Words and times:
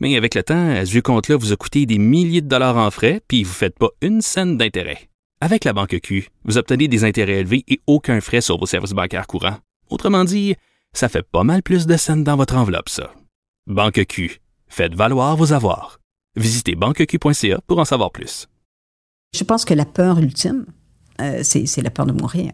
Mais 0.00 0.16
avec 0.16 0.34
le 0.34 0.42
temps, 0.42 0.70
à 0.70 0.86
ce 0.86 0.98
compte-là 0.98 1.36
vous 1.36 1.52
a 1.52 1.56
coûté 1.56 1.84
des 1.84 1.98
milliers 1.98 2.40
de 2.40 2.48
dollars 2.48 2.78
en 2.78 2.90
frais, 2.90 3.20
puis 3.28 3.44
vous 3.44 3.50
ne 3.50 3.54
faites 3.54 3.78
pas 3.78 3.90
une 4.00 4.22
scène 4.22 4.56
d'intérêt. 4.56 5.10
Avec 5.42 5.64
la 5.64 5.72
Banque 5.72 5.98
Q, 6.02 6.28
vous 6.44 6.58
obtenez 6.58 6.88
des 6.88 7.04
intérêts 7.04 7.40
élevés 7.40 7.64
et 7.68 7.80
aucun 7.86 8.20
frais 8.20 8.40
sur 8.40 8.58
vos 8.58 8.66
services 8.66 8.92
bancaires 8.92 9.26
courants. 9.26 9.58
Autrement 9.90 10.24
dit, 10.24 10.54
ça 10.92 11.08
fait 11.08 11.22
pas 11.22 11.44
mal 11.44 11.62
plus 11.62 11.86
de 11.86 11.96
scènes 11.96 12.24
dans 12.24 12.36
votre 12.36 12.56
enveloppe, 12.56 12.88
ça. 12.88 13.12
Banque 13.66 14.04
Q. 14.06 14.40
Faites 14.68 14.94
valoir 14.94 15.36
vos 15.36 15.52
avoirs. 15.52 16.00
Visitez 16.36 16.74
banqueq.ca 16.76 17.60
pour 17.66 17.78
en 17.78 17.84
savoir 17.84 18.10
plus. 18.10 18.48
Je 19.34 19.44
pense 19.44 19.64
que 19.64 19.74
la 19.74 19.84
peur 19.84 20.18
ultime, 20.18 20.66
euh, 21.20 21.40
c'est 21.42 21.66
c'est 21.66 21.82
la 21.82 21.90
peur 21.90 22.06
de 22.06 22.12
mourir. 22.12 22.52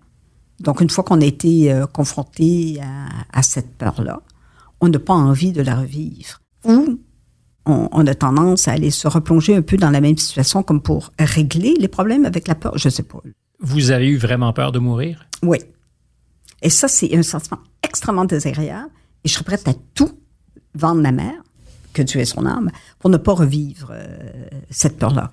Donc, 0.61 0.81
une 0.81 0.91
fois 0.91 1.05
qu'on 1.05 1.21
a 1.21 1.25
été 1.25 1.73
euh, 1.73 1.87
confronté 1.87 2.81
à, 2.83 3.39
à 3.39 3.43
cette 3.43 3.77
peur-là, 3.77 4.23
on 4.81 4.89
n'a 4.89 4.99
pas 4.99 5.15
envie 5.15 5.53
de 5.53 5.63
la 5.63 5.77
revivre. 5.77 6.41
Ou 6.65 6.99
on, 7.67 7.89
on 7.93 8.07
a 8.07 8.15
tendance 8.15 8.69
à 8.69 8.73
aller 8.73 8.91
se 8.91 9.09
replonger 9.09 9.55
un 9.55 9.63
peu 9.63 9.77
dans 9.77 9.91
la 9.91 10.01
même 10.01 10.17
situation 10.17 10.63
comme 10.63 10.81
pour 10.81 11.13
régler 11.19 11.75
les 11.79 11.89
problèmes 11.89 12.25
avec 12.25 12.49
la 12.49 12.55
peur. 12.55 12.79
Je 12.79 12.89
sais 12.89 13.03
pas. 13.03 13.21
Vous 13.61 13.91
avez 13.91 14.09
eu 14.09 14.17
vraiment 14.17 14.53
peur 14.53 14.73
de 14.73 14.79
mourir? 14.79 15.27
Oui. 15.43 15.59
Et 16.63 16.71
ça, 16.71 16.89
c'est 16.89 17.15
un 17.17 17.23
sentiment 17.23 17.59
extrêmement 17.83 18.25
désagréable. 18.25 18.91
Et 19.25 19.29
je 19.29 19.35
serais 19.35 19.45
prête 19.45 19.69
à 19.69 19.75
tout 19.95 20.11
vendre 20.75 21.01
ma 21.01 21.13
mère, 21.13 21.43
que 21.93 22.03
Dieu 22.03 22.21
ait 22.21 22.27
son 22.27 22.47
âme, 22.47 22.71
pour 22.99 23.11
ne 23.11 23.17
pas 23.17 23.33
revivre 23.33 23.91
euh, 23.93 24.49
cette 24.71 24.99
peur-là. 24.99 25.33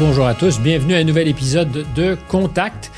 Bonjour 0.00 0.26
à 0.26 0.34
tous, 0.34 0.60
bienvenue 0.60 0.94
à 0.94 0.98
un 0.98 1.04
nouvel 1.04 1.26
épisode 1.26 1.84
de 1.96 2.16
Contact 2.28 2.92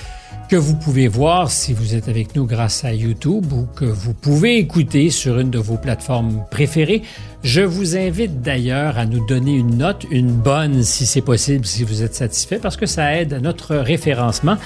que 0.51 0.57
vous 0.57 0.77
pouvez 0.77 1.09
voir 1.09 1.51
si 1.51 1.73
vous 1.73 1.95
êtes 1.95 2.09
avec 2.09 2.37
nous 2.37 2.45
grâce 2.45 2.85
à 2.85 2.93
YouTube 2.93 3.51
ou 3.55 3.67
que 3.75 3.87
vous 3.87 4.13
pouvez 4.13 4.59
écouter 4.59 5.09
sur 5.09 5.39
une 5.39 5.49
de 5.49 5.59
vos 5.59 5.79
plateformes 5.79 6.45
préférées. 6.51 7.01
Je 7.43 7.63
vous 7.63 7.97
invite 7.97 8.43
d'ailleurs 8.43 8.99
à 8.99 9.07
nous 9.07 9.25
donner 9.27 9.55
une 9.55 9.79
note, 9.79 10.05
une 10.11 10.33
bonne 10.33 10.83
si 10.83 11.07
c'est 11.07 11.23
possible, 11.23 11.65
si 11.65 11.85
vous 11.85 12.03
êtes 12.03 12.15
satisfait, 12.15 12.59
parce 12.59 12.77
que 12.77 12.85
ça 12.85 13.17
aide 13.17 13.33
à 13.33 13.41
notre 13.41 13.77
référencement. 13.77 14.59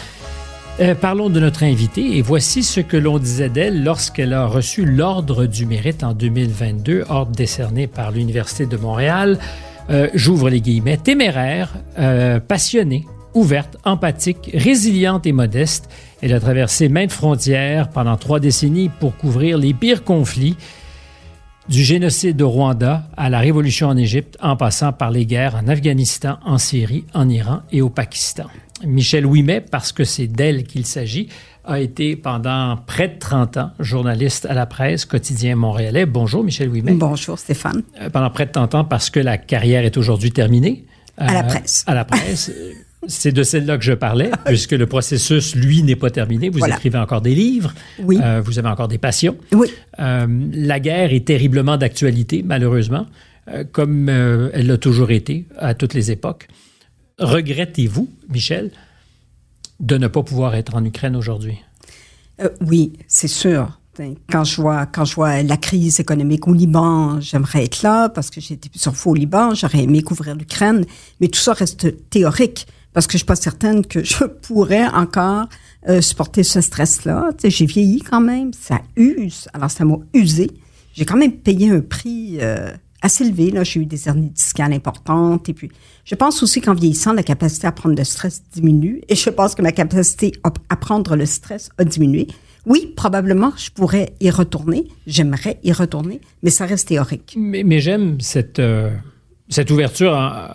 Euh, 0.80 0.96
parlons 0.96 1.30
de 1.30 1.38
notre 1.38 1.62
invitée 1.62 2.16
et 2.16 2.22
voici 2.22 2.64
ce 2.64 2.80
que 2.80 2.96
l'on 2.96 3.20
disait 3.20 3.48
d'elle 3.48 3.84
lorsqu'elle 3.84 4.32
a 4.32 4.46
reçu 4.46 4.84
l'Ordre 4.84 5.46
du 5.46 5.66
Mérite 5.66 6.02
en 6.02 6.14
2022, 6.14 7.04
ordre 7.08 7.30
décerné 7.30 7.86
par 7.86 8.10
l'Université 8.10 8.66
de 8.66 8.76
Montréal. 8.76 9.38
Euh, 9.90 10.08
J'ouvre 10.14 10.48
les 10.48 10.60
guillemets, 10.60 10.96
téméraire, 10.96 11.74
euh, 11.98 12.40
passionnée, 12.40 13.04
ouverte, 13.34 13.76
empathique, 13.84 14.50
résiliente 14.54 15.26
et 15.26 15.32
modeste. 15.32 15.90
Elle 16.22 16.32
a 16.32 16.40
traversé 16.40 16.88
maintes 16.88 17.12
frontières 17.12 17.90
pendant 17.90 18.16
trois 18.16 18.40
décennies 18.40 18.90
pour 19.00 19.16
couvrir 19.16 19.58
les 19.58 19.74
pires 19.74 20.04
conflits, 20.04 20.56
du 21.68 21.82
génocide 21.82 22.40
au 22.42 22.50
Rwanda 22.50 23.08
à 23.16 23.30
la 23.30 23.38
révolution 23.38 23.88
en 23.88 23.96
Égypte, 23.96 24.36
en 24.42 24.56
passant 24.56 24.92
par 24.92 25.10
les 25.10 25.24
guerres 25.24 25.56
en 25.56 25.68
Afghanistan, 25.68 26.38
en 26.44 26.58
Syrie, 26.58 27.04
en 27.14 27.28
Iran 27.28 27.60
et 27.72 27.80
au 27.80 27.88
Pakistan. 27.88 28.44
Michel 28.84 29.24
Ouimet, 29.24 29.62
parce 29.62 29.92
que 29.92 30.04
c'est 30.04 30.26
d'elle 30.26 30.64
qu'il 30.64 30.84
s'agit, 30.84 31.28
a 31.66 31.80
été 31.80 32.16
pendant 32.16 32.76
près 32.86 33.08
de 33.08 33.18
30 33.18 33.56
ans 33.56 33.70
journaliste 33.80 34.46
à 34.46 34.54
la 34.54 34.66
presse 34.66 35.04
quotidien 35.04 35.56
montréalais. 35.56 36.06
Bonjour 36.06 36.44
Michel 36.44 36.68
Ouimet. 36.68 36.92
Bonjour 36.92 37.38
Stéphane. 37.38 37.82
Euh, 38.00 38.10
Pendant 38.10 38.30
près 38.30 38.46
de 38.46 38.52
30 38.52 38.74
ans 38.74 38.84
parce 38.84 39.10
que 39.10 39.20
la 39.20 39.38
carrière 39.38 39.84
est 39.84 39.96
aujourd'hui 39.96 40.30
terminée. 40.30 40.84
À 41.16 41.32
la 41.32 41.40
Euh, 41.40 41.42
presse. 41.44 41.84
À 41.86 41.94
la 41.94 42.04
presse. 42.04 42.50
C'est 43.06 43.32
de 43.32 43.42
celle-là 43.42 43.76
que 43.76 43.84
je 43.84 43.92
parlais, 43.92 44.30
puisque 44.46 44.72
le 44.72 44.86
processus, 44.86 45.54
lui, 45.54 45.82
n'est 45.82 45.94
pas 45.94 46.08
terminé. 46.08 46.48
Vous 46.48 46.58
Voilà. 46.58 46.76
écrivez 46.76 46.96
encore 46.98 47.20
des 47.20 47.34
livres. 47.34 47.74
Oui. 47.98 48.18
Euh, 48.22 48.40
vous 48.42 48.58
avez 48.58 48.68
encore 48.68 48.88
des 48.88 48.96
passions. 48.96 49.36
Oui. 49.52 49.68
Euh, 50.00 50.26
la 50.54 50.80
guerre 50.80 51.12
est 51.12 51.26
terriblement 51.26 51.76
d'actualité, 51.76 52.42
malheureusement, 52.42 53.06
comme 53.72 54.08
elle 54.08 54.66
l'a 54.66 54.78
toujours 54.78 55.10
été 55.10 55.44
à 55.58 55.74
toutes 55.74 55.92
les 55.92 56.10
époques. 56.10 56.48
Regrettez-vous, 57.18 58.08
Michel, 58.32 58.70
de 59.84 59.98
ne 59.98 60.08
pas 60.08 60.22
pouvoir 60.22 60.54
être 60.54 60.74
en 60.74 60.84
Ukraine 60.84 61.14
aujourd'hui? 61.14 61.58
Euh, 62.40 62.48
oui, 62.66 62.94
c'est 63.06 63.28
sûr. 63.28 63.78
Quand 64.28 64.42
je, 64.42 64.60
vois, 64.60 64.86
quand 64.86 65.04
je 65.04 65.14
vois 65.14 65.40
la 65.44 65.56
crise 65.56 66.00
économique 66.00 66.48
au 66.48 66.52
Liban, 66.52 67.20
j'aimerais 67.20 67.64
être 67.64 67.82
là 67.82 68.08
parce 68.08 68.28
que 68.28 68.40
j'ai 68.40 68.54
été 68.54 68.68
plusieurs 68.68 68.96
fois 68.96 69.12
au 69.12 69.14
Liban, 69.14 69.54
j'aurais 69.54 69.84
aimé 69.84 70.02
couvrir 70.02 70.34
l'Ukraine, 70.34 70.84
mais 71.20 71.28
tout 71.28 71.38
ça 71.38 71.52
reste 71.52 72.10
théorique 72.10 72.66
parce 72.92 73.06
que 73.06 73.12
je 73.12 73.18
suis 73.18 73.26
pas 73.26 73.36
certaine 73.36 73.86
que 73.86 74.02
je 74.02 74.24
pourrais 74.42 74.86
encore 74.88 75.46
euh, 75.88 76.00
supporter 76.00 76.42
ce 76.42 76.60
stress-là. 76.60 77.30
J'ai 77.44 77.66
vieilli 77.66 78.00
quand 78.00 78.20
même, 78.20 78.52
ça 78.52 78.80
use, 78.96 79.46
alors 79.52 79.70
ça 79.70 79.84
m'a 79.84 79.98
usé. 80.12 80.50
J'ai 80.94 81.04
quand 81.04 81.16
même 81.16 81.32
payé 81.32 81.70
un 81.70 81.80
prix 81.80 82.38
euh, 82.40 82.72
assez 83.04 83.24
élevé. 83.24 83.50
Là, 83.50 83.62
J'ai 83.64 83.80
eu 83.80 83.86
des 83.86 84.08
hernies 84.08 84.30
discales 84.30 84.72
importantes 84.72 85.48
et 85.48 85.54
puis 85.54 85.70
je 86.04 86.14
pense 86.14 86.42
aussi 86.42 86.60
qu'en 86.60 86.74
vieillissant, 86.74 87.12
la 87.12 87.22
capacité 87.22 87.66
à 87.66 87.72
prendre 87.72 87.94
le 87.96 88.04
stress 88.04 88.42
diminue 88.52 89.00
et 89.08 89.14
je 89.14 89.30
pense 89.30 89.54
que 89.54 89.62
ma 89.62 89.72
capacité 89.72 90.32
à- 90.42 90.76
prendre 90.76 91.14
le 91.16 91.26
stress 91.26 91.68
a 91.78 91.84
diminué. 91.84 92.26
Oui, 92.66 92.92
probablement, 92.96 93.52
je 93.56 93.70
pourrais 93.70 94.14
y 94.20 94.30
retourner. 94.30 94.88
J'aimerais 95.06 95.58
y 95.62 95.72
retourner, 95.72 96.20
mais 96.42 96.50
ça 96.50 96.64
reste 96.66 96.88
théorique. 96.88 97.34
Mais, 97.38 97.62
mais 97.62 97.80
j'aime 97.80 98.20
cette, 98.20 98.58
euh, 98.58 98.90
cette 99.50 99.70
ouverture 99.70 100.12
en- 100.12 100.48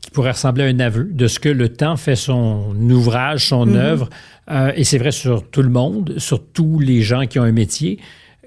qui 0.00 0.10
pourrait 0.10 0.32
ressembler 0.32 0.64
à 0.64 0.66
un 0.66 0.80
aveu 0.80 1.04
de 1.04 1.26
ce 1.28 1.38
que 1.38 1.48
le 1.50 1.68
temps 1.68 1.96
fait 1.96 2.16
son 2.16 2.74
ouvrage, 2.90 3.48
son 3.48 3.74
œuvre. 3.74 4.08
Euh, 4.50 4.72
et 4.74 4.82
c'est 4.84 4.98
vrai 4.98 5.12
sur 5.12 5.48
tout 5.48 5.62
le 5.62 5.68
monde, 5.68 6.14
sur 6.18 6.42
tous 6.44 6.78
les 6.80 7.02
gens 7.02 7.26
qui 7.26 7.38
ont 7.38 7.44
un 7.44 7.52
métier. 7.52 8.00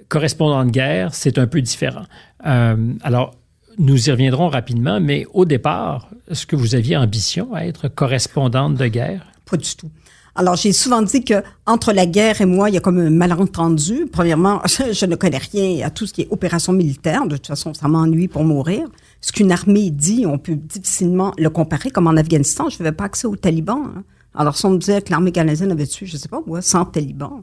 Correspondant 0.10 0.64
de 0.66 0.72
guerre, 0.72 1.14
c'est 1.14 1.38
un 1.38 1.48
peu 1.48 1.62
différent. 1.62 2.06
Euh, 2.46 2.94
alors, 3.02 3.34
nous 3.78 4.08
y 4.08 4.12
reviendrons 4.12 4.50
rapidement, 4.50 5.00
mais 5.00 5.26
au 5.34 5.46
départ, 5.46 6.10
est-ce 6.30 6.46
que 6.46 6.56
vous 6.56 6.76
aviez 6.76 6.96
ambition 6.96 7.54
à 7.54 7.66
être 7.66 7.88
correspondante 7.88 8.76
de 8.76 8.88
guerre? 8.88 9.26
Pas 9.50 9.58
du 9.58 9.76
tout. 9.76 9.90
Alors, 10.38 10.58
j'ai 10.58 10.74
souvent 10.74 11.02
dit 11.02 11.24
que 11.24 11.36
entre 11.66 11.94
la 11.94 12.06
guerre 12.06 12.42
et 12.42 12.46
moi, 12.46 12.70
il 12.70 12.74
y 12.74 12.78
a 12.78 12.82
comme 12.82 13.00
un 13.00 13.10
malentendu. 13.10 14.06
Premièrement, 14.12 14.62
je 14.66 15.06
ne 15.06 15.16
connais 15.16 15.38
rien 15.38 15.86
à 15.86 15.90
tout 15.90 16.06
ce 16.06 16.14
qui 16.14 16.24
est 16.24 16.28
opération 16.30 16.74
militaire. 16.74 17.26
De 17.26 17.38
toute 17.38 17.48
façon, 17.48 17.74
ça 17.74 17.88
m'ennuie 17.88 18.28
pour 18.28 18.44
mourir. 18.44 18.88
Ce 19.22 19.32
qu'une 19.32 19.52
armée 19.52 19.90
dit, 19.92 20.26
on 20.28 20.38
peut 20.38 20.56
difficilement 20.56 21.34
le 21.38 21.50
comparer. 21.50 21.90
Comme 21.90 22.08
en 22.08 22.18
Afghanistan, 22.18 22.70
je 22.70 22.78
n'avais 22.80 22.96
pas 22.96 23.06
accès 23.06 23.28
aux 23.28 23.38
talibans. 23.38 23.94
hein. 23.96 24.04
Alors, 24.38 24.58
si 24.58 24.66
on 24.66 24.72
me 24.72 24.78
disait 24.78 25.02
que 25.02 25.10
l'armée 25.12 25.32
canadienne 25.32 25.72
avait 25.72 25.88
tué, 25.88 26.06
je 26.06 26.18
sais 26.18 26.28
pas, 26.28 26.42
moi, 26.46 26.62
100 26.62 26.86
talibans. 26.86 27.42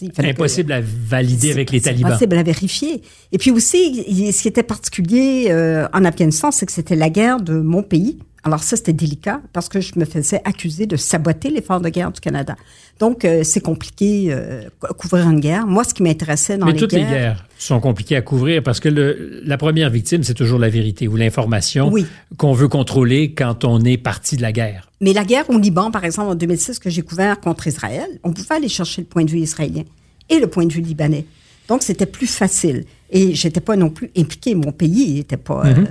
Que- 0.00 0.26
Impossible 0.26 0.72
à 0.72 0.80
valider 0.80 1.48
C'est- 1.48 1.52
avec 1.52 1.70
les 1.70 1.78
c'est 1.78 1.90
talibans. 1.90 2.12
impossible 2.12 2.36
à 2.36 2.42
vérifier. 2.42 3.02
Et 3.30 3.38
puis 3.38 3.50
aussi, 3.50 4.04
ce 4.32 4.42
qui 4.42 4.48
était 4.48 4.62
particulier 4.62 5.46
euh, 5.50 5.86
en 5.92 6.04
Afghanistan, 6.04 6.50
c'est 6.50 6.66
que 6.66 6.72
c'était 6.72 6.96
la 6.96 7.10
guerre 7.10 7.40
de 7.40 7.54
mon 7.60 7.82
pays. 7.82 8.18
Alors 8.44 8.62
ça, 8.64 8.76
c'était 8.76 8.92
délicat 8.92 9.40
parce 9.52 9.68
que 9.68 9.80
je 9.80 9.92
me 9.96 10.04
faisais 10.04 10.40
accuser 10.44 10.86
de 10.86 10.96
saboter 10.96 11.48
l'effort 11.48 11.80
de 11.80 11.88
guerre 11.88 12.10
du 12.10 12.20
Canada. 12.20 12.56
Donc, 12.98 13.24
euh, 13.24 13.44
c'est 13.44 13.60
compliqué 13.60 14.26
euh, 14.30 14.62
cou- 14.80 14.92
couvrir 14.94 15.30
une 15.30 15.38
guerre. 15.38 15.64
Moi, 15.66 15.84
ce 15.84 15.94
qui 15.94 16.02
m'intéressait 16.02 16.58
dans 16.58 16.66
Mais 16.66 16.72
les 16.72 16.78
toutes 16.78 16.90
guerres... 16.90 17.08
les 17.08 17.14
guerres 17.14 17.46
sont 17.56 17.78
compliquées 17.78 18.16
à 18.16 18.20
couvrir 18.22 18.60
parce 18.64 18.80
que 18.80 18.88
le- 18.88 19.40
la 19.44 19.56
première 19.58 19.90
victime, 19.90 20.24
c'est 20.24 20.34
toujours 20.34 20.58
la 20.58 20.68
vérité 20.68 21.06
ou 21.06 21.14
l'information 21.14 21.88
Oui. 21.92 22.04
qu'on 22.36 22.52
veut 22.52 22.66
contrôler 22.66 23.32
quand 23.32 23.64
on 23.64 23.80
est 23.84 23.96
parti 23.96 24.36
de 24.36 24.42
la 24.42 24.50
guerre. 24.50 24.90
Mais 25.00 25.12
la 25.12 25.24
guerre 25.24 25.48
au 25.48 25.58
Liban, 25.58 25.92
par 25.92 26.04
exemple, 26.04 26.30
en 26.30 26.34
2006, 26.34 26.80
que 26.80 26.90
j'ai 26.90 27.02
couvert 27.02 27.38
contre 27.38 27.68
Israël, 27.68 28.08
on 28.24 28.32
pouvait 28.32 28.56
aller 28.56 28.68
chercher 28.68 29.02
le 29.02 29.06
point 29.06 29.24
de 29.24 29.30
vue 29.30 29.38
israélien 29.38 29.84
et 30.28 30.40
le 30.40 30.48
point 30.48 30.66
de 30.66 30.72
vue 30.72 30.80
libanais. 30.80 31.26
Donc, 31.68 31.84
c'était 31.84 32.06
plus 32.06 32.26
facile. 32.26 32.84
Et 33.10 33.34
j'étais 33.36 33.60
pas 33.60 33.76
non 33.76 33.88
plus 33.90 34.10
impliquée. 34.16 34.54
Mon 34.56 34.72
pays 34.72 35.14
n'était 35.14 35.36
pas 35.36 35.64
euh, 35.66 35.84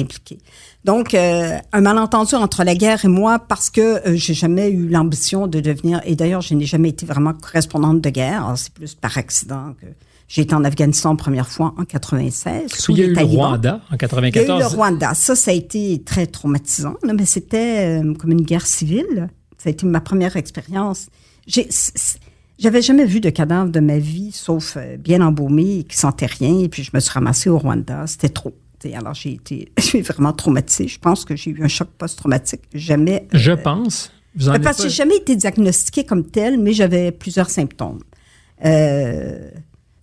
impliqué. 0.00 0.38
Donc, 0.84 1.14
euh, 1.14 1.56
un 1.72 1.80
malentendu 1.80 2.34
entre 2.34 2.64
la 2.64 2.74
guerre 2.74 3.04
et 3.04 3.08
moi 3.08 3.38
parce 3.38 3.70
que 3.70 3.80
euh, 4.08 4.16
j'ai 4.16 4.34
jamais 4.34 4.70
eu 4.70 4.88
l'ambition 4.88 5.46
de 5.46 5.60
devenir, 5.60 6.00
et 6.04 6.14
d'ailleurs, 6.16 6.40
je 6.42 6.54
n'ai 6.54 6.64
jamais 6.66 6.90
été 6.90 7.04
vraiment 7.06 7.32
correspondante 7.34 8.00
de 8.00 8.10
guerre. 8.10 8.52
C'est 8.56 8.72
plus 8.72 8.94
par 8.94 9.16
accident 9.18 9.74
que 9.80 9.86
j'ai 10.28 10.42
été 10.42 10.54
en 10.54 10.64
Afghanistan 10.64 11.10
la 11.10 11.16
première 11.16 11.48
fois 11.48 11.74
en 11.78 11.84
96. 11.84 12.70
sous 12.72 12.92
il 12.92 12.98
y 12.98 13.02
a 13.02 13.06
eu 13.06 13.14
le. 13.14 13.22
Rwanda 13.24 13.74
en 13.74 13.78
Il 13.78 13.90
y 13.90 13.92
a 13.92 13.94
eu 13.94 13.98
94. 13.98 14.60
le 14.60 14.66
Rwanda. 14.76 15.14
Ça, 15.14 15.34
ça 15.36 15.50
a 15.50 15.54
été 15.54 16.02
très 16.04 16.26
traumatisant, 16.26 16.94
mais 17.04 17.24
c'était 17.26 18.00
euh, 18.02 18.14
comme 18.14 18.32
une 18.32 18.42
guerre 18.42 18.66
civile. 18.66 19.28
Ça 19.58 19.68
a 19.68 19.72
été 19.72 19.86
ma 19.86 20.00
première 20.00 20.36
expérience. 20.36 21.06
J'ai- 21.46 21.68
J'avais 22.58 22.80
jamais 22.80 23.04
vu 23.04 23.20
de 23.20 23.28
cadavre 23.28 23.70
de 23.70 23.80
ma 23.80 23.98
vie, 23.98 24.32
sauf 24.32 24.76
euh, 24.78 24.96
bien 24.96 25.20
embaumé 25.20 25.84
qui 25.84 25.96
sentait 25.96 26.24
rien. 26.26 26.58
Et 26.60 26.68
puis 26.70 26.82
je 26.82 26.90
me 26.94 27.00
suis 27.00 27.10
ramassée 27.12 27.50
au 27.50 27.58
Rwanda. 27.58 28.06
C'était 28.06 28.30
trop. 28.30 28.54
Alors 28.94 29.14
j'ai 29.14 29.34
été, 29.34 29.72
vraiment 30.02 30.32
traumatisée. 30.32 30.88
Je 30.88 30.98
pense 30.98 31.24
que 31.24 31.36
j'ai 31.36 31.50
eu 31.50 31.62
un 31.62 31.68
choc 31.68 31.88
post-traumatique. 31.98 32.62
Jamais. 32.74 33.26
Je 33.32 33.52
pense. 33.52 34.12
Vous 34.34 34.48
en 34.48 34.60
parce 34.60 34.78
que 34.78 34.84
j'ai 34.84 34.90
jamais 34.90 35.16
été 35.16 35.34
diagnostiquée 35.34 36.04
comme 36.04 36.24
telle, 36.24 36.58
mais 36.58 36.72
j'avais 36.72 37.10
plusieurs 37.10 37.48
symptômes. 37.48 38.00
Euh, 38.64 39.50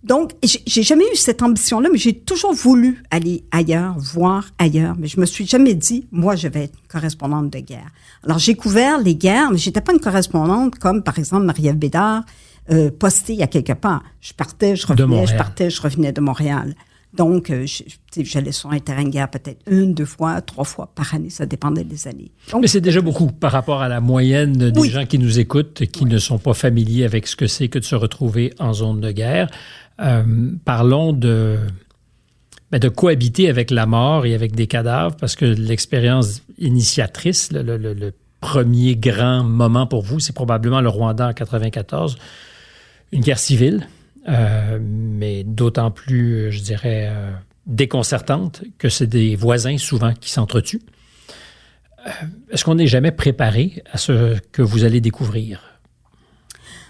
donc, 0.02 0.32
j'ai 0.42 0.82
jamais 0.82 1.04
eu 1.10 1.16
cette 1.16 1.40
ambition-là, 1.40 1.88
mais 1.90 1.96
j'ai 1.96 2.12
toujours 2.12 2.52
voulu 2.52 3.02
aller 3.10 3.44
ailleurs, 3.50 3.94
voir 3.98 4.50
ailleurs. 4.58 4.94
Mais 4.98 5.06
je 5.06 5.18
me 5.18 5.24
suis 5.24 5.46
jamais 5.46 5.74
dit, 5.74 6.06
moi, 6.12 6.36
je 6.36 6.48
vais 6.48 6.64
être 6.64 6.78
correspondante 6.88 7.48
de 7.48 7.60
guerre. 7.60 7.90
Alors, 8.22 8.38
j'ai 8.38 8.54
couvert 8.54 9.00
les 9.00 9.14
guerres, 9.14 9.50
mais 9.50 9.56
j'étais 9.56 9.80
pas 9.80 9.94
une 9.94 10.00
correspondante 10.00 10.78
comme, 10.78 11.02
par 11.02 11.18
exemple, 11.18 11.44
Marie-Ève 11.44 11.76
Bédard, 11.76 12.22
euh, 12.70 12.90
postée 12.90 13.42
à 13.42 13.46
quelque 13.46 13.72
part. 13.72 14.02
Je 14.20 14.34
partais, 14.34 14.76
je 14.76 14.86
revenais, 14.86 15.26
je 15.26 15.36
partais, 15.36 15.70
je 15.70 15.80
revenais 15.80 16.12
de 16.12 16.20
Montréal. 16.20 16.74
Donc, 17.16 17.50
euh, 17.50 17.64
j'allais 18.16 18.52
sur 18.52 18.70
un 18.70 18.78
terrain 18.80 19.04
de 19.04 19.10
guerre 19.10 19.30
peut-être 19.30 19.60
une, 19.70 19.94
deux 19.94 20.04
fois, 20.04 20.40
trois 20.40 20.64
fois 20.64 20.90
par 20.94 21.14
année. 21.14 21.30
Ça 21.30 21.46
dépendait 21.46 21.84
des 21.84 22.08
années. 22.08 22.32
Mais 22.60 22.66
c'est 22.66 22.80
déjà 22.80 23.00
beaucoup 23.00 23.28
par 23.28 23.52
rapport 23.52 23.82
à 23.82 23.88
la 23.88 24.00
moyenne 24.00 24.52
des 24.52 24.88
gens 24.88 25.06
qui 25.06 25.18
nous 25.18 25.38
écoutent, 25.38 25.86
qui 25.86 26.04
ne 26.04 26.18
sont 26.18 26.38
pas 26.38 26.54
familiers 26.54 27.04
avec 27.04 27.26
ce 27.26 27.36
que 27.36 27.46
c'est 27.46 27.68
que 27.68 27.78
de 27.78 27.84
se 27.84 27.94
retrouver 27.94 28.52
en 28.58 28.72
zone 28.72 29.00
de 29.00 29.12
guerre. 29.12 29.48
Euh, 30.00 30.24
parlons 30.64 31.12
de, 31.12 31.58
ben, 32.72 32.80
de 32.80 32.88
cohabiter 32.88 33.48
avec 33.48 33.70
la 33.70 33.86
mort 33.86 34.26
et 34.26 34.34
avec 34.34 34.56
des 34.56 34.66
cadavres, 34.66 35.14
parce 35.16 35.36
que 35.36 35.44
l'expérience 35.44 36.42
initiatrice, 36.58 37.50
le, 37.52 38.12
premier 38.40 38.96
grand 38.96 39.42
moment 39.42 39.86
pour 39.86 40.02
vous, 40.02 40.20
c'est 40.20 40.34
probablement 40.34 40.82
le 40.82 40.88
Rwanda 40.88 41.28
en 41.28 41.32
94, 41.32 42.18
une 43.12 43.22
guerre 43.22 43.38
civile, 43.38 43.86
euh, 44.28 44.78
mais 44.80 45.44
d'autant 45.44 45.90
plus, 45.90 46.50
je 46.50 46.60
dirais, 46.62 47.08
euh, 47.10 47.32
déconcertante 47.66 48.62
que 48.78 48.88
c'est 48.88 49.06
des 49.06 49.36
voisins 49.36 49.78
souvent 49.78 50.14
qui 50.14 50.30
s'entretuent. 50.30 50.82
Est-ce 52.50 52.64
qu'on 52.64 52.74
n'est 52.74 52.86
jamais 52.86 53.12
préparé 53.12 53.82
à 53.90 53.96
ce 53.96 54.38
que 54.52 54.60
vous 54.60 54.84
allez 54.84 55.00
découvrir? 55.00 55.74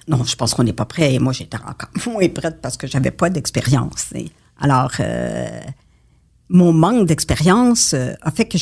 Non, 0.09 0.23
je 0.25 0.37
pense 0.37 0.55
qu'on 0.55 0.65
n'est 0.65 0.73
pas 0.73 0.85
prêt. 0.85 1.15
Et 1.15 1.19
moi, 1.19 1.33
j'étais 1.33 1.57
encore 1.57 1.89
moins 2.07 2.29
prête 2.29 2.61
parce 2.61 2.77
que 2.77 2.87
j'avais 2.87 3.11
pas 3.11 3.31
d'expérience. 3.31 4.13
Alors, 4.59 4.93
euh, 5.01 5.61
mon 6.49 6.73
manque 6.73 7.07
d'expérience 7.07 7.95
euh, 7.95 8.13
a 8.21 8.31
fait 8.31 8.47
que 8.47 8.59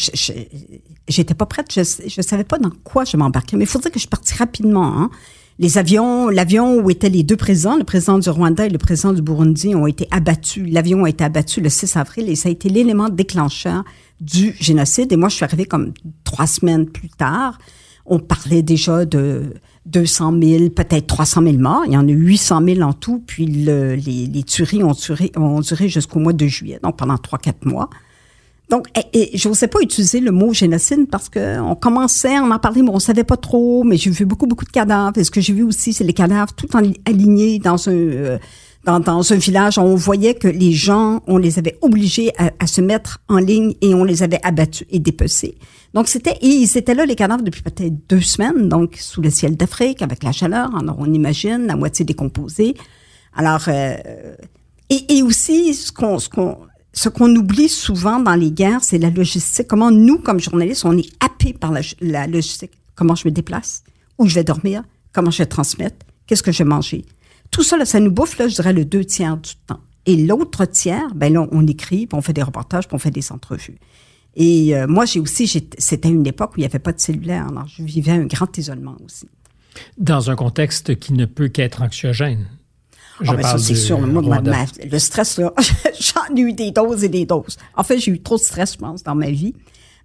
j'étais 1.08 1.34
pas 1.34 1.46
prête. 1.46 1.72
Je 1.74 1.80
ne 1.80 2.22
savais 2.22 2.44
pas 2.44 2.58
dans 2.58 2.70
quoi 2.84 3.04
je 3.04 3.16
m'embarquais. 3.16 3.56
Mais 3.56 3.64
il 3.64 3.69
faudrait 3.69 3.90
que 3.90 4.00
je 4.00 4.08
parte 4.08 4.28
rapidement. 4.30 5.00
Hein. 5.00 5.10
Les 5.62 5.79
avions, 5.79 6.29
l'avion 6.29 6.81
où 6.81 6.91
étaient 6.91 7.09
les 7.09 7.23
deux 7.23 7.37
présidents, 7.37 7.76
le 7.76 7.85
président 7.85 8.19
du 8.19 8.29
Rwanda 8.29 8.67
et 8.67 8.69
le 8.69 8.79
président 8.79 9.12
du 9.12 9.23
Burundi, 9.23 9.76
ont 9.76 9.87
été 9.87 10.09
abattus. 10.11 10.69
L'avion 10.69 11.05
a 11.05 11.09
été 11.09 11.23
abattu 11.23 11.61
le 11.61 11.69
6 11.69 11.97
avril 11.97 12.29
et 12.29 12.35
ça 12.35 12.49
a 12.49 12.53
été 12.53 12.69
l'élément 12.69 13.09
déclencheur 13.09 13.85
du 14.20 14.56
génocide. 14.59 15.12
Et 15.12 15.17
moi, 15.17 15.29
je 15.29 15.37
suis 15.37 15.44
arrivée 15.44 15.64
comme 15.64 15.93
trois 16.25 16.49
semaines 16.49 16.87
plus 16.87 17.11
tard. 17.11 17.59
On 18.06 18.19
parlait 18.19 18.62
déjà 18.62 19.05
de 19.05 19.55
200 19.87 20.35
000, 20.43 20.70
peut-être 20.70 21.06
300 21.06 21.44
000 21.44 21.59
morts. 21.59 21.85
Il 21.87 21.93
y 21.93 21.97
en 21.97 22.08
a 22.08 22.11
eu 22.11 22.17
800 22.17 22.62
000 22.67 22.81
en 22.81 22.93
tout. 22.93 23.23
Puis 23.25 23.47
les, 23.47 24.43
tueries 24.43 24.82
ont 24.82 25.61
duré 25.61 25.88
jusqu'au 25.88 26.19
mois 26.19 26.32
de 26.32 26.47
juillet, 26.49 26.81
donc 26.82 26.97
pendant 26.97 27.15
3-4 27.15 27.69
mois. 27.69 27.88
Donc, 28.72 28.86
et, 29.12 29.36
je 29.36 29.50
n'osais 29.50 29.69
pas 29.69 29.80
utiliser 29.82 30.19
le 30.19 30.30
mot 30.30 30.54
génocide 30.54 31.06
parce 31.10 31.28
qu'on 31.28 31.74
commençait, 31.74 32.38
on 32.38 32.50
en 32.50 32.58
parlait, 32.58 32.80
mais 32.80 32.88
on 32.88 32.98
savait 32.98 33.22
pas 33.22 33.36
trop. 33.36 33.84
Mais 33.84 33.98
j'ai 33.98 34.08
vu 34.08 34.24
beaucoup, 34.24 34.46
beaucoup 34.46 34.64
de 34.64 34.70
cadavres. 34.70 35.19
Et 35.19 35.24
ce 35.24 35.30
que 35.30 35.42
j'ai 35.42 35.52
vu 35.52 35.62
aussi, 35.62 35.92
c'est 35.92 36.04
les 36.04 36.14
cadavres 36.14 36.54
tout 36.54 36.74
en, 36.74 36.80
alignés 37.04 37.58
dans 37.58 37.86
un, 37.90 37.92
euh, 37.92 38.38
dans, 38.84 38.98
dans, 38.98 39.30
un 39.30 39.36
village. 39.36 39.76
On 39.76 39.94
voyait 39.94 40.32
que 40.32 40.48
les 40.48 40.72
gens, 40.72 41.20
on 41.26 41.36
les 41.36 41.58
avait 41.58 41.76
obligés 41.82 42.32
à, 42.38 42.50
à, 42.60 42.66
se 42.66 42.80
mettre 42.80 43.20
en 43.28 43.36
ligne 43.36 43.74
et 43.82 43.92
on 43.92 44.04
les 44.04 44.22
avait 44.22 44.40
abattus 44.42 44.86
et 44.88 45.00
dépecés. 45.00 45.58
Donc, 45.92 46.08
c'était, 46.08 46.38
et 46.40 46.48
ils 46.48 46.78
étaient 46.78 46.94
là, 46.94 47.04
les 47.04 47.14
cadavres, 47.14 47.42
depuis 47.42 47.60
peut-être 47.60 48.08
deux 48.08 48.22
semaines, 48.22 48.70
donc 48.70 48.96
sous 48.98 49.20
le 49.20 49.28
ciel 49.28 49.54
d'Afrique, 49.54 50.00
avec 50.00 50.24
la 50.24 50.32
chaleur, 50.32 50.70
on 50.96 51.12
imagine, 51.12 51.66
la 51.66 51.76
moitié 51.76 52.06
décomposée. 52.06 52.74
Alors, 53.36 53.64
euh, 53.69 53.96
et, 54.88 55.19
et, 55.19 55.22
aussi, 55.22 55.74
ce 55.74 55.92
qu'on, 55.92 56.19
ce 56.19 56.30
qu'on, 56.30 56.56
ce 56.93 57.09
qu'on 57.09 57.35
oublie 57.35 57.69
souvent 57.69 58.21
dans 58.21 58.35
les 58.35 58.50
guerres, 58.50 58.85
c'est 58.85 58.99
la 58.99 59.11
logistique. 59.11 59.67
Comment 59.67 59.91
nous, 59.91 60.19
comme 60.19 60.41
journalistes, 60.41 60.85
on 60.85 60.97
est 60.97 61.09
happés 61.25 61.55
par 61.55 61.73
la, 61.73 62.27
logistique. 62.27 62.73
Comment 62.94 63.15
je 63.15 63.27
me 63.27 63.33
déplace, 63.33 63.83
où 64.19 64.27
je 64.27 64.35
vais 64.35 64.44
dormir, 64.44 64.83
comment 65.12 65.31
je 65.31 65.39
vais 65.39 65.47
transmettre, 65.47 66.05
qu'est-ce 66.27 66.43
que 66.43 66.53
je 66.53 66.59
vais 66.59 66.69
manger. 66.69 67.05
Tout 67.50 67.62
ça, 67.62 67.83
ça 67.85 68.00
nous 68.00 68.11
bouffe, 68.11 68.39
là, 68.39 68.49
je 68.49 68.55
dirais, 68.55 68.73
le 68.73 68.85
deux 68.85 69.05
tiers 69.05 69.37
du 69.37 69.53
temps. 69.67 69.81
Et 70.05 70.17
l'autre 70.17 70.65
tiers, 70.67 71.15
ben 71.15 71.33
là, 71.33 71.47
on 71.50 71.67
écrit, 71.67 72.09
on 72.12 72.21
fait 72.21 72.33
des 72.33 72.43
reportages, 72.43 72.89
puis 72.89 72.94
on 72.94 72.99
fait 72.99 73.11
des 73.11 73.33
entrevues. 73.33 73.79
Et 74.35 74.77
euh, 74.77 74.87
moi, 74.87 75.05
j'ai 75.05 75.21
aussi, 75.21 75.47
c'était 75.47 76.09
une 76.09 76.27
époque 76.27 76.53
où 76.53 76.55
il 76.59 76.61
n'y 76.61 76.67
avait 76.67 76.79
pas 76.79 76.93
de 76.93 77.00
cellulaire, 77.00 77.47
alors 77.49 77.67
je 77.67 77.83
vivais 77.83 78.12
un 78.12 78.25
grand 78.25 78.56
isolement 78.59 78.97
aussi. 79.05 79.29
Dans 79.99 80.31
un 80.31 80.37
contexte 80.37 80.99
qui 80.99 81.12
ne 81.12 81.25
peut 81.25 81.49
qu'être 81.49 81.83
anxiogène. 81.83 82.47
Je 83.22 83.30
ah, 83.30 83.36
ben 83.36 83.42
ça, 83.42 83.58
c'est 83.58 83.74
sûr. 83.74 83.98
Moi, 84.00 84.40
le 84.84 84.98
stress, 84.98 85.38
là, 85.38 85.52
j'en 86.00 86.34
ai 86.36 86.40
eu 86.40 86.52
des 86.52 86.70
doses 86.70 87.04
et 87.04 87.08
des 87.08 87.24
doses. 87.24 87.56
En 87.76 87.82
fait, 87.82 87.98
j'ai 87.98 88.12
eu 88.12 88.20
trop 88.20 88.36
de 88.36 88.42
stress, 88.42 88.74
je 88.74 88.78
pense, 88.78 89.02
dans 89.02 89.14
ma 89.14 89.30
vie. 89.30 89.54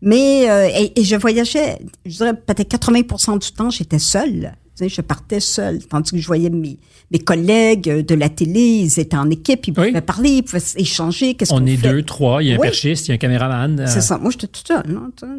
Mais, 0.02 0.50
euh, 0.50 0.68
et, 0.68 1.00
et, 1.00 1.04
je 1.04 1.16
voyageais, 1.16 1.80
je 2.06 2.18
dirais 2.18 2.36
peut-être 2.36 2.72
80% 2.72 3.40
du 3.40 3.52
temps, 3.52 3.72
j'étais 3.72 3.98
seule 3.98 4.54
je 4.80 5.02
partais 5.02 5.40
seule, 5.40 5.80
tandis 5.86 6.12
que 6.12 6.18
je 6.18 6.28
voyais 6.28 6.50
mes, 6.50 6.78
mes 7.12 7.20
collègues 7.20 8.06
de 8.06 8.16
la 8.16 8.30
télé, 8.30 8.60
ils 8.60 9.00
étaient 9.00 9.18
en 9.18 9.30
équipe, 9.30 9.68
ils 9.68 9.74
pouvaient 9.74 10.02
parler, 10.02 10.30
ils 10.30 10.44
pouvaient 10.44 10.62
échanger. 10.76 11.34
Qu'est-ce 11.34 11.54
On 11.54 11.66
est 11.66 11.78
deux, 11.78 12.04
trois, 12.04 12.44
il 12.44 12.50
y 12.50 12.52
a 12.52 12.56
un 12.56 12.60
perchiste, 12.60 13.08
il 13.08 13.10
y 13.10 13.12
a 13.14 13.16
un 13.16 13.18
caméraman. 13.18 13.80
Euh. 13.80 13.86
C'est 13.88 14.02
ça. 14.02 14.18
Moi, 14.18 14.32
j'étais 14.32 14.48
toute 14.48 14.68
seule. 14.68 14.84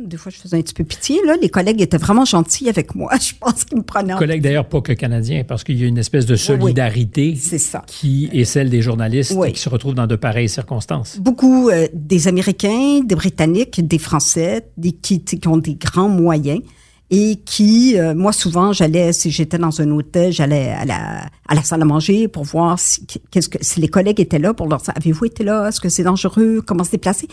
Des 0.05 0.17
fois, 0.17 0.33
je 0.35 0.39
faisais 0.39 0.57
un 0.57 0.63
petit 0.63 0.75
peu 0.75 0.85
pitié. 0.85 1.21
Là. 1.25 1.37
Les 1.41 1.49
collègues 1.49 1.81
étaient 1.81 1.99
vraiment 1.99 2.25
gentils 2.25 2.69
avec 2.69 2.95
moi. 2.95 3.11
Je 3.21 3.35
pense 3.39 3.65
qu'ils 3.65 3.79
me 3.79 3.83
prenaient. 3.83 4.15
Collègues 4.15 4.43
d'ailleurs 4.43 4.69
pas 4.69 4.81
que 4.81 4.93
canadiens, 4.93 5.45
parce 5.45 5.65
qu'il 5.65 5.79
y 5.79 5.85
a 5.85 5.87
une 5.87 5.99
espèce 5.99 6.27
de 6.27 6.37
solidarité 6.37 7.35
ça. 7.37 7.85
qui 7.87 8.29
est 8.33 8.45
celle 8.45 8.71
des 8.71 8.83
journalistes 8.83 9.37
qui 9.53 9.61
se 9.61 9.69
retrouvent 9.69 9.95
dans 9.95 10.07
de 10.07 10.17
pareilles 10.17 10.49
circonstances. 10.49 11.19
Beaucoup 11.19 11.69
euh, 11.69 11.87
des 11.93 12.29
Américains, 12.29 13.01
des 13.05 13.15
Britanniques, 13.15 13.87
des 13.87 13.99
Français, 13.99 14.67
des, 14.77 14.93
qui 14.93 15.21
ont 15.47 15.57
des 15.57 15.75
grands 15.75 16.09
moyens 16.09 16.61
et 17.11 17.37
qui, 17.37 17.99
euh, 17.99 18.15
moi 18.15 18.33
souvent, 18.33 18.73
j'allais, 18.73 19.13
si 19.13 19.31
j'étais 19.31 19.59
dans 19.59 19.81
un 19.81 19.91
hôtel, 19.91 20.33
j'allais 20.33 20.71
à 20.71 20.85
la, 20.85 21.27
à 21.49 21.55
la 21.55 21.63
salle 21.63 21.83
à 21.83 21.85
manger 21.85 22.29
pour 22.29 22.45
voir 22.45 22.79
si, 22.79 23.07
qu'est-ce 23.31 23.49
que, 23.49 23.59
si 23.63 23.81
les 23.81 23.89
collègues 23.89 24.21
étaient 24.21 24.39
là 24.39 24.53
pour 24.53 24.69
leur 24.69 24.81
dire, 24.81 24.93
avez-vous 24.97 25.25
été 25.25 25.45
là? 25.45 25.69
Est-ce 25.69 25.81
que 25.81 25.89
c'est 25.89 26.03
dangereux? 26.03 26.63
Comment 26.65 26.85
se 26.85 26.91
déplacer? 26.91 27.29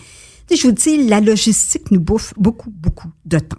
je 0.50 0.62
vous 0.62 0.74
dis, 0.74 1.08
la 1.08 1.22
logistique 1.22 1.92
nous 1.92 2.00
bouffe 2.00 2.34
beaucoup, 2.38 2.70
beaucoup 2.70 3.10
de 3.26 3.40
temps. 3.40 3.58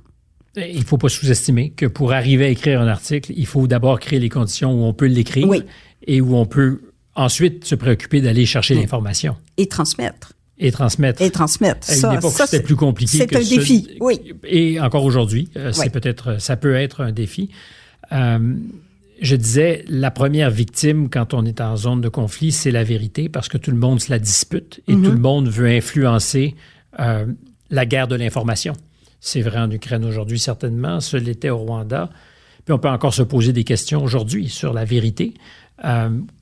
Il 0.57 0.79
ne 0.79 0.85
faut 0.85 0.97
pas 0.97 1.09
sous-estimer 1.09 1.71
que 1.71 1.85
pour 1.85 2.13
arriver 2.13 2.47
à 2.47 2.49
écrire 2.49 2.81
un 2.81 2.89
article, 2.89 3.33
il 3.37 3.47
faut 3.47 3.67
d'abord 3.67 4.01
créer 4.01 4.21
les 4.21 4.31
conditions 4.31 4.73
où 4.73 4.85
on 4.85 4.95
peut 4.95 5.07
l'écrire 5.07 5.53
et 6.07 6.21
où 6.21 6.35
on 6.35 6.47
peut 6.47 6.81
ensuite 7.15 7.65
se 7.65 7.75
préoccuper 7.75 8.21
d'aller 8.23 8.47
chercher 8.47 8.75
l'information. 8.75 9.37
Et 9.59 9.67
transmettre. 9.67 10.33
Et 10.59 10.73
transmettre. 10.73 11.21
Et 11.21 11.31
transmettre. 11.31 11.91
À 11.91 12.13
une 12.13 12.19
époque, 12.19 12.33
c'était 12.33 12.63
plus 12.63 12.77
compliqué. 12.77 13.19
C'est 13.19 13.37
un 13.37 13.41
défi, 13.41 13.97
oui. 14.01 14.21
Et 14.45 14.81
encore 14.81 15.05
aujourd'hui, 15.05 15.51
euh, 15.57 15.73
c'est 15.73 15.91
peut-être, 15.91 16.41
ça 16.41 16.57
peut 16.57 16.75
être 16.75 17.03
un 17.03 17.13
défi. 17.13 17.51
Euh, 18.13 18.55
je 19.21 19.37
disais, 19.37 19.85
la 19.89 20.11
première 20.11 20.51
victime 20.51 21.11
quand 21.11 21.35
on 21.35 21.45
est 21.45 21.61
en 21.61 21.77
zone 21.77 22.01
de 22.01 22.09
conflit, 22.09 22.53
c'est 22.53 22.71
la 22.71 22.85
vérité, 22.85 23.29
parce 23.29 23.49
que 23.49 23.59
tout 23.59 23.71
le 23.71 23.77
monde 23.77 24.01
se 24.01 24.11
la 24.11 24.19
dispute 24.19 24.81
et 24.89 24.95
tout 24.95 25.11
le 25.11 25.19
monde 25.19 25.49
veut 25.49 25.69
influencer 25.69 26.55
euh, 27.01 27.27
la 27.71 27.87
guerre 27.87 28.09
de 28.09 28.17
l'information. 28.17 28.75
C'est 29.21 29.43
vrai 29.43 29.59
en 29.59 29.71
Ukraine 29.71 30.05
aujourd'hui, 30.05 30.39
certainement. 30.39 31.01
Ce 31.01 31.17
l'était 31.17 31.51
au 31.51 31.59
Rwanda. 31.59 32.11
Puis 32.65 32.73
on 32.73 32.79
peut 32.79 32.89
encore 32.89 33.15
se 33.15 33.23
poser 33.23 33.53
des 33.53 33.65
questions 33.65 34.03
aujourd'hui 34.03 34.49
sur 34.49 34.73
la 34.73 34.85
vérité. 34.85 35.35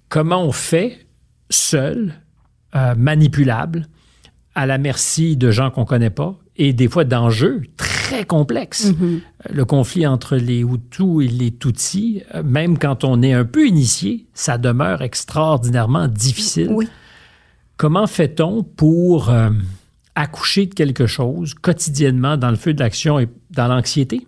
comment 0.08 0.44
on 0.44 0.52
fait 0.52 0.98
seul, 1.50 2.14
manipulable, 2.96 3.86
à 4.54 4.66
la 4.66 4.78
merci 4.78 5.36
de 5.36 5.50
gens 5.50 5.70
qu'on 5.70 5.84
connaît 5.84 6.10
pas 6.10 6.36
et 6.56 6.72
des 6.72 6.88
fois 6.88 7.04
d'enjeux 7.04 7.62
très 7.76 8.24
complexes. 8.24 8.90
Mm-hmm. 8.90 9.20
Le 9.50 9.64
conflit 9.64 10.06
entre 10.06 10.36
les 10.36 10.60
Hutus 10.60 11.24
et 11.24 11.28
les 11.28 11.50
Tutsis, 11.50 12.22
euh, 12.34 12.42
même 12.42 12.78
quand 12.78 13.04
on 13.04 13.22
est 13.22 13.32
un 13.32 13.44
peu 13.44 13.66
initié, 13.66 14.26
ça 14.34 14.58
demeure 14.58 15.02
extraordinairement 15.02 16.08
difficile. 16.08 16.68
Oui. 16.70 16.88
Comment 17.76 18.06
fait-on 18.06 18.62
pour 18.62 19.30
euh, 19.30 19.50
accoucher 20.14 20.66
de 20.66 20.74
quelque 20.74 21.06
chose 21.06 21.54
quotidiennement 21.54 22.36
dans 22.36 22.50
le 22.50 22.56
feu 22.56 22.72
de 22.72 22.80
l'action 22.80 23.18
et 23.18 23.28
dans 23.50 23.66
l'anxiété? 23.66 24.26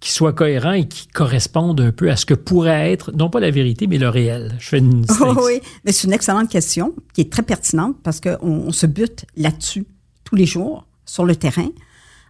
Qui 0.00 0.12
soit 0.12 0.32
cohérent 0.32 0.72
et 0.72 0.86
qui 0.86 1.08
corresponde 1.08 1.80
un 1.80 1.92
peu 1.92 2.10
à 2.10 2.16
ce 2.16 2.26
que 2.26 2.34
pourrait 2.34 2.92
être, 2.92 3.12
non 3.12 3.30
pas 3.30 3.40
la 3.40 3.50
vérité, 3.50 3.86
mais 3.86 3.98
le 3.98 4.08
réel. 4.08 4.54
Je 4.58 4.68
fais 4.68 4.78
une 4.78 5.06
oui, 5.44 5.60
mais 5.84 5.92
c'est 5.92 6.06
une 6.06 6.12
excellente 6.12 6.50
question 6.50 6.94
qui 7.14 7.22
est 7.22 7.32
très 7.32 7.42
pertinente 7.42 7.96
parce 8.02 8.20
qu'on 8.20 8.38
on 8.40 8.72
se 8.72 8.86
bute 8.86 9.24
là-dessus 9.36 9.86
tous 10.24 10.36
les 10.36 10.46
jours 10.46 10.86
sur 11.06 11.24
le 11.24 11.34
terrain. 11.36 11.68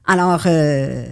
Alors, 0.07 0.43
euh, 0.47 1.05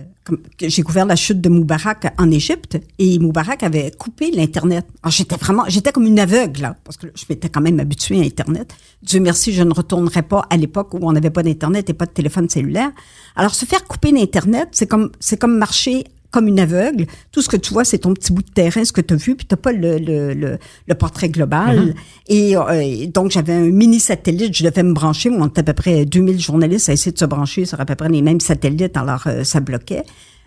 j'ai 0.60 0.82
couvert 0.82 1.04
la 1.04 1.16
chute 1.16 1.40
de 1.40 1.48
Moubarak 1.48 2.14
en 2.16 2.30
Égypte 2.30 2.78
et 3.00 3.18
Moubarak 3.18 3.64
avait 3.64 3.90
coupé 3.90 4.30
l'Internet. 4.30 4.86
Alors, 5.02 5.10
j'étais 5.10 5.36
vraiment, 5.36 5.64
j'étais 5.66 5.90
comme 5.90 6.06
une 6.06 6.20
aveugle, 6.20 6.62
là, 6.62 6.76
parce 6.84 6.96
que 6.96 7.08
je 7.14 7.24
m'étais 7.28 7.48
quand 7.48 7.60
même 7.60 7.80
habituée 7.80 8.20
à 8.20 8.24
Internet. 8.24 8.72
Dieu 9.02 9.18
merci, 9.18 9.52
je 9.52 9.64
ne 9.64 9.74
retournerai 9.74 10.22
pas 10.22 10.46
à 10.48 10.56
l'époque 10.56 10.94
où 10.94 10.98
on 11.02 11.10
n'avait 11.10 11.30
pas 11.30 11.42
d'Internet 11.42 11.90
et 11.90 11.94
pas 11.94 12.06
de 12.06 12.12
téléphone 12.12 12.48
cellulaire. 12.48 12.92
Alors, 13.34 13.54
se 13.54 13.64
faire 13.64 13.84
couper 13.84 14.12
l'Internet, 14.12 14.68
c'est 14.70 14.86
comme, 14.86 15.10
c'est 15.18 15.38
comme 15.38 15.58
marcher 15.58 16.04
comme 16.34 16.48
une 16.48 16.60
aveugle. 16.60 17.06
Tout 17.32 17.40
ce 17.42 17.48
que 17.48 17.56
tu 17.56 17.72
vois, 17.72 17.84
c'est 17.84 17.98
ton 17.98 18.12
petit 18.12 18.32
bout 18.32 18.42
de 18.42 18.50
terrain, 18.50 18.84
ce 18.84 18.92
que 18.92 19.00
tu 19.00 19.14
as 19.14 19.16
vu, 19.16 19.34
puis 19.36 19.46
tu 19.46 19.56
pas 19.56 19.72
le, 19.72 19.98
le, 19.98 20.34
le, 20.34 20.58
le 20.86 20.94
portrait 20.94 21.28
global. 21.28 21.94
et, 22.28 22.56
euh, 22.56 22.80
et 22.82 23.06
donc, 23.06 23.30
j'avais 23.30 23.52
un 23.54 23.70
mini 23.70 24.00
satellite, 24.00 24.54
je 24.56 24.64
devais 24.64 24.82
me 24.82 24.92
brancher. 24.92 25.30
Moi, 25.30 25.42
on 25.42 25.48
était 25.48 25.60
à 25.60 25.64
peu 25.64 25.72
près 25.72 26.04
2000 26.04 26.40
journalistes 26.40 26.88
à 26.88 26.92
essayer 26.92 27.12
de 27.12 27.18
se 27.18 27.24
brancher 27.24 27.64
sur 27.64 27.80
à 27.80 27.84
peu 27.86 27.94
près 27.94 28.08
les 28.08 28.20
mêmes 28.22 28.40
satellites, 28.40 28.96
alors 28.96 29.22
euh, 29.26 29.44
ça 29.44 29.60
bloquait. 29.60 30.02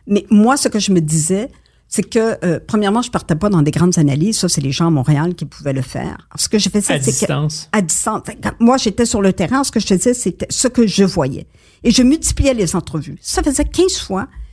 Mais 0.07 0.25
moi, 0.29 0.57
ce 0.57 0.67
que 0.67 0.79
je 0.79 0.91
me 0.91 0.99
disais, 1.01 1.49
c'est 1.89 2.03
que, 2.03 2.37
euh, 2.45 2.59
premièrement, 2.67 3.01
je 3.01 3.09
partais 3.09 3.35
pas 3.35 3.47
dans 3.49 3.61
des 3.61 3.71
grandes 3.71 3.97
analyses. 3.97 4.39
Ça, 4.39 4.49
c'est 4.49 4.59
les 4.59 4.73
gens 4.73 4.87
à 4.87 4.89
Montréal 4.89 5.35
qui 5.35 5.45
pouvaient 5.45 5.71
le 5.73 5.81
faire. 5.81 6.03
Alors, 6.29 6.37
ce 6.39 6.49
que 6.49 6.59
je 6.59 6.67
faisais, 6.69 6.93
À 6.93 6.99
c'est 6.99 7.11
que 7.11 7.17
distance. 7.19 7.69
à 7.71 7.81
distance. 7.81 8.23
Moi, 8.59 8.75
j'étais 8.75 9.05
sur 9.05 9.21
le 9.21 9.31
terrain, 9.31 9.63
ce 9.63 9.71
que 9.71 9.79
je 9.79 9.87
te 9.87 9.93
disais, 9.93 10.13
c'était 10.13 10.47
ce 10.49 10.67
que 10.67 10.85
je 10.85 11.05
voyais. 11.05 11.47
Et 11.85 11.91
je 11.91 12.03
multipliais 12.03 12.53
les 12.53 12.75
entrevues. 12.75 13.17
Ça 13.21 13.41
faisait 13.41 13.63
15 13.63 13.99
fois, 13.99 14.23
que- 14.25 14.27
que- 14.27 14.46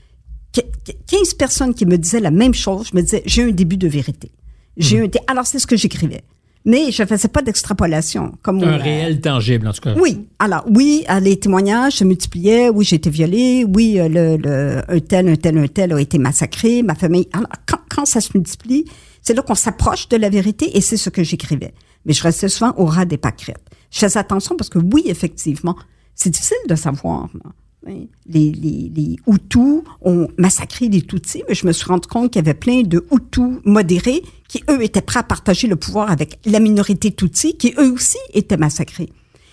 15 1.06 1.34
personnes 1.34 1.74
qui 1.74 1.86
me 1.86 1.96
disaient 1.98 2.20
la 2.20 2.30
même 2.30 2.54
chose. 2.54 2.88
Je 2.92 2.96
me 2.96 3.02
disais, 3.02 3.22
j'ai 3.26 3.42
un 3.44 3.50
début 3.50 3.76
de 3.76 3.88
vérité. 3.88 4.30
J'ai 4.76 5.00
un 5.00 5.06
dé- 5.06 5.20
Alors, 5.26 5.46
c'est 5.46 5.58
ce 5.58 5.66
que 5.66 5.76
j'écrivais. 5.76 6.22
Mais 6.66 6.90
je 6.90 7.04
faisais 7.04 7.28
pas 7.28 7.42
d'extrapolation. 7.42 8.32
Comme 8.42 8.62
Un 8.64 8.78
on- 8.78 8.82
réel 8.82 9.20
tangible, 9.20 9.68
en 9.68 9.72
tout 9.72 9.82
cas. 9.82 9.94
oui. 10.00 10.26
Alors, 10.38 10.64
oui, 10.70 11.04
euh, 11.10 11.20
les 11.20 11.38
témoignages 11.38 11.94
se 11.94 12.04
multipliaient. 12.04 12.70
Oui, 12.70 12.84
j'ai 12.86 12.96
été 12.96 13.10
violée. 13.10 13.66
Oui, 13.68 14.00
euh, 14.00 14.08
le, 14.08 14.36
le, 14.38 14.82
un 14.88 15.00
tel, 15.00 15.28
un 15.28 15.36
tel, 15.36 15.58
un 15.58 15.66
tel 15.66 15.92
a 15.92 16.00
été 16.00 16.18
massacré. 16.18 16.82
Ma 16.82 16.94
famille. 16.94 17.28
Alors, 17.34 17.48
quand, 17.66 17.78
quand 17.90 18.06
ça 18.06 18.20
se 18.22 18.30
multiplie, 18.34 18.86
c'est 19.20 19.34
là 19.34 19.42
qu'on 19.42 19.54
s'approche 19.54 20.08
de 20.08 20.16
la 20.16 20.30
vérité 20.30 20.76
et 20.76 20.80
c'est 20.80 20.96
ce 20.96 21.10
que 21.10 21.22
j'écrivais. 21.22 21.74
Mais 22.06 22.14
je 22.14 22.22
restais 22.22 22.48
souvent 22.48 22.72
au 22.78 22.86
ras 22.86 23.04
des 23.04 23.18
pâquerettes. 23.18 23.62
Je 23.90 23.98
faisais 23.98 24.18
attention 24.18 24.56
parce 24.56 24.70
que 24.70 24.78
oui, 24.78 25.02
effectivement, 25.06 25.76
c'est 26.14 26.30
difficile 26.30 26.56
de 26.68 26.74
savoir. 26.74 27.28
là. 27.44 27.50
Les, 27.86 28.08
les, 28.52 28.90
les 28.94 29.16
Hutus 29.26 29.82
ont 30.00 30.28
massacré 30.38 30.88
les 30.88 31.02
Tutsis, 31.02 31.42
mais 31.48 31.54
je 31.54 31.66
me 31.66 31.72
suis 31.72 31.84
rendu 31.86 32.08
compte 32.08 32.32
qu'il 32.32 32.40
y 32.40 32.44
avait 32.44 32.54
plein 32.58 32.82
de 32.82 33.04
Hutus 33.12 33.60
modérés 33.64 34.22
qui, 34.48 34.62
eux, 34.70 34.82
étaient 34.82 35.02
prêts 35.02 35.20
à 35.20 35.22
partager 35.24 35.66
le 35.66 35.76
pouvoir 35.76 36.10
avec 36.10 36.38
la 36.46 36.60
minorité 36.60 37.12
Tutsi, 37.12 37.56
qui, 37.56 37.74
eux 37.78 37.92
aussi, 37.92 38.18
étaient 38.32 38.56
massacrés. 38.56 39.10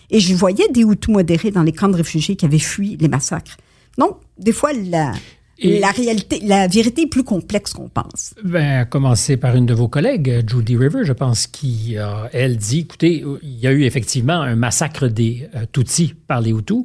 Et 0.09 0.19
je 0.19 0.33
voyais 0.33 0.67
des 0.69 0.81
Hutus 0.81 1.13
modérés 1.13 1.51
dans 1.51 1.63
les 1.63 1.71
camps 1.73 1.89
de 1.89 1.95
réfugiés 1.97 2.35
qui 2.35 2.45
avaient 2.45 2.59
fui 2.59 2.97
les 2.97 3.07
massacres. 3.07 3.57
Donc, 3.97 4.17
des 4.37 4.53
fois, 4.53 4.71
la, 4.73 5.11
Et- 5.59 5.79
la 5.79 5.91
réalité, 5.91 6.39
la 6.43 6.67
vérité 6.67 7.01
est 7.03 7.07
plus 7.07 7.23
complexe 7.23 7.73
qu'on 7.73 7.89
pense. 7.89 8.33
Ben, 8.43 8.79
à 8.79 8.85
commencer 8.85 9.35
par 9.37 9.55
une 9.55 9.65
de 9.65 9.73
vos 9.73 9.87
collègues, 9.89 10.43
Judy 10.49 10.77
River, 10.77 11.01
je 11.03 11.13
pense, 11.13 11.47
qui, 11.47 11.97
euh, 11.97 12.27
elle, 12.31 12.55
dit, 12.57 12.79
écoutez, 12.79 13.23
il 13.43 13.59
y 13.59 13.67
a 13.67 13.71
eu 13.71 13.83
effectivement 13.83 14.39
un 14.41 14.55
massacre 14.55 15.07
des 15.07 15.49
euh, 15.55 15.65
Tutsis 15.71 16.13
par 16.27 16.39
les 16.41 16.51
Hutus, 16.51 16.83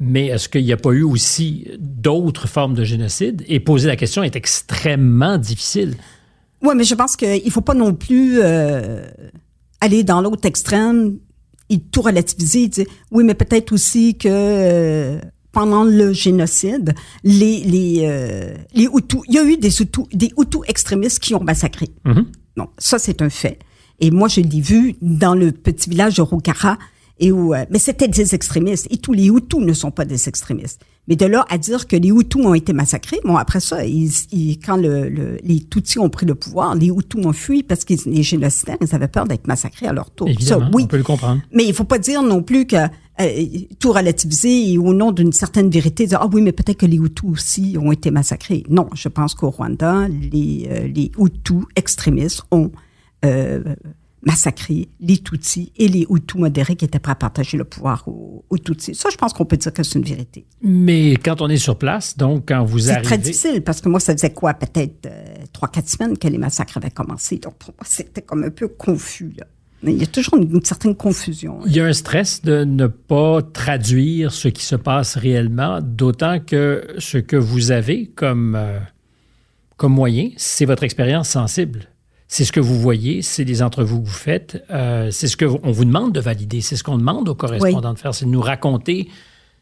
mais 0.00 0.26
est-ce 0.26 0.48
qu'il 0.48 0.64
n'y 0.64 0.72
a 0.72 0.76
pas 0.76 0.90
eu 0.90 1.02
aussi 1.02 1.68
d'autres 1.78 2.48
formes 2.48 2.74
de 2.74 2.84
génocide? 2.84 3.44
Et 3.46 3.60
poser 3.60 3.88
la 3.88 3.96
question 3.96 4.22
est 4.22 4.36
extrêmement 4.36 5.38
difficile. 5.38 5.96
Oui, 6.62 6.74
mais 6.76 6.84
je 6.84 6.94
pense 6.94 7.16
qu'il 7.16 7.50
faut 7.50 7.60
pas 7.60 7.74
non 7.74 7.94
plus 7.94 8.40
euh, 8.42 9.06
aller 9.80 10.02
dans 10.02 10.20
l'autre 10.20 10.46
extrême 10.46 11.18
et 11.70 11.78
tout 11.78 12.02
relativiser. 12.02 12.68
dire, 12.68 12.86
oui, 13.10 13.24
mais 13.24 13.34
peut-être 13.34 13.72
aussi 13.72 14.16
que 14.16 14.28
euh, 14.30 15.20
pendant 15.52 15.84
le 15.84 16.12
génocide, 16.12 16.94
les 17.22 17.60
les 17.60 18.00
euh, 18.04 18.54
les 18.74 18.88
Hutus, 18.92 19.20
il 19.28 19.34
y 19.34 19.38
a 19.38 19.44
eu 19.44 19.56
des 19.56 19.80
Hutus, 19.80 20.04
des 20.12 20.32
Hutus 20.38 20.62
extrémistes 20.66 21.20
qui 21.20 21.34
ont 21.34 21.42
massacré. 21.42 21.88
Mhm. 22.04 22.26
Non, 22.56 22.68
ça 22.78 22.98
c'est 22.98 23.22
un 23.22 23.30
fait. 23.30 23.58
Et 24.00 24.10
moi, 24.10 24.28
je 24.28 24.40
l'ai 24.40 24.60
vu 24.60 24.96
dans 25.00 25.34
le 25.34 25.52
petit 25.52 25.88
village 25.88 26.16
de 26.16 26.22
Rokara, 26.22 26.78
et 27.18 27.30
où, 27.32 27.54
euh, 27.54 27.64
mais 27.70 27.78
c'était 27.78 28.08
des 28.08 28.34
extrémistes. 28.34 28.86
Et 28.90 28.96
tous 28.98 29.12
les 29.12 29.26
Hutus 29.28 29.60
ne 29.60 29.72
sont 29.72 29.90
pas 29.90 30.04
des 30.04 30.28
extrémistes. 30.28 30.80
Mais 31.06 31.16
de 31.16 31.26
là 31.26 31.44
à 31.50 31.58
dire 31.58 31.86
que 31.86 31.96
les 31.96 32.08
Hutus 32.08 32.44
ont 32.44 32.54
été 32.54 32.72
massacrés, 32.72 33.20
bon, 33.24 33.36
après 33.36 33.60
ça, 33.60 33.84
ils, 33.84 34.10
ils- 34.32 34.58
quand 34.58 34.76
le, 34.76 35.08
le- 35.10 35.36
les 35.44 35.60
Tutsis 35.60 35.98
ont 35.98 36.08
pris 36.08 36.24
le 36.26 36.34
pouvoir, 36.34 36.74
les 36.74 36.86
Hutus 36.88 37.24
ont 37.26 37.32
fui 37.34 37.62
parce 37.62 37.84
que 37.84 37.92
les 38.08 38.22
génocidaires, 38.22 38.78
ils 38.80 38.94
avaient 38.94 39.06
peur 39.08 39.26
d'être 39.26 39.46
massacrés 39.46 39.86
à 39.86 39.92
leur 39.92 40.10
tour. 40.10 40.28
Évidemment, 40.28 40.64
Ça, 40.66 40.70
oui. 40.74 40.84
on 40.84 40.86
peut 40.86 40.96
le 40.96 41.02
comprendre. 41.02 41.42
Mais 41.52 41.64
il 41.66 41.74
faut 41.74 41.84
pas 41.84 41.98
dire 41.98 42.22
non 42.22 42.42
plus 42.42 42.66
que 42.66 42.76
euh, 43.20 43.46
tout 43.78 43.92
relativiser 43.92 44.72
et 44.72 44.78
au 44.78 44.94
nom 44.94 45.12
d'une 45.12 45.32
certaine 45.32 45.68
vérité, 45.70 46.06
dire 46.06 46.20
ah 46.22 46.28
oui, 46.32 46.40
mais 46.40 46.52
peut-être 46.52 46.78
que 46.78 46.86
les 46.86 46.96
Hutus 46.96 47.30
aussi 47.30 47.76
ont 47.78 47.92
été 47.92 48.10
massacrés. 48.10 48.64
Non, 48.70 48.88
je 48.94 49.08
pense 49.08 49.34
qu'au 49.34 49.50
Rwanda, 49.50 50.08
les, 50.08 50.66
euh, 50.70 50.88
les 50.88 51.12
Hutus 51.18 51.64
extrémistes 51.76 52.42
ont 52.50 52.72
euh, 53.26 53.62
massacré 54.26 54.88
les 55.00 55.18
Tutsis 55.18 55.72
et 55.76 55.88
les 55.88 56.06
Hutus 56.08 56.40
modérés 56.40 56.76
qui 56.76 56.84
étaient 56.84 56.98
prêts 56.98 57.12
à 57.12 57.16
partager 57.16 57.56
le 57.56 57.64
pouvoir 57.64 58.06
aux, 58.08 58.44
aux 58.48 58.58
Tutsis. 58.58 58.94
Ça, 58.94 59.10
je 59.10 59.16
pense 59.16 59.32
qu'on 59.32 59.44
peut 59.44 59.56
dire 59.56 59.72
que 59.72 59.82
c'est 59.82 59.98
une 59.98 60.04
vérité. 60.04 60.46
Mais 60.62 61.16
quand 61.16 61.40
on 61.40 61.48
est 61.48 61.56
sur 61.56 61.76
place, 61.76 62.16
donc 62.16 62.48
quand 62.48 62.64
vous 62.64 62.78
C'est 62.78 62.92
arrivez... 62.92 63.04
très 63.04 63.18
difficile 63.18 63.62
parce 63.62 63.80
que 63.80 63.88
moi, 63.88 64.00
ça 64.00 64.12
faisait 64.12 64.32
quoi, 64.32 64.54
peut-être 64.54 65.06
euh, 65.06 65.34
trois, 65.52 65.68
quatre 65.68 65.88
semaines 65.88 66.16
que 66.16 66.28
les 66.28 66.38
massacres 66.38 66.76
avaient 66.76 66.90
commencé. 66.90 67.38
Donc, 67.38 67.54
pour 67.54 67.74
moi, 67.78 67.86
c'était 67.88 68.22
comme 68.22 68.44
un 68.44 68.50
peu 68.50 68.68
confus. 68.68 69.32
Là. 69.38 69.46
Il 69.86 69.98
y 69.98 70.02
a 70.02 70.06
toujours 70.06 70.36
une, 70.36 70.50
une 70.50 70.64
certaine 70.64 70.94
confusion. 70.94 71.60
Il 71.66 71.76
y 71.76 71.80
a 71.80 71.84
un 71.84 71.92
stress 71.92 72.40
de 72.40 72.64
ne 72.64 72.86
pas 72.86 73.42
traduire 73.42 74.32
ce 74.32 74.48
qui 74.48 74.64
se 74.64 74.76
passe 74.76 75.16
réellement, 75.16 75.80
d'autant 75.82 76.40
que 76.40 76.86
ce 76.98 77.18
que 77.18 77.36
vous 77.36 77.70
avez 77.70 78.06
comme, 78.06 78.54
euh, 78.56 78.78
comme 79.76 79.92
moyen, 79.92 80.30
c'est 80.38 80.64
votre 80.64 80.84
expérience 80.84 81.28
sensible. 81.28 81.90
C'est 82.34 82.44
ce 82.44 82.50
que 82.50 82.58
vous 82.58 82.80
voyez, 82.80 83.22
c'est 83.22 83.44
les 83.44 83.62
entrevues 83.62 84.00
que 84.00 84.06
vous 84.06 84.10
faites, 84.10 84.64
euh, 84.68 85.12
c'est 85.12 85.28
ce 85.28 85.36
qu'on 85.36 85.70
vous 85.70 85.84
demande 85.84 86.10
de 86.10 86.18
valider, 86.18 86.62
c'est 86.62 86.74
ce 86.74 86.82
qu'on 86.82 86.98
demande 86.98 87.28
aux 87.28 87.36
correspondants 87.36 87.92
de 87.92 87.98
faire, 88.00 88.12
c'est 88.12 88.24
de 88.24 88.30
nous 88.30 88.40
raconter 88.40 89.08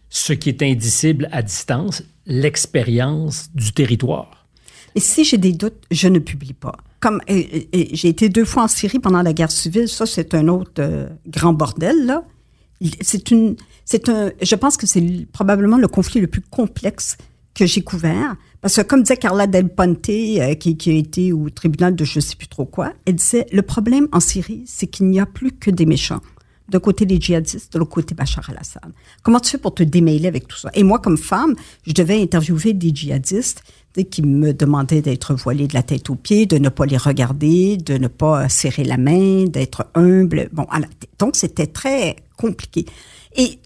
ce 0.09 0.33
qui 0.33 0.49
est 0.49 0.63
indicible 0.63 1.29
à 1.33 1.43
distance, 1.43 2.03
l'expérience 2.25 3.51
du 3.55 3.73
territoire. 3.73 4.47
Et 4.95 5.01
si 5.01 5.23
j'ai 5.23 5.37
des 5.37 5.53
doutes, 5.53 5.83
je 5.91 6.09
ne 6.09 6.19
publie 6.19 6.55
pas. 6.55 6.79
Comme 7.01 7.21
j'ai 7.29 8.09
été 8.09 8.31
deux 8.31 8.47
fois 8.47 8.63
en 8.63 8.69
Syrie 8.69 9.01
pendant 9.01 9.21
la 9.21 9.35
guerre 9.35 9.51
civile, 9.51 9.87
ça 9.87 10.07
c'est 10.07 10.33
un 10.33 10.49
autre 10.49 10.73
euh, 10.79 11.11
grand 11.27 11.53
bordel 11.53 12.07
là. 12.07 12.25
C'est 13.03 13.31
une, 13.31 13.55
c'est 13.85 14.09
un, 14.09 14.31
je 14.41 14.55
pense 14.55 14.79
que 14.79 14.87
c'est 14.87 15.27
probablement 15.31 15.77
le 15.77 15.89
conflit 15.89 16.23
le 16.23 16.27
plus 16.27 16.41
complexe 16.41 17.19
que 17.55 17.67
j'ai 17.67 17.83
couvert. 17.83 18.35
Parce 18.63 18.77
que 18.77 18.83
comme 18.83 19.03
disait 19.03 19.17
Carla 19.17 19.47
Del 19.47 19.69
Ponte, 19.69 20.09
euh, 20.09 20.55
qui, 20.55 20.77
qui 20.77 20.91
a 20.91 20.95
été 20.95 21.33
au 21.33 21.51
tribunal 21.51 21.95
de 21.97 22.05
je 22.05 22.21
sais 22.21 22.37
plus 22.37 22.47
trop 22.49 22.65
quoi, 22.65 22.93
elle 23.05 23.17
disait 23.17 23.47
le 23.53 23.63
problème 23.63 24.09
en 24.13 24.21
Syrie, 24.21 24.63
c'est 24.67 24.87
qu'il 24.87 25.07
n'y 25.07 25.21
a 25.21 25.27
plus 25.27 25.51
que 25.53 25.71
des 25.71 25.85
méchants. 25.85 26.21
D'un 26.69 26.79
côté 26.79 27.05
les 27.05 27.21
djihadistes, 27.21 27.73
de 27.73 27.79
l'autre 27.81 27.91
côté 27.91 28.15
Bachar 28.15 28.49
al-Assad. 28.49 28.93
Comment 29.23 29.41
tu 29.41 29.51
fais 29.51 29.59
pour 29.59 29.75
te 29.75 29.83
démêler 29.83 30.29
avec 30.29 30.47
tout 30.47 30.57
ça? 30.57 30.71
Et 30.75 30.85
moi, 30.85 31.01
comme 31.01 31.19
femme, 31.19 31.55
je 31.87 31.93
devais 31.93 32.23
interviewer 32.23 32.73
des 32.73 32.95
djihadistes 32.95 33.63
qui 34.11 34.23
me 34.23 34.55
demandaient 34.55 35.03
d'être 35.03 35.35
voilée 35.35 35.67
de 35.67 35.75
la 35.75 35.83
tête 35.83 36.09
aux 36.09 36.15
pieds, 36.15 36.47
de 36.47 36.57
ne 36.57 36.71
pas 36.71 36.87
les 36.87 36.97
regarder, 36.97 37.77
de 37.77 37.99
ne 37.99 38.09
pas 38.09 38.49
serrer 38.49 38.85
la 38.85 38.97
main, 38.97 39.45
d'être 39.45 39.87
humble. 39.95 40.49
Bon, 40.53 40.67
la- 40.73 40.87
donc 41.19 41.37
c'était 41.37 41.67
très 41.67 42.17
compliqué. 42.39 42.87
Et 43.37 43.59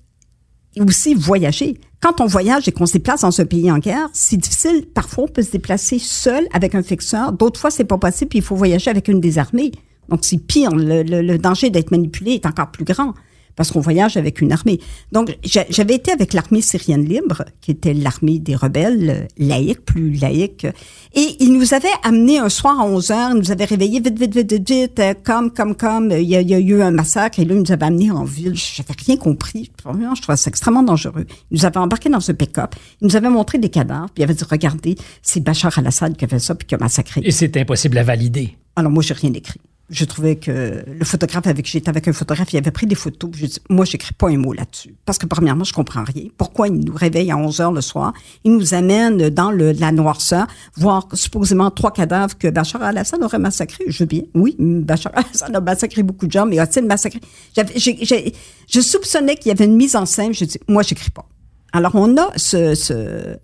aussi 0.83 1.15
voyager. 1.15 1.79
Quand 2.01 2.21
on 2.21 2.27
voyage 2.27 2.69
et 2.69 2.73
qu'on 2.73 2.87
se 2.87 2.95
déplace 2.95 3.23
dans 3.23 3.41
un 3.41 3.47
pays 3.47 3.71
en 3.71 3.79
guerre, 3.79 4.09
c'est 4.13 4.37
difficile. 4.37 4.87
Parfois, 4.95 5.25
on 5.25 5.29
peut 5.29 5.43
se 5.43 5.51
déplacer 5.51 5.99
seul 5.99 6.47
avec 6.53 6.75
un 6.75 6.83
fixeur. 6.83 7.33
D'autres 7.33 7.59
fois, 7.59 7.71
c'est 7.71 7.85
pas 7.85 7.99
possible, 7.99 8.37
il 8.37 8.43
faut 8.43 8.57
voyager 8.57 8.91
avec 8.91 9.09
une 9.09 9.21
des 9.21 9.39
armées. 9.39 9.73
Donc, 10.09 10.21
c'est 10.23 10.39
pire. 10.39 10.71
Le 10.75 11.37
danger 11.37 11.71
d'être 11.71 11.91
manipulé 11.91 12.33
est 12.33 12.47
encore 12.47 12.71
plus 12.71 12.85
grand 12.85 13.15
parce 13.57 13.73
qu'on 13.73 13.81
voyage 13.81 14.17
avec 14.17 14.41
une 14.41 14.53
armée. 14.53 14.79
Donc, 15.13 15.37
j'a- 15.43 15.65
j'avais 15.71 15.95
été 15.95 16.13
avec 16.13 16.33
l'armée 16.35 16.61
syrienne 16.61 17.05
libre, 17.05 17.45
qui 17.61 17.71
était 17.73 17.95
l'armée 17.95 18.39
des 18.39 18.55
rebelles, 18.55 19.11
euh, 19.11 19.27
laïque, 19.39 19.85
plus 19.85 20.13
laïque. 20.13 20.67
Et 21.15 21.37
ils 21.41 21.53
nous 21.53 21.75
avaient 21.75 21.89
amenés 22.03 22.39
un 22.39 22.49
soir 22.49 22.79
à 22.81 22.85
11 22.85 23.11
heures, 23.11 23.31
ils 23.33 23.39
nous 23.39 23.51
avaient 23.51 23.65
réveillés 23.65 24.01
vite, 24.01 24.19
vite, 24.19 24.35
vite, 24.35 24.53
vite, 24.53 24.69
vite, 24.71 25.01
euh, 25.01 25.15
comme, 25.25 25.51
comme, 25.51 25.75
comme, 25.75 26.13
euh, 26.13 26.21
il 26.21 26.29
y, 26.29 26.37
a, 26.37 26.41
il 26.43 26.51
y 26.51 26.55
a 26.55 26.59
eu 26.59 26.83
un 26.83 26.91
massacre, 26.91 27.41
et 27.41 27.45
là, 27.45 27.55
ils 27.55 27.61
nous 27.61 27.73
avaient 27.73 27.87
amenés 27.87 28.11
en 28.11 28.25
ville. 28.25 28.55
J'avais 28.55 28.95
rien 29.07 29.17
compris. 29.17 29.71
Je 30.15 30.21
trouvais 30.23 30.37
ça 30.37 30.49
extrêmement 30.49 30.83
dangereux. 30.83 31.25
Ils 31.51 31.59
nous 31.59 31.65
avaient 31.65 31.79
embarqués 31.79 32.09
dans 32.11 32.31
un 32.31 32.35
pick-up, 32.35 32.75
ils 33.01 33.07
nous 33.07 33.17
avaient 33.17 33.31
montré 33.31 33.59
des 33.59 33.71
cadavres, 33.71 34.11
puis 34.15 34.21
ils 34.21 34.25
avaient 34.25 34.35
dit, 34.35 34.45
regardez, 34.51 34.97
c'est 35.23 35.41
Bachar 35.43 35.77
al-Assad 35.79 36.17
qui 36.17 36.25
a 36.25 36.29
fait 36.29 36.39
ça, 36.39 36.55
puis 36.55 36.67
qui 36.67 36.75
a 36.75 36.79
massacré. 36.79 37.23
Et 37.25 37.31
c'est 37.31 37.57
impossible 37.57 37.97
à 37.99 38.03
valider. 38.03 38.57
Alors 38.77 38.93
moi, 38.93 39.03
j'ai 39.03 39.15
rien 39.15 39.33
écrit. 39.33 39.61
Je 39.89 40.05
trouvais 40.05 40.35
que 40.35 40.85
le 40.87 41.05
photographe 41.05 41.47
avec 41.47 41.65
j'étais 41.65 41.89
avec 41.89 42.09
un 42.09 42.13
photographe, 42.13 42.53
il 42.53 42.57
avait 42.57 42.73
pris 42.73 42.87
des 42.87 42.97
photos. 42.97 43.31
Je 43.37 43.47
dis, 43.47 43.59
moi, 43.71 43.85
j'écris 43.85 44.15
pas 44.15 44.29
un 44.29 44.37
mot 44.37 44.53
là-dessus. 44.53 44.97
Parce 45.05 45.17
que 45.17 45.27
premièrement, 45.27 45.63
je 45.63 45.73
comprends 45.73 46.03
rien. 46.03 46.25
Pourquoi 46.37 46.67
il 46.67 46.75
nous 46.81 46.93
réveille 46.93 47.31
à 47.31 47.37
11 47.37 47.61
heures 47.61 47.71
le 47.73 47.81
soir? 47.81 48.13
Il 48.43 48.53
nous 48.57 48.75
amène 48.75 49.29
dans 49.31 49.53
le, 49.53 49.71
la 49.71 49.93
noirceur, 49.93 50.49
voir 50.77 51.07
supposément 51.13 51.71
trois 51.71 51.93
cadavres 51.93 52.37
que 52.37 52.49
Bachar 52.49 52.83
al-Assad 52.83 53.23
aurait 53.23 53.39
massacrés. 53.39 53.85
Je 53.87 54.01
veux 54.01 54.07
bien. 54.09 54.23
Oui, 54.35 54.57
Bachar 54.59 55.13
al-Assad 55.15 55.55
a 55.55 55.61
massacré 55.61 56.03
beaucoup 56.03 56.27
de 56.27 56.33
gens, 56.33 56.47
mais 56.47 56.59
a-t-il 56.59 56.85
massacré? 56.85 57.21
J'avais- 57.55 57.79
j'ai- 57.79 57.99
j'ai- 58.05 58.33
je 58.69 58.81
soupçonnais 58.81 59.37
qu'il 59.37 59.49
y 59.49 59.53
avait 59.53 59.67
une 59.67 59.77
mise 59.77 59.95
en 59.95 60.05
scène. 60.05 60.35
Je 60.35 60.45
dis, 60.47 60.59
moi, 60.69 60.83
j'écris 60.83 61.11
pas. 61.13 61.29
Alors, 61.73 61.95
on 61.95 62.17
a 62.17 62.31
ce, 62.37 62.75
ce 62.75 63.37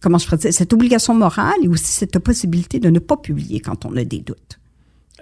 comment 0.00 0.16
je 0.16 0.24
pourrais 0.24 0.38
dire, 0.38 0.54
cette 0.54 0.72
obligation 0.72 1.12
morale 1.12 1.52
et 1.62 1.68
aussi 1.68 1.92
cette 1.92 2.18
possibilité 2.20 2.78
de 2.78 2.88
ne 2.88 2.98
pas 2.98 3.18
publier 3.18 3.60
quand 3.60 3.84
on 3.84 3.94
a 3.96 4.04
des 4.04 4.20
doutes. 4.20 4.58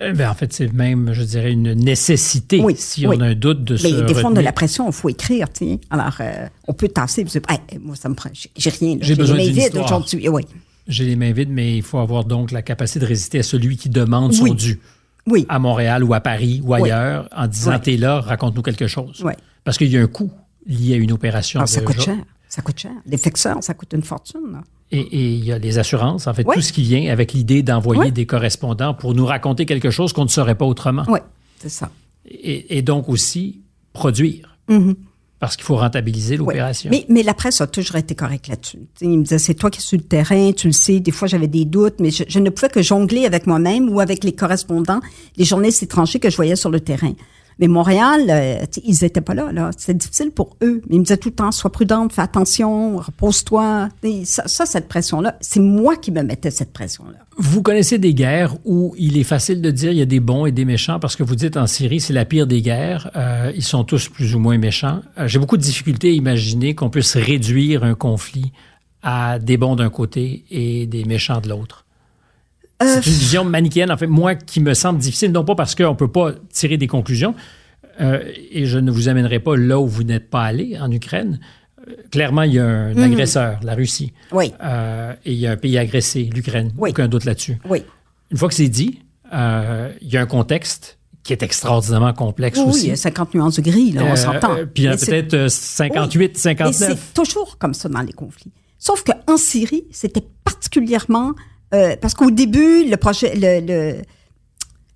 Eh 0.00 0.12
ben, 0.12 0.28
en 0.28 0.34
fait, 0.34 0.52
c'est 0.52 0.72
même, 0.72 1.12
je 1.12 1.22
dirais, 1.22 1.52
une 1.52 1.72
nécessité 1.72 2.60
oui, 2.60 2.74
si 2.76 3.06
on 3.06 3.20
a 3.20 3.26
un 3.26 3.34
doute 3.34 3.62
de 3.62 3.74
Mais 3.74 3.90
se 3.90 4.00
des 4.00 4.14
fois, 4.14 4.30
on 4.30 4.36
a 4.36 4.42
la 4.42 4.52
pression, 4.52 4.86
il 4.88 4.92
faut 4.92 5.08
écrire. 5.08 5.46
sais. 5.52 5.78
Alors, 5.90 6.16
euh, 6.20 6.48
on 6.66 6.72
peut 6.72 6.88
tasser. 6.88 7.24
Hey, 7.48 7.78
moi, 7.80 7.94
ça 7.94 8.08
me 8.08 8.14
prend. 8.14 8.30
J'ai 8.32 8.70
rien. 8.70 8.98
J'ai 9.00 9.14
besoin 9.14 9.36
les 9.36 9.52
mains 9.52 9.68
vides 9.68 9.76
aujourd'hui. 9.76 10.28
Oui. 10.28 10.42
J'ai 10.88 11.04
les 11.04 11.16
mains 11.16 11.32
vides, 11.32 11.50
mais 11.50 11.76
il 11.76 11.82
faut 11.82 11.98
avoir 11.98 12.24
donc 12.24 12.50
la 12.50 12.62
capacité 12.62 13.00
de 13.00 13.06
résister 13.06 13.38
à 13.38 13.42
celui 13.42 13.76
qui 13.76 13.88
demande 13.88 14.34
son 14.34 14.52
dû. 14.52 14.80
Oui. 15.26 15.46
À 15.48 15.58
Montréal 15.58 16.04
ou 16.04 16.12
à 16.12 16.20
Paris 16.20 16.60
ou 16.62 16.74
ailleurs, 16.74 17.28
en 17.34 17.46
disant 17.46 17.78
T'es 17.78 17.96
là, 17.96 18.20
raconte-nous 18.20 18.62
quelque 18.62 18.88
chose. 18.88 19.22
Oui. 19.24 19.32
Parce 19.62 19.78
qu'il 19.78 19.88
y 19.88 19.96
a 19.96 20.02
un 20.02 20.06
coût 20.06 20.30
lié 20.66 20.94
à 20.94 20.96
une 20.96 21.12
opération. 21.12 21.60
Ah, 21.62 21.66
ça 21.66 21.80
coûte 21.80 22.00
cher. 22.00 22.16
Ça 22.48 22.62
coûte 22.62 22.78
cher. 22.78 22.92
Les 23.06 23.16
ça 23.16 23.74
coûte 23.74 23.92
une 23.94 24.02
fortune. 24.02 24.52
Là. 24.52 24.60
Et, 24.90 25.34
il 25.34 25.44
y 25.44 25.52
a 25.52 25.58
les 25.58 25.78
assurances, 25.78 26.26
en 26.26 26.34
fait, 26.34 26.44
tout 26.44 26.60
ce 26.60 26.72
qui 26.72 26.82
vient 26.82 27.10
avec 27.10 27.32
l'idée 27.32 27.62
d'envoyer 27.62 28.10
des 28.10 28.26
correspondants 28.26 28.94
pour 28.94 29.14
nous 29.14 29.26
raconter 29.26 29.66
quelque 29.66 29.90
chose 29.90 30.12
qu'on 30.12 30.24
ne 30.24 30.28
saurait 30.28 30.54
pas 30.54 30.66
autrement. 30.66 31.04
Oui, 31.08 31.18
c'est 31.58 31.68
ça. 31.68 31.90
Et, 32.26 32.82
donc 32.82 33.08
aussi 33.08 33.62
produire. 33.92 34.56
Mm-hmm. 34.68 34.94
Parce 35.40 35.56
qu'il 35.56 35.64
faut 35.64 35.76
rentabiliser 35.76 36.36
l'opération. 36.36 36.90
Mais, 36.90 37.04
mais, 37.08 37.22
la 37.22 37.34
presse 37.34 37.60
a 37.60 37.66
toujours 37.66 37.96
été 37.96 38.14
correcte 38.14 38.48
là-dessus. 38.48 38.78
Il 39.00 39.18
me 39.18 39.24
disait, 39.24 39.38
c'est 39.38 39.54
toi 39.54 39.70
qui 39.70 39.78
es 39.78 39.82
sur 39.82 39.98
le 39.98 40.04
terrain, 40.04 40.52
tu 40.52 40.68
le 40.68 40.72
sais. 40.72 41.00
Des 41.00 41.10
fois, 41.10 41.28
j'avais 41.28 41.48
des 41.48 41.64
doutes, 41.64 41.96
mais 41.98 42.10
je, 42.10 42.24
je 42.26 42.38
ne 42.38 42.48
pouvais 42.48 42.68
que 42.68 42.80
jongler 42.80 43.26
avec 43.26 43.46
moi-même 43.46 43.90
ou 43.90 44.00
avec 44.00 44.24
les 44.24 44.32
correspondants, 44.32 45.00
les 45.36 45.44
journalistes 45.44 45.82
étrangers 45.82 46.18
que 46.18 46.30
je 46.30 46.36
voyais 46.36 46.56
sur 46.56 46.70
le 46.70 46.80
terrain. 46.80 47.12
Mais 47.58 47.68
Montréal, 47.68 48.26
euh, 48.28 48.64
ils 48.84 48.96
n'étaient 49.02 49.20
pas 49.20 49.34
là. 49.34 49.52
là. 49.52 49.70
C'était 49.76 49.94
difficile 49.94 50.30
pour 50.30 50.56
eux. 50.62 50.82
Ils 50.90 50.98
me 50.98 51.04
disaient 51.04 51.16
tout 51.16 51.28
le 51.28 51.34
temps, 51.34 51.52
sois 51.52 51.70
prudente, 51.70 52.12
fais 52.12 52.22
attention, 52.22 52.96
repose-toi. 52.98 53.88
Ça, 54.24 54.46
ça, 54.46 54.66
cette 54.66 54.88
pression-là, 54.88 55.36
c'est 55.40 55.60
moi 55.60 55.96
qui 55.96 56.10
me 56.10 56.22
mettais 56.22 56.50
cette 56.50 56.72
pression-là. 56.72 57.18
Vous 57.36 57.62
connaissez 57.62 57.98
des 57.98 58.14
guerres 58.14 58.56
où 58.64 58.94
il 58.98 59.18
est 59.18 59.24
facile 59.24 59.60
de 59.60 59.70
dire 59.70 59.92
il 59.92 59.98
y 59.98 60.02
a 60.02 60.06
des 60.06 60.20
bons 60.20 60.46
et 60.46 60.52
des 60.52 60.64
méchants 60.64 61.00
parce 61.00 61.16
que 61.16 61.22
vous 61.22 61.36
dites 61.36 61.56
en 61.56 61.66
Syrie, 61.66 62.00
c'est 62.00 62.12
la 62.12 62.24
pire 62.24 62.46
des 62.46 62.62
guerres. 62.62 63.10
Euh, 63.16 63.52
ils 63.54 63.64
sont 63.64 63.84
tous 63.84 64.08
plus 64.08 64.34
ou 64.34 64.38
moins 64.38 64.58
méchants. 64.58 65.00
Euh, 65.18 65.28
j'ai 65.28 65.38
beaucoup 65.38 65.56
de 65.56 65.62
difficultés 65.62 66.08
à 66.08 66.12
imaginer 66.12 66.74
qu'on 66.74 66.90
puisse 66.90 67.16
réduire 67.16 67.84
un 67.84 67.94
conflit 67.94 68.52
à 69.02 69.38
des 69.38 69.56
bons 69.56 69.76
d'un 69.76 69.90
côté 69.90 70.44
et 70.50 70.86
des 70.86 71.04
méchants 71.04 71.40
de 71.40 71.48
l'autre. 71.48 71.83
C'est 72.86 73.06
une 73.06 73.16
vision 73.16 73.44
manichéenne, 73.44 73.90
en 73.90 73.96
fait, 73.96 74.06
moi, 74.06 74.34
qui 74.34 74.60
me 74.60 74.74
semble 74.74 74.98
difficile, 74.98 75.32
non 75.32 75.44
pas 75.44 75.54
parce 75.54 75.74
qu'on 75.74 75.90
ne 75.90 75.96
peut 75.96 76.10
pas 76.10 76.32
tirer 76.52 76.76
des 76.76 76.86
conclusions, 76.86 77.34
euh, 78.00 78.20
et 78.50 78.66
je 78.66 78.78
ne 78.78 78.90
vous 78.90 79.08
amènerai 79.08 79.40
pas 79.40 79.56
là 79.56 79.78
où 79.78 79.86
vous 79.86 80.02
n'êtes 80.02 80.30
pas 80.30 80.42
allé, 80.42 80.78
en 80.80 80.90
Ukraine. 80.90 81.40
Euh, 81.86 81.92
clairement, 82.10 82.42
il 82.42 82.54
y 82.54 82.58
a 82.58 82.66
un 82.66 82.94
mhm. 82.94 83.02
agresseur, 83.02 83.60
la 83.62 83.74
Russie. 83.74 84.12
Oui. 84.32 84.52
Euh, 84.62 85.14
et 85.24 85.32
il 85.32 85.38
y 85.38 85.46
a 85.46 85.52
un 85.52 85.56
pays 85.56 85.78
agressé, 85.78 86.28
l'Ukraine. 86.32 86.72
Oui. 86.76 86.90
Aucun 86.90 87.08
doute 87.08 87.24
là-dessus. 87.24 87.58
Oui. 87.68 87.82
Une 88.30 88.36
fois 88.36 88.48
que 88.48 88.54
c'est 88.54 88.68
dit, 88.68 89.00
il 89.32 90.08
y 90.08 90.16
a 90.16 90.20
un 90.20 90.26
contexte 90.26 90.98
qui 91.22 91.32
est 91.32 91.42
extraordinairement 91.42 92.12
complexe 92.12 92.58
aussi. 92.58 92.68
Oui, 92.68 92.80
il 92.84 92.88
y 92.90 92.92
a 92.92 92.96
50 92.96 93.34
nuances 93.34 93.56
de 93.56 93.62
gris, 93.62 93.92
là, 93.92 94.04
on 94.04 94.16
s'entend. 94.16 94.56
puis 94.72 94.84
il 94.84 94.84
y 94.84 94.88
a 94.88 94.96
peut-être 94.96 95.48
58, 95.48 96.36
59. 96.36 96.90
c'est 96.90 97.14
toujours 97.14 97.56
comme 97.58 97.74
ça 97.74 97.88
dans 97.88 98.02
les 98.02 98.12
conflits. 98.12 98.52
Sauf 98.78 99.02
qu'en 99.02 99.38
Syrie, 99.38 99.84
c'était 99.90 100.24
particulièrement 100.44 101.32
euh, 101.74 101.96
parce 102.00 102.14
qu'au 102.14 102.30
début, 102.30 102.88
le 102.88 102.96
projet, 102.96 103.34
le, 103.34 104.02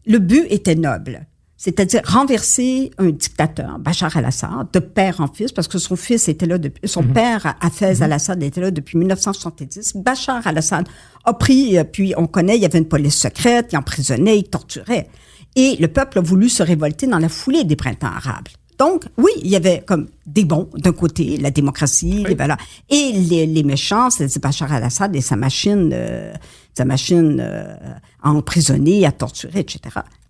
le, 0.07 0.19
but 0.19 0.47
était 0.51 0.75
noble. 0.75 1.27
C'est-à-dire 1.57 2.03
renverser 2.05 2.93
un 2.99 3.11
dictateur, 3.11 3.81
Bachar 3.81 4.17
al-Assad, 4.17 4.69
de 4.73 4.79
père 4.79 5.21
en 5.21 5.27
fils, 5.27 5.51
parce 5.51 5.67
que 5.67 5.79
son 5.79 5.97
fils 5.97 6.29
était 6.29 6.47
là 6.47 6.57
depuis, 6.57 6.89
son 6.89 7.03
mhm. 7.03 7.13
père, 7.13 7.57
Hafez 7.61 7.95
mhm. 7.95 8.03
al-Assad, 8.05 8.43
était 8.45 8.61
là 8.61 8.71
depuis 8.71 8.97
1970. 8.97 9.97
Bachar 9.97 10.47
al-Assad 10.47 10.87
a 11.25 11.35
pris, 11.35 11.77
euh, 11.77 11.83
puis 11.83 12.15
on 12.17 12.29
connaît, 12.29 12.57
il 12.57 12.63
y 12.63 12.65
avait 12.65 12.79
une 12.79 12.87
police 12.87 13.17
secrète, 13.17 13.71
il 13.73 13.77
emprisonnait, 13.77 14.39
il 14.39 14.45
torturait. 14.45 15.09
Et 15.57 15.77
le 15.81 15.89
peuple 15.89 16.21
a 16.21 16.23
voulu 16.23 16.49
se 16.49 16.63
révolter 16.63 17.09
dans 17.09 17.19
la 17.19 17.29
foulée 17.29 17.65
des 17.65 17.75
printemps 17.75 18.07
arabes. 18.07 18.49
Donc, 18.79 19.07
oui, 19.17 19.33
il 19.43 19.49
y 19.49 19.57
avait 19.57 19.83
comme 19.85 20.07
des 20.25 20.45
bons 20.45 20.69
d'un 20.75 20.93
côté, 20.93 21.37
la 21.37 21.51
démocratie, 21.51 22.25
les 22.29 22.37
valeurs, 22.37 22.59
et 22.89 23.11
les, 23.13 23.47
les 23.47 23.63
méchants, 23.65 24.09
c'est 24.11 24.41
Bachar 24.41 24.73
al-Assad 24.73 25.15
et 25.17 25.21
sa 25.21 25.35
machine, 25.35 25.91
euh, 25.93 26.33
sa 26.79 26.85
machine 26.85 27.41
euh, 27.41 27.77
à 28.23 28.31
emprisonner, 28.31 29.05
à 29.05 29.13
torturer, 29.13 29.61
etc. 29.61 29.81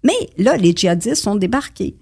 Mais 0.03 0.19
là, 0.39 0.57
les 0.57 0.73
djihadistes 0.73 1.23
sont 1.23 1.37
débarqués. 1.37 1.97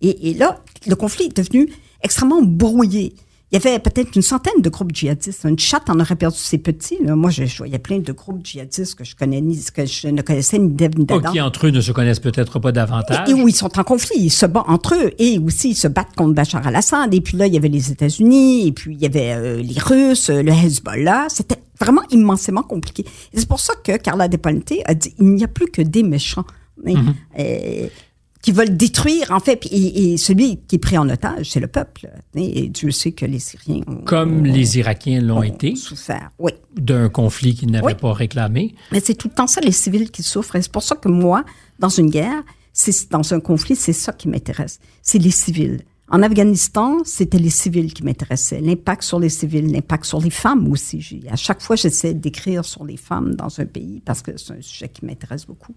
Et, 0.00 0.30
et 0.30 0.34
là, 0.34 0.60
le 0.86 0.94
conflit 0.94 1.26
est 1.26 1.36
devenu 1.36 1.68
extrêmement 2.02 2.42
brouillé 2.42 3.14
il 3.54 3.62
y 3.62 3.68
avait 3.68 3.78
peut-être 3.78 4.16
une 4.16 4.22
centaine 4.22 4.60
de 4.60 4.68
groupes 4.68 4.92
djihadistes. 4.92 5.44
Une 5.44 5.58
chatte 5.58 5.88
en 5.88 6.00
aurait 6.00 6.16
perdu 6.16 6.38
ses 6.38 6.58
petits. 6.58 6.98
Moi, 7.00 7.30
je, 7.30 7.44
voyais 7.56 7.78
plein 7.78 8.00
de 8.00 8.10
groupes 8.10 8.44
djihadistes 8.44 8.96
que 8.96 9.04
je, 9.04 9.14
connais, 9.14 9.40
ni, 9.40 9.62
que 9.72 9.86
je 9.86 10.08
ne 10.08 10.22
connaissais 10.22 10.58
ni 10.58 10.72
d'Ev 10.72 10.98
ni 10.98 11.04
d'Adam. 11.04 11.30
qui, 11.30 11.40
entre 11.40 11.68
eux, 11.68 11.70
ne 11.70 11.80
se 11.80 11.92
connaissent 11.92 12.18
peut-être 12.18 12.58
pas 12.58 12.72
davantage. 12.72 13.28
Et, 13.28 13.34
où 13.34 13.46
ils 13.46 13.54
sont 13.54 13.78
en 13.78 13.84
conflit. 13.84 14.16
Ils 14.18 14.30
se 14.30 14.46
battent 14.46 14.64
entre 14.66 14.96
eux. 14.96 15.12
Et 15.20 15.38
aussi, 15.38 15.70
ils 15.70 15.76
se 15.76 15.86
battent 15.86 16.16
contre 16.16 16.34
Bachar 16.34 16.66
al-Assad. 16.66 17.14
Et 17.14 17.20
puis 17.20 17.36
là, 17.36 17.46
il 17.46 17.54
y 17.54 17.56
avait 17.56 17.68
les 17.68 17.92
États-Unis. 17.92 18.66
Et 18.66 18.72
puis, 18.72 18.96
il 18.96 19.00
y 19.00 19.06
avait 19.06 19.34
euh, 19.34 19.62
les 19.62 19.78
Russes, 19.78 20.30
le 20.30 20.50
Hezbollah. 20.50 21.26
C'était 21.28 21.60
vraiment 21.78 22.02
immensément 22.10 22.64
compliqué. 22.64 23.04
C'est 23.32 23.46
pour 23.46 23.60
ça 23.60 23.74
que 23.84 23.96
Carla 23.98 24.26
Deponte 24.26 24.72
a 24.84 24.94
dit, 24.94 25.14
il 25.20 25.26
n'y 25.26 25.44
a 25.44 25.48
plus 25.48 25.66
que 25.66 25.80
des 25.80 26.02
méchants. 26.02 26.44
Mm-hmm 26.84 27.88
qui 28.44 28.52
veulent 28.52 28.76
détruire, 28.76 29.30
en 29.30 29.40
fait. 29.40 29.66
Et, 29.70 30.18
celui 30.18 30.58
qui 30.68 30.76
est 30.76 30.78
pris 30.78 30.98
en 30.98 31.08
otage, 31.08 31.50
c'est 31.50 31.60
le 31.60 31.66
peuple. 31.66 32.10
Et 32.34 32.68
Dieu 32.68 32.90
sait 32.90 33.12
que 33.12 33.24
les 33.24 33.38
Syriens 33.38 33.80
ont, 33.86 34.04
Comme 34.04 34.44
les 34.44 34.76
Irakiens 34.76 35.22
l'ont 35.22 35.42
été. 35.42 35.74
Souffert, 35.76 36.30
oui. 36.38 36.52
D'un 36.76 37.08
conflit 37.08 37.54
qu'ils 37.54 37.70
n'avaient 37.70 37.94
pas 37.94 38.12
réclamé. 38.12 38.74
Mais 38.92 39.00
c'est 39.00 39.14
tout 39.14 39.28
le 39.28 39.34
temps 39.34 39.46
ça, 39.46 39.62
les 39.62 39.72
civils 39.72 40.10
qui 40.10 40.22
souffrent. 40.22 40.56
Et 40.56 40.62
c'est 40.62 40.70
pour 40.70 40.82
ça 40.82 40.94
que 40.94 41.08
moi, 41.08 41.42
dans 41.78 41.88
une 41.88 42.10
guerre, 42.10 42.42
c'est 42.74 43.10
dans 43.10 43.32
un 43.32 43.40
conflit, 43.40 43.76
c'est 43.76 43.94
ça 43.94 44.12
qui 44.12 44.28
m'intéresse. 44.28 44.78
C'est 45.00 45.18
les 45.18 45.30
civils. 45.30 45.80
En 46.10 46.22
Afghanistan, 46.22 46.98
c'était 47.04 47.38
les 47.38 47.48
civils 47.48 47.94
qui 47.94 48.04
m'intéressaient. 48.04 48.60
L'impact 48.60 49.04
sur 49.04 49.18
les 49.18 49.30
civils, 49.30 49.72
l'impact 49.72 50.04
sur 50.04 50.20
les 50.20 50.28
femmes 50.28 50.70
aussi. 50.70 51.24
À 51.30 51.36
chaque 51.36 51.62
fois, 51.62 51.76
j'essaie 51.76 52.12
d'écrire 52.12 52.66
sur 52.66 52.84
les 52.84 52.98
femmes 52.98 53.36
dans 53.36 53.58
un 53.58 53.64
pays 53.64 54.02
parce 54.04 54.20
que 54.20 54.36
c'est 54.36 54.52
un 54.52 54.60
sujet 54.60 54.90
qui 54.90 55.06
m'intéresse 55.06 55.46
beaucoup. 55.46 55.74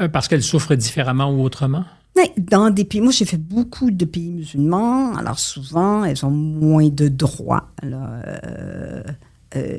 Euh, 0.00 0.08
parce 0.08 0.28
qu'elles 0.28 0.42
souffrent 0.42 0.74
différemment 0.74 1.30
ou 1.30 1.42
autrement? 1.42 1.84
Mais 2.16 2.32
dans 2.36 2.70
des 2.70 2.84
pays, 2.84 3.00
moi 3.00 3.12
j'ai 3.12 3.24
fait 3.24 3.38
beaucoup 3.38 3.90
de 3.90 4.04
pays 4.04 4.30
musulmans, 4.30 5.14
alors 5.16 5.38
souvent 5.38 6.04
elles 6.04 6.24
ont 6.24 6.30
moins 6.30 6.88
de 6.88 7.08
droits 7.08 7.68
euh, 7.84 9.02
euh, 9.56 9.78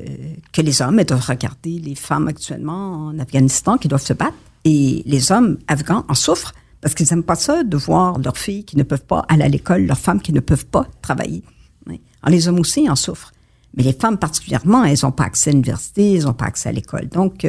que 0.52 0.62
les 0.62 0.80
hommes. 0.80 0.98
Elles 0.98 1.06
doivent 1.06 1.26
regarder 1.26 1.78
les 1.78 1.94
femmes 1.94 2.28
actuellement 2.28 3.08
en 3.08 3.18
Afghanistan 3.18 3.76
qui 3.76 3.88
doivent 3.88 4.04
se 4.04 4.14
battre 4.14 4.36
et 4.64 5.02
les 5.06 5.32
hommes 5.32 5.58
afghans 5.68 6.04
en 6.08 6.14
souffrent 6.14 6.54
parce 6.80 6.94
qu'ils 6.94 7.08
n'aiment 7.10 7.24
pas 7.24 7.34
ça 7.34 7.62
de 7.62 7.76
voir 7.76 8.18
leurs 8.18 8.38
filles 8.38 8.64
qui 8.64 8.78
ne 8.78 8.84
peuvent 8.84 9.04
pas 9.04 9.24
aller 9.28 9.44
à 9.44 9.48
l'école, 9.48 9.84
leurs 9.84 9.98
femmes 9.98 10.22
qui 10.22 10.32
ne 10.32 10.40
peuvent 10.40 10.66
pas 10.66 10.86
travailler. 11.02 11.42
Alors, 11.86 12.34
les 12.34 12.48
hommes 12.48 12.60
aussi 12.60 12.88
en 12.88 12.96
souffrent. 12.96 13.32
Mais 13.74 13.82
les 13.82 13.92
femmes 13.92 14.16
particulièrement, 14.16 14.82
elles 14.84 14.98
n'ont 15.02 15.12
pas 15.12 15.24
accès 15.24 15.50
à 15.50 15.52
l'université, 15.52 16.16
elles 16.16 16.24
n'ont 16.24 16.32
pas 16.32 16.46
accès 16.46 16.70
à 16.70 16.72
l'école. 16.72 17.08
Donc, 17.08 17.46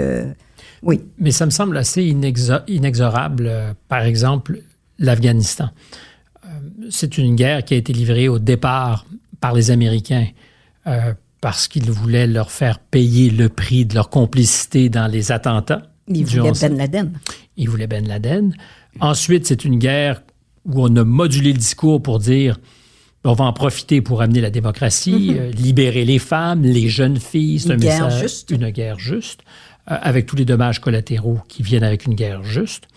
oui. 0.84 1.02
Mais 1.17 1.32
ça 1.32 1.46
me 1.46 1.52
semble 1.52 1.78
assez 1.78 2.04
inexorable, 2.04 3.46
euh, 3.48 3.74
par 3.88 4.04
exemple, 4.04 4.62
l'Afghanistan. 4.98 5.70
Euh, 6.46 6.50
c'est 6.89 7.17
une 7.17 7.36
guerre 7.36 7.63
qui 7.63 7.74
a 7.74 7.78
été 7.78 7.94
livrée 7.94 8.28
au 8.28 8.39
départ 8.39 9.06
par 9.39 9.54
les 9.54 9.72
Américains 9.72 10.28
euh, 10.88 11.13
parce 11.39 11.67
qu'ils 11.67 11.91
voulaient 11.91 12.28
leur 12.28 12.52
faire 12.52 12.80
payer 12.80 13.30
le 13.30 13.50
prix 13.50 13.86
de 13.86 13.96
leur 13.96 14.10
complicité 14.10 14.89
dans 14.89 15.08
les 15.08 15.32
attentats. 15.32 15.84
Ils 16.08 16.26
voulaient 16.26 16.52
Ben 16.60 16.78
Laden. 16.78 17.13
Ils 17.58 17.70
voulaient 17.70 17.88
Ben 17.88 18.08
Laden. 18.08 18.56
Ensuite, 19.00 19.48
c'est 19.48 19.65
une 19.65 19.78
guerre 19.78 20.24
où 20.65 20.84
on 20.84 20.96
a 20.96 21.04
modulé 21.04 21.54
le 21.54 21.58
discours 21.58 22.02
pour 22.02 22.20
dire 22.20 22.60
on 23.24 23.34
va 23.34 23.46
en 23.46 23.54
profiter 23.54 24.02
pour 24.02 24.22
amener 24.22 24.41
la 24.41 24.50
démocratie, 24.50 25.34
mm-hmm. 25.34 25.56
libérer 25.56 26.06
les 26.06 26.17
femmes, 26.17 26.63
les 26.63 26.89
jeunes 26.89 27.20
filles. 27.20 27.60
C'est 27.60 27.72
un 27.72 27.78
guerre 27.78 28.10
juste. 28.10 28.50
Une 28.50 28.70
guerre 28.72 28.98
juste. 28.98 29.41
Euh, 29.89 29.98
avec 30.00 30.28
tous 30.28 30.36
les 30.36 30.46
dommages 30.46 30.80
collatéraux 30.80 31.39
qui 31.48 31.63
viennent 31.63 31.84
avec 31.84 32.06
une 32.06 32.13
guerre 32.13 32.44
juste. 32.44 32.88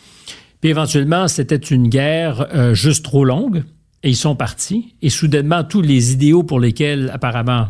Puis 0.61 0.69
éventuellement, 0.69 1.29
c'était 1.29 1.57
une 1.57 1.89
guerre 1.89 2.47
euh, 2.55 2.75
juste 2.75 3.07
trop 3.07 3.25
longue, 3.25 3.65
et 4.03 4.11
ils 4.11 4.17
sont 4.17 4.37
partis. 4.37 4.95
Et 5.01 5.09
soudainement, 5.09 5.65
tous 5.65 5.81
les 5.81 6.13
idéaux 6.13 6.43
pour 6.43 6.61
lesquels 6.61 7.11
apparemment 7.11 7.69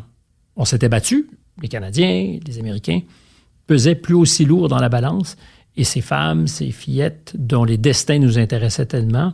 on 0.57 0.64
s'était 0.64 0.88
battu, 0.88 1.29
les 1.62 1.68
Canadiens, 1.68 2.40
les 2.44 2.59
Américains, 2.59 3.03
pesaient 3.68 3.94
plus 3.94 4.14
aussi 4.14 4.44
lourd 4.44 4.68
dans 4.68 4.81
la 4.81 4.88
balance. 4.88 5.37
Et 5.77 5.85
ces 5.85 6.00
femmes, 6.00 6.48
ces 6.48 6.72
fillettes 6.72 7.35
dont 7.37 7.62
les 7.62 7.79
destins 7.79 8.18
nous 8.18 8.37
intéressaient 8.37 8.87
tellement, 8.87 9.33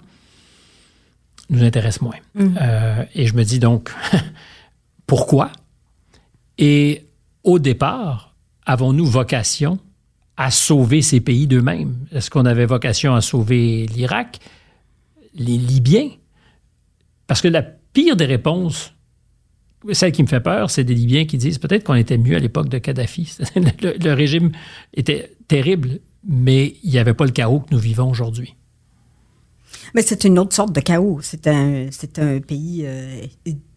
nous 1.49 1.65
intéressent 1.65 2.03
moins. 2.03 2.19
Mm. 2.35 2.49
Euh, 2.61 3.05
et 3.15 3.27
je 3.27 3.35
me 3.35 3.45
dis 3.45 3.59
donc, 3.59 3.91
pourquoi? 5.07 5.53
Et 6.59 7.07
au 7.45 7.59
départ, 7.59 8.30
avons-nous 8.71 9.07
vocation 9.07 9.81
à 10.37 10.53
sauver 10.53 11.03
ces 11.03 11.21
pays 11.21 11.49
d'eux-mêmes? 11.49 12.07
Est-ce 12.13 12.31
qu'on 12.31 12.47
avait 12.47 12.67
vocation 12.67 13.17
à 13.17 13.21
sauver 13.21 13.87
l'Irak, 13.87 14.39
les 15.35 15.59
Libyens? 15.59 16.11
Parce 17.27 17.41
que 17.41 17.49
la 17.49 17.63
pire 17.63 18.15
des 18.15 18.27
réponses 18.27 18.95
celle 19.93 20.13
qui 20.13 20.23
me 20.23 20.29
fait 20.29 20.41
peur, 20.41 20.71
c'est 20.71 20.85
des 20.85 20.95
Libyens 20.95 21.25
qui 21.25 21.39
disent 21.39 21.59
peut-être 21.59 21.85
qu'on 21.85 21.95
était 21.95 22.19
mieux 22.19 22.37
à 22.37 22.39
l'époque 22.39 22.69
de 22.69 22.79
Kadhafi. 22.79 23.35
le, 23.57 24.13
régime 24.13 24.53
était 24.95 25.33
terrible, 25.49 26.01
mais 26.23 26.75
il 26.85 26.91
n'y 26.91 26.99
avait 26.99 27.15
pas 27.15 27.25
le 27.25 27.31
chaos 27.31 27.61
que 27.61 27.75
nous 27.75 27.81
vivons 27.81 28.11
aujourd'hui. 28.11 28.55
Mais 29.95 30.03
c'est 30.03 30.25
une 30.25 30.39
autre 30.39 30.55
sorte 30.55 30.73
de 30.73 30.81
chaos. 30.81 31.21
C'est 31.23 31.47
un, 31.47 31.87
c'est 31.91 32.19
un 32.19 32.41
pays, 32.41 32.83
euh, 32.85 33.23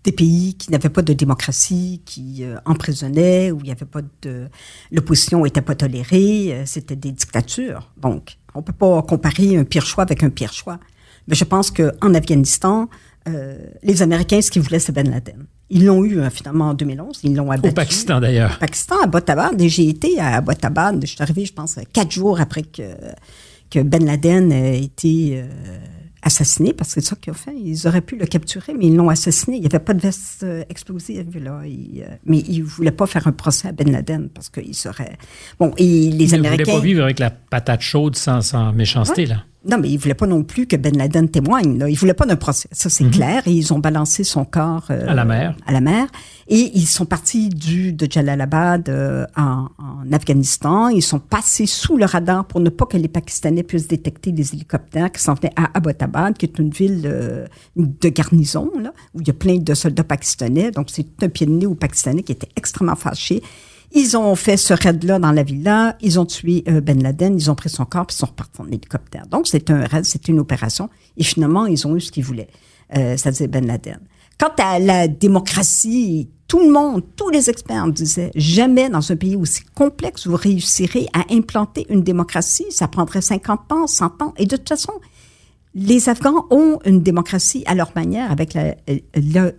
des 0.03 0.11
pays 0.11 0.55
qui 0.55 0.71
n'avaient 0.71 0.89
pas 0.89 1.01
de 1.01 1.13
démocratie, 1.13 2.01
qui 2.05 2.43
euh, 2.43 2.57
emprisonnaient, 2.65 3.51
où 3.51 3.59
il 3.59 3.63
n'y 3.63 3.71
avait 3.71 3.85
pas 3.85 4.01
de, 4.21 4.47
l'opposition 4.91 5.43
n'était 5.43 5.61
pas 5.61 5.75
tolérée. 5.75 6.53
Euh, 6.53 6.63
c'était 6.65 6.95
des 6.95 7.11
dictatures. 7.11 7.89
Donc, 7.97 8.37
on 8.53 8.61
peut 8.61 8.73
pas 8.73 9.01
comparer 9.03 9.57
un 9.57 9.63
pire 9.63 9.85
choix 9.85 10.03
avec 10.03 10.23
un 10.23 10.29
pire 10.29 10.53
choix. 10.53 10.79
Mais 11.27 11.35
je 11.35 11.45
pense 11.45 11.71
qu'en 11.71 12.13
Afghanistan, 12.13 12.89
euh, 13.29 13.57
les 13.81 14.01
Américains, 14.01 14.41
ce 14.41 14.51
qu'ils 14.51 14.61
voulaient, 14.61 14.79
c'est 14.79 14.91
Ben 14.91 15.09
Laden. 15.09 15.45
Ils 15.69 15.85
l'ont 15.85 16.03
eu 16.03 16.19
finalement 16.29 16.69
en 16.69 16.73
2011. 16.73 17.21
Ils 17.23 17.33
l'ont 17.33 17.49
abattu. 17.49 17.69
Au 17.69 17.71
Pakistan, 17.71 18.19
d'ailleurs. 18.19 18.55
Au 18.57 18.59
Pakistan, 18.59 18.95
à 18.99 19.05
Abbottabad. 19.05 19.59
Et 19.61 19.69
j'ai 19.69 19.87
été 19.87 20.19
à 20.19 20.35
Abbottabad. 20.35 20.99
Je 21.01 21.07
suis 21.07 21.21
arrivé, 21.21 21.45
je 21.45 21.53
pense, 21.53 21.77
quatre 21.93 22.11
jours 22.11 22.41
après 22.41 22.63
que, 22.63 22.83
que 23.71 23.79
Ben 23.79 24.05
Laden 24.05 24.51
ait 24.51 24.83
été 24.83 25.41
assassiné, 26.23 26.73
parce 26.73 26.93
que 26.93 27.01
c'est 27.01 27.07
ça 27.07 27.15
qu'ils 27.15 27.31
ont 27.31 27.35
fait. 27.35 27.53
Ils 27.55 27.87
auraient 27.87 28.01
pu 28.01 28.17
le 28.17 28.25
capturer, 28.25 28.73
mais 28.73 28.87
ils 28.87 28.95
l'ont 28.95 29.09
assassiné. 29.09 29.57
Il 29.57 29.61
n'y 29.61 29.65
avait 29.65 29.79
pas 29.79 29.93
de 29.93 30.01
veste 30.01 30.43
euh, 30.43 30.63
explosive, 30.69 31.37
là. 31.37 31.61
Euh, 31.63 32.05
mais 32.25 32.39
ils 32.39 32.59
ne 32.59 32.65
voulaient 32.65 32.91
pas 32.91 33.05
faire 33.05 33.27
un 33.27 33.31
procès 33.31 33.67
à 33.67 33.71
Ben 33.71 33.91
Laden, 33.91 34.29
parce 34.29 34.49
qu'il 34.49 34.75
serait... 34.75 35.17
Bon, 35.59 35.73
et 35.77 36.09
les 36.09 36.33
Américains... 36.33 36.55
Ils 36.55 36.59
ne 36.59 36.65
voulaient 36.65 36.79
pas 36.79 36.79
vivre 36.79 37.03
avec 37.03 37.19
la 37.19 37.29
patate 37.29 37.81
chaude 37.81 38.15
sans, 38.15 38.41
sans 38.41 38.73
méchanceté, 38.73 39.25
là. 39.25 39.43
Non, 39.69 39.77
mais 39.77 39.89
ils 39.89 39.97
voulaient 39.97 40.13
pas 40.13 40.27
non 40.27 40.43
plus 40.43 40.67
que 40.67 40.75
Ben 40.75 40.97
Laden 40.97 41.29
témoigne. 41.29 41.77
Là. 41.77 41.89
Ils 41.89 41.95
voulaient 41.95 42.13
pas 42.13 42.25
d'un 42.25 42.35
procès. 42.35 42.67
Ça, 42.71 42.89
c'est 42.89 43.05
mhm. 43.05 43.11
clair. 43.11 43.47
Et 43.47 43.51
ils 43.51 43.73
ont 43.73 43.79
balancé 43.79 44.23
son 44.23 44.43
corps 44.43 44.87
euh, 44.89 45.07
à 45.07 45.13
la 45.13 45.23
mer. 45.23 45.55
À 45.65 45.71
la 45.71 45.79
mer. 45.79 46.07
Et 46.49 46.71
ils 46.75 46.85
sont 46.85 47.05
partis 47.05 47.47
du 47.47 47.93
de 47.93 48.05
Jalalabad 48.09 48.89
euh, 48.89 49.25
en, 49.37 49.69
en, 49.77 50.11
Afghanistan. 50.11 50.89
Ils 50.89 51.01
sont 51.01 51.19
passés 51.19 51.65
sous 51.65 51.95
le 51.95 52.03
radar 52.03 52.45
pour 52.45 52.59
ne 52.59 52.69
pas 52.69 52.85
que 52.85 52.97
les 52.97 53.07
Pakistanais 53.07 53.63
puissent 53.63 53.87
détecter 53.87 54.31
les 54.31 54.53
hélicoptères 54.53 55.11
qui 55.11 55.21
s'en 55.21 55.33
venaient 55.35 55.53
à 55.55 55.69
Abbottabad, 55.77 56.37
qui 56.37 56.45
est 56.45 56.59
une 56.59 56.69
ville 56.69 57.03
euh, 57.05 57.45
de 57.77 58.09
garnison, 58.09 58.69
là, 58.77 58.91
où 59.13 59.21
il 59.21 59.27
y 59.27 59.31
a 59.31 59.33
plein 59.33 59.57
de 59.57 59.73
soldats 59.73 60.03
pakistanais. 60.03 60.71
Donc, 60.71 60.87
c'est 60.91 61.23
un 61.23 61.29
pied 61.29 61.45
de 61.45 61.51
nez 61.51 61.65
aux 61.65 61.75
Pakistanais 61.75 62.23
qui 62.23 62.33
étaient 62.33 62.49
extrêmement 62.57 62.95
fâchés. 62.95 63.41
Ils 63.95 64.17
ont 64.17 64.35
fait 64.35 64.57
ce 64.57 64.73
raid-là 64.73 65.19
dans 65.19 65.31
la 65.31 65.43
villa, 65.43 65.95
ils 66.01 66.19
ont 66.19 66.25
tué 66.25 66.63
euh, 66.67 66.81
Ben 66.81 67.01
Laden, 67.01 67.35
ils 67.35 67.51
ont 67.51 67.55
pris 67.55 67.69
son 67.69 67.85
corps, 67.85 68.07
puis 68.07 68.15
ils 68.15 68.19
sont 68.19 68.25
repartis 68.25 68.61
en 68.61 68.67
hélicoptère. 68.67 69.27
Donc, 69.27 69.47
c'est 69.47 69.69
un 69.69 69.85
raid, 69.85 70.03
c'est 70.03 70.27
une 70.27 70.39
opération. 70.39 70.89
Et 71.15 71.23
finalement, 71.23 71.67
ils 71.67 71.85
ont 71.85 71.95
eu 71.95 72.01
ce 72.01 72.11
qu'ils 72.11 72.23
voulaient, 72.23 72.49
euh, 72.97 73.15
c'est-à-dire 73.17 73.47
Ben 73.49 73.65
Laden. 73.67 73.99
Quant 74.39 74.51
à 74.57 74.79
la 74.79 75.07
démocratie, 75.07 76.27
tout 76.47 76.59
le 76.59 76.71
monde, 76.71 77.03
tous 77.15 77.29
les 77.29 77.49
experts 77.49 77.87
disaient 77.87 78.31
jamais 78.35 78.89
dans 78.89 79.11
un 79.11 79.15
pays 79.15 79.35
aussi 79.35 79.63
complexe 79.75 80.27
vous 80.27 80.35
réussirez 80.35 81.07
à 81.13 81.31
implanter 81.31 81.85
une 81.89 82.01
démocratie. 82.01 82.65
Ça 82.69 82.87
prendrait 82.87 83.21
50 83.21 83.71
ans, 83.71 83.87
100 83.87 84.21
ans. 84.21 84.33
Et 84.37 84.45
de 84.45 84.55
toute 84.55 84.69
façon, 84.69 84.93
les 85.75 86.07
Afghans 86.07 86.45
ont 86.51 86.79
une 86.85 87.01
démocratie 87.01 87.63
à 87.65 87.73
leur 87.73 87.91
manière 87.95 88.31
avec 88.31 88.53
la, 88.53 88.75
la, 89.15 89.51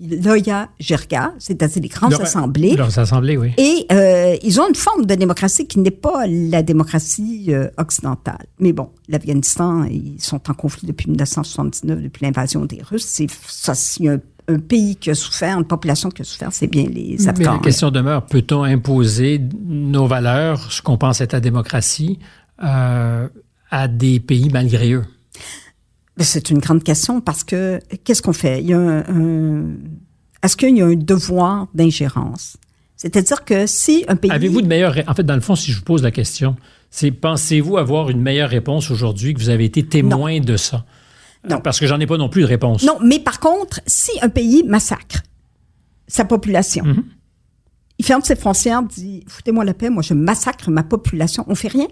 l'Oya 0.00 0.70
Jirga, 0.80 1.34
c'est-à-dire 1.38 1.82
les 1.82 1.88
grandes 1.88 2.14
assemblées. 2.14 2.74
Leurs 2.76 2.98
assemblées, 2.98 3.36
oui. 3.36 3.52
Et 3.58 3.86
euh, 3.92 4.36
ils 4.42 4.60
ont 4.60 4.68
une 4.68 4.74
forme 4.74 5.04
de 5.04 5.14
démocratie 5.14 5.66
qui 5.66 5.80
n'est 5.80 5.90
pas 5.90 6.26
la 6.26 6.62
démocratie 6.62 7.46
euh, 7.48 7.68
occidentale. 7.76 8.46
Mais 8.58 8.72
bon, 8.72 8.90
l'Afghanistan, 9.08 9.84
ils 9.84 10.20
sont 10.20 10.50
en 10.50 10.54
conflit 10.54 10.86
depuis 10.86 11.10
1979, 11.10 12.02
depuis 12.02 12.24
l'invasion 12.24 12.64
des 12.64 12.80
Russes. 12.82 13.06
C'est 13.06 13.28
ça, 13.46 13.74
si 13.74 14.08
un, 14.08 14.20
un, 14.48 14.58
pays 14.58 14.96
qui 14.96 15.10
a 15.10 15.14
souffert, 15.14 15.58
une 15.58 15.66
population 15.66 16.08
qui 16.08 16.22
a 16.22 16.24
souffert, 16.24 16.52
c'est 16.52 16.68
bien 16.68 16.86
les 16.88 17.28
Afghans. 17.28 17.38
Mais 17.38 17.56
la 17.56 17.58
question 17.58 17.90
demeure, 17.90 18.24
peut-on 18.24 18.62
imposer 18.62 19.42
nos 19.66 20.06
valeurs, 20.06 20.72
ce 20.72 20.80
qu'on 20.80 20.96
pense 20.96 21.20
être 21.20 21.32
la 21.32 21.40
démocratie, 21.40 22.18
euh, 22.62 23.28
à 23.70 23.88
des 23.88 24.20
pays 24.20 24.48
malgré 24.50 24.92
eux? 24.92 25.04
C'est 26.18 26.50
une 26.50 26.58
grande 26.58 26.84
question 26.84 27.20
parce 27.20 27.42
que 27.42 27.80
qu'est-ce 28.04 28.22
qu'on 28.22 28.32
fait? 28.32 28.60
Il 28.60 28.68
y 28.68 28.72
a 28.72 28.78
un, 28.78 29.74
est-ce 30.42 30.56
qu'il 30.56 30.76
y 30.76 30.82
a 30.82 30.86
un 30.86 30.94
devoir 30.94 31.66
d'ingérence? 31.74 32.56
C'est-à-dire 32.96 33.44
que 33.44 33.66
si 33.66 34.04
un 34.06 34.16
pays. 34.16 34.30
Avez-vous 34.30 34.62
de 34.62 34.66
meilleures. 34.66 34.96
En 35.08 35.14
fait, 35.14 35.24
dans 35.24 35.34
le 35.34 35.40
fond, 35.40 35.56
si 35.56 35.72
je 35.72 35.78
vous 35.78 35.84
pose 35.84 36.02
la 36.02 36.12
question, 36.12 36.56
c'est 36.90 37.10
pensez-vous 37.10 37.76
avoir 37.76 38.10
une 38.10 38.20
meilleure 38.20 38.50
réponse 38.50 38.90
aujourd'hui 38.90 39.34
que 39.34 39.40
vous 39.40 39.48
avez 39.48 39.64
été 39.64 39.84
témoin 39.84 40.38
de 40.40 40.56
ça? 40.56 40.84
Non. 41.48 41.60
Parce 41.60 41.80
que 41.80 41.86
j'en 41.86 41.98
ai 42.00 42.06
pas 42.06 42.16
non 42.16 42.28
plus 42.28 42.42
de 42.42 42.46
réponse. 42.46 42.84
Non, 42.84 42.98
mais 43.02 43.18
par 43.18 43.40
contre, 43.40 43.80
si 43.86 44.12
un 44.22 44.28
pays 44.28 44.62
massacre 44.62 45.22
sa 46.06 46.24
population, 46.24 46.84
mm-hmm. 46.84 47.04
il 47.98 48.04
ferme 48.04 48.22
ses 48.22 48.36
frontières, 48.36 48.82
dit 48.82 49.24
foutez-moi 49.26 49.64
la 49.64 49.74
paix, 49.74 49.90
moi 49.90 50.02
je 50.02 50.14
massacre 50.14 50.70
ma 50.70 50.84
population, 50.84 51.44
on 51.48 51.54
fait 51.54 51.68
rien? 51.68 51.88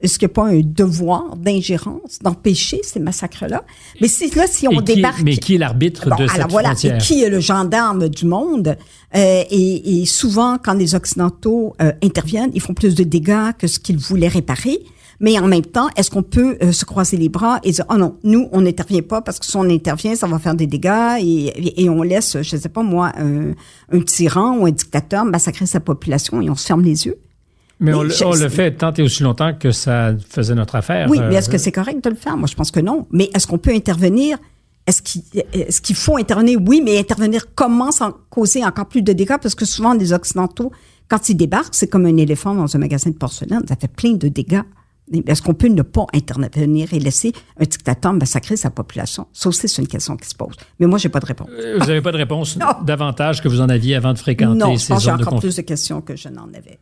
Est-ce 0.00 0.18
qu'il 0.18 0.28
n'y 0.28 0.32
a 0.32 0.34
pas 0.34 0.48
un 0.48 0.60
devoir 0.60 1.36
d'ingérence, 1.36 2.18
d'empêcher 2.20 2.80
ces 2.82 3.00
massacres-là? 3.00 3.64
Mais 4.00 4.08
c'est 4.08 4.34
là, 4.34 4.46
si 4.46 4.68
on 4.68 4.82
débarque... 4.82 5.22
mais 5.22 5.38
qui 5.38 5.54
est 5.54 5.58
l'arbitre 5.58 6.14
de 6.16 6.26
cette 6.26 6.50
voilà, 6.50 6.70
frontière? 6.70 6.98
qui 6.98 7.22
est 7.22 7.30
le 7.30 7.40
gendarme 7.40 8.10
du 8.10 8.26
monde? 8.26 8.76
Euh, 9.14 9.42
et, 9.50 10.04
souvent, 10.04 10.58
quand 10.62 10.74
les 10.74 10.94
Occidentaux 10.94 11.74
euh, 11.80 11.92
interviennent, 12.02 12.50
ils 12.52 12.60
font 12.60 12.74
plus 12.74 12.94
de 12.94 13.04
dégâts 13.04 13.52
que 13.58 13.66
ce 13.66 13.78
qu'ils 13.78 13.96
voulaient 13.96 14.28
réparer. 14.28 14.80
Mais 15.18 15.38
en 15.38 15.46
même 15.46 15.64
temps, 15.64 15.88
est-ce 15.96 16.10
qu'on 16.10 16.22
peut 16.22 16.58
euh, 16.62 16.72
se 16.72 16.84
croiser 16.84 17.16
les 17.16 17.30
bras 17.30 17.58
et 17.64 17.70
dire, 17.70 17.86
oh 17.88 17.96
non, 17.96 18.16
nous, 18.22 18.50
on 18.52 18.60
n'intervient 18.60 19.00
pas 19.00 19.22
parce 19.22 19.38
que 19.38 19.46
si 19.46 19.56
on 19.56 19.62
intervient, 19.62 20.14
ça 20.14 20.26
va 20.26 20.38
faire 20.38 20.54
des 20.54 20.66
dégâts 20.66 21.16
et, 21.20 21.82
et 21.82 21.88
on 21.88 22.02
laisse, 22.02 22.36
je 22.42 22.56
ne 22.56 22.60
sais 22.60 22.68
pas 22.68 22.82
moi, 22.82 23.12
un, 23.16 23.52
un 23.92 24.00
tyran 24.02 24.58
ou 24.58 24.66
un 24.66 24.70
dictateur 24.72 25.24
massacrer 25.24 25.64
sa 25.64 25.80
population 25.80 26.42
et 26.42 26.50
on 26.50 26.54
se 26.54 26.66
ferme 26.66 26.82
les 26.82 27.06
yeux? 27.06 27.16
Mais 27.78 27.92
on, 27.92 28.02
le 28.02 28.48
fait 28.48 28.72
tant 28.72 28.92
et 28.94 29.02
aussi 29.02 29.22
longtemps 29.22 29.52
que 29.52 29.70
ça 29.70 30.14
faisait 30.28 30.54
notre 30.54 30.76
affaire. 30.76 31.08
Oui, 31.10 31.20
mais 31.28 31.34
est-ce 31.34 31.48
que 31.48 31.56
euh, 31.56 31.58
c'est 31.58 31.72
correct 31.72 32.02
de 32.02 32.10
le 32.10 32.16
faire? 32.16 32.36
Moi, 32.36 32.46
je 32.46 32.54
pense 32.54 32.70
que 32.70 32.80
non. 32.80 33.06
Mais 33.10 33.30
est-ce 33.34 33.46
qu'on 33.46 33.58
peut 33.58 33.74
intervenir? 33.74 34.38
Est-ce 34.86 35.02
qu'il 35.02 35.22
est 35.34 35.94
faut 35.94 36.16
intervenir? 36.16 36.58
Oui, 36.64 36.80
mais 36.82 36.98
intervenir 36.98 37.46
comment 37.54 37.92
sans 37.92 38.12
causer 38.30 38.64
encore 38.64 38.86
plus 38.86 39.02
de 39.02 39.12
dégâts? 39.12 39.36
Parce 39.42 39.54
que 39.54 39.66
souvent, 39.66 39.92
les 39.92 40.12
Occidentaux, 40.12 40.72
quand 41.08 41.28
ils 41.28 41.34
débarquent, 41.34 41.74
c'est 41.74 41.88
comme 41.88 42.06
un 42.06 42.16
éléphant 42.16 42.54
dans 42.54 42.74
un 42.74 42.78
magasin 42.78 43.10
de 43.10 43.16
porcelaine. 43.16 43.62
Ça 43.68 43.76
fait 43.76 43.92
plein 43.92 44.12
de 44.12 44.28
dégâts. 44.28 44.62
Est-ce 45.26 45.40
qu'on 45.40 45.54
peut 45.54 45.68
ne 45.68 45.82
pas 45.82 46.06
intervenir 46.14 46.92
et 46.92 46.98
laisser 46.98 47.32
un 47.60 47.64
dictateur 47.64 48.12
massacrer 48.12 48.56
sa 48.56 48.70
population? 48.70 49.28
Ça 49.32 49.48
aussi, 49.48 49.68
c'est 49.68 49.82
une 49.82 49.86
question 49.86 50.16
qui 50.16 50.28
se 50.28 50.34
pose. 50.34 50.56
Mais 50.80 50.86
moi, 50.86 50.98
j'ai 50.98 51.08
pas 51.08 51.20
de 51.20 51.26
réponse. 51.26 51.48
Euh, 51.52 51.78
vous 51.78 51.86
n'avez 51.86 52.00
pas 52.00 52.10
de 52.10 52.16
réponse 52.16 52.58
davantage 52.84 53.40
que 53.40 53.48
vous 53.48 53.60
en 53.60 53.68
aviez 53.68 53.94
avant 53.94 54.14
de 54.14 54.18
fréquenter 54.18 54.58
non, 54.58 54.76
ces 54.76 54.94
zones 54.94 54.98
de 54.98 55.10
Non, 55.10 55.16
j'ai 55.18 55.24
encore 55.26 55.40
plus 55.40 55.56
de 55.56 55.62
questions 55.62 56.00
que 56.00 56.16
je 56.16 56.28
n'en 56.28 56.48
avais. 56.48 56.80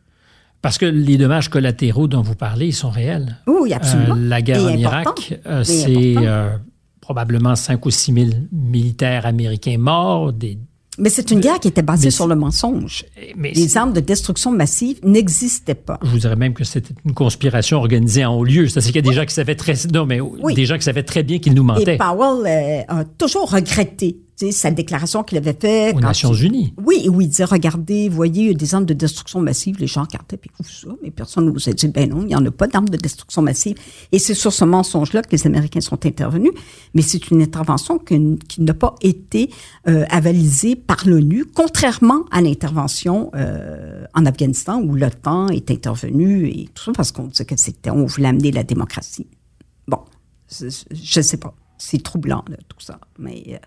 Parce 0.65 0.79
que 0.79 0.87
les 0.87 1.19
dommages 1.19 1.51
collatéraux 1.51 2.09
dont 2.09 2.23
vous 2.23 2.37
parlez, 2.37 2.69
ils 2.69 2.73
sont 2.73 2.89
réels. 2.89 3.37
Oui, 3.47 3.75
absolument. 3.75 4.15
Euh, 4.15 4.29
la 4.29 4.41
guerre 4.41 4.65
en 4.65 4.71
Irak, 4.71 5.39
euh, 5.45 5.63
c'est 5.63 6.15
euh, 6.17 6.57
probablement 7.03 7.55
5 7.55 7.85
ou 7.85 7.91
6 7.91 8.15
000 8.15 8.27
militaires 8.51 9.27
américains 9.27 9.77
morts, 9.77 10.33
des 10.33 10.57
mais 10.97 11.11
c'est 11.11 11.33
une 11.33 11.41
guerre 11.41 11.59
qui 11.59 11.67
était 11.67 11.83
basée 11.83 12.11
sur 12.11 12.29
le 12.29 12.37
mensonge. 12.37 13.05
les 13.37 13.77
armes 13.77 13.93
de 13.93 13.99
destruction 13.99 14.53
massive 14.53 15.01
n'existaient 15.03 15.75
pas. 15.75 15.99
Je 16.03 16.09
vous 16.09 16.19
dirais 16.19 16.37
même 16.37 16.55
que 16.55 16.63
c'était 16.63 16.95
une 17.05 17.15
conspiration 17.15 17.79
organisée 17.79 18.25
en 18.25 18.37
haut 18.37 18.45
lieu. 18.45 18.69
C'est-à-dire 18.69 18.93
qu'il 18.93 19.05
y 19.05 19.09
a 19.09 19.11
des 19.11 19.17
gens 19.17 19.27
qui 19.27 19.35
savaient 19.35 19.57
très, 19.57 19.75
non, 19.93 20.07
mais 20.07 20.21
des 20.55 20.67
gens 20.67 20.77
qui 20.77 20.85
savaient 20.85 21.03
très 21.03 21.25
bien 21.25 21.41
qu'ils 21.41 21.55
nous 21.55 21.65
mentaient. 21.65 21.95
Et 21.95 21.99
Powell 21.99 22.85
a 22.87 23.05
toujours 23.19 23.51
regretté 23.51 24.19
sa 24.37 24.71
déclaration 24.71 25.23
qu'il 25.23 25.39
avait 25.39 25.57
faite. 25.59 25.97
Aux 25.97 26.01
Nations 26.01 26.33
Unies. 26.33 26.75
Oui, 26.85 27.09
où 27.09 27.21
il 27.21 27.29
disait, 27.29 27.45
regardez, 27.45 28.09
voyez, 28.09 28.55
des 28.55 28.75
armes 28.75 28.85
de 28.85 28.95
destruction 28.95 29.41
massive, 29.41 29.79
les 29.79 29.87
gens 29.87 30.03
regardaient, 30.03 30.37
puis 30.37 30.51
ça, 30.65 30.89
mais 31.03 31.11
personne 31.11 31.47
ne 31.47 31.51
vous 31.51 31.69
a 31.69 31.73
dit, 31.73 31.89
ben 31.89 32.09
non, 32.09 32.23
il 32.23 32.27
n'y 32.27 32.37
en 32.37 32.45
a 32.45 32.51
pas 32.51 32.67
d'armes 32.67 32.89
de 32.89 32.97
destruction 32.97 33.43
massive. 33.43 33.77
Et 34.13 34.19
c'est 34.19 34.35
sur 34.35 34.53
ce 34.53 34.65
mensonge-là 34.65 35.23
que 35.23 35.31
les 35.31 35.47
Américains 35.47 35.81
sont 35.81 36.05
intervenus, 36.05 36.53
mais 36.95 37.03
c'est 37.03 37.31
une 37.31 37.43
intervention 37.43 37.99
qui, 37.99 38.19
n'a 38.59 38.75
pas 38.75 38.95
été 39.03 39.51
euh, 39.89 40.05
avalisée 40.11 40.77
par 40.77 41.07
l'ONU, 41.07 41.45
contrairement 41.45 42.25
à 42.31 42.41
l'intervention 42.41 43.31
euh, 43.35 44.05
en 44.15 44.27
Afghanistan, 44.27 44.81
où 44.81 44.95
l'OTAN 44.95 45.49
est 45.49 45.71
intervenu 45.71 46.47
et 46.49 46.69
tout 46.75 46.85
ça, 46.85 46.93
parce 46.93 47.13
qu'on 47.13 47.27
disait 47.27 47.45
que 47.45 47.57
c'était, 47.57 47.91
on 47.91 48.07
voulait 48.07 48.29
amener 48.29 48.51
la 48.51 48.65
démocratie. 48.65 49.27
Bon, 49.87 50.01
je 50.51 50.67
ne 50.67 51.23
sais 51.23 51.37
pas. 51.37 51.55
C'est 51.79 52.03
troublant, 52.03 52.45
tout 52.69 52.81
ça, 52.81 52.99
mais... 53.19 53.43
Euh, 53.49 53.59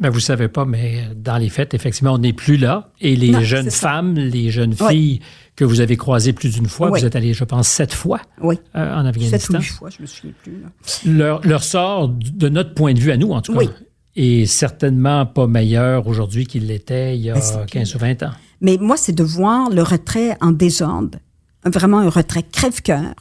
ben, 0.00 0.10
vous 0.10 0.20
savez 0.20 0.46
pas, 0.48 0.64
mais 0.64 1.08
dans 1.16 1.38
les 1.38 1.48
faits, 1.48 1.74
effectivement, 1.74 2.12
on 2.12 2.18
n'est 2.18 2.32
plus 2.32 2.56
là. 2.56 2.92
Et 3.00 3.16
les 3.16 3.44
jeunes 3.44 3.70
femmes, 3.70 4.14
les 4.14 4.50
jeunes 4.50 4.74
filles 4.74 5.20
que 5.56 5.64
vous 5.64 5.80
avez 5.80 5.96
croisées 5.96 6.32
plus 6.32 6.54
d'une 6.54 6.68
fois, 6.68 6.90
vous 6.90 7.04
êtes 7.04 7.16
allé, 7.16 7.34
je 7.34 7.42
pense, 7.42 7.66
sept 7.66 7.92
fois 7.92 8.20
euh, 8.42 8.54
en 8.74 9.04
Afghanistan. 9.04 9.38
Sept 9.38 9.50
ou 9.50 9.60
huit 9.60 9.64
fois, 9.64 9.90
je 9.90 10.02
me 10.02 10.06
souviens 10.06 10.32
plus. 10.42 10.62
Leur, 11.04 11.44
leur, 11.44 11.64
sort, 11.64 12.08
de 12.08 12.48
notre 12.48 12.74
point 12.74 12.94
de 12.94 13.00
vue 13.00 13.10
à 13.10 13.16
nous, 13.16 13.32
en 13.32 13.42
tout 13.42 13.54
cas, 13.54 13.66
est 14.14 14.46
certainement 14.46 15.26
pas 15.26 15.48
meilleur 15.48 16.06
aujourd'hui 16.06 16.46
qu'il 16.46 16.66
l'était 16.66 17.16
il 17.16 17.22
y 17.22 17.30
a 17.30 17.34
15 17.34 17.66
ben, 17.72 17.84
ou 17.94 17.98
20 17.98 18.22
ans. 18.22 18.32
Mais 18.60 18.76
moi, 18.80 18.96
c'est 18.96 19.12
de 19.12 19.24
voir 19.24 19.68
le 19.70 19.82
retrait 19.82 20.36
en 20.40 20.52
désordre, 20.52 21.18
vraiment 21.64 21.98
un 21.98 22.08
retrait 22.08 22.44
crève-cœur. 22.44 23.14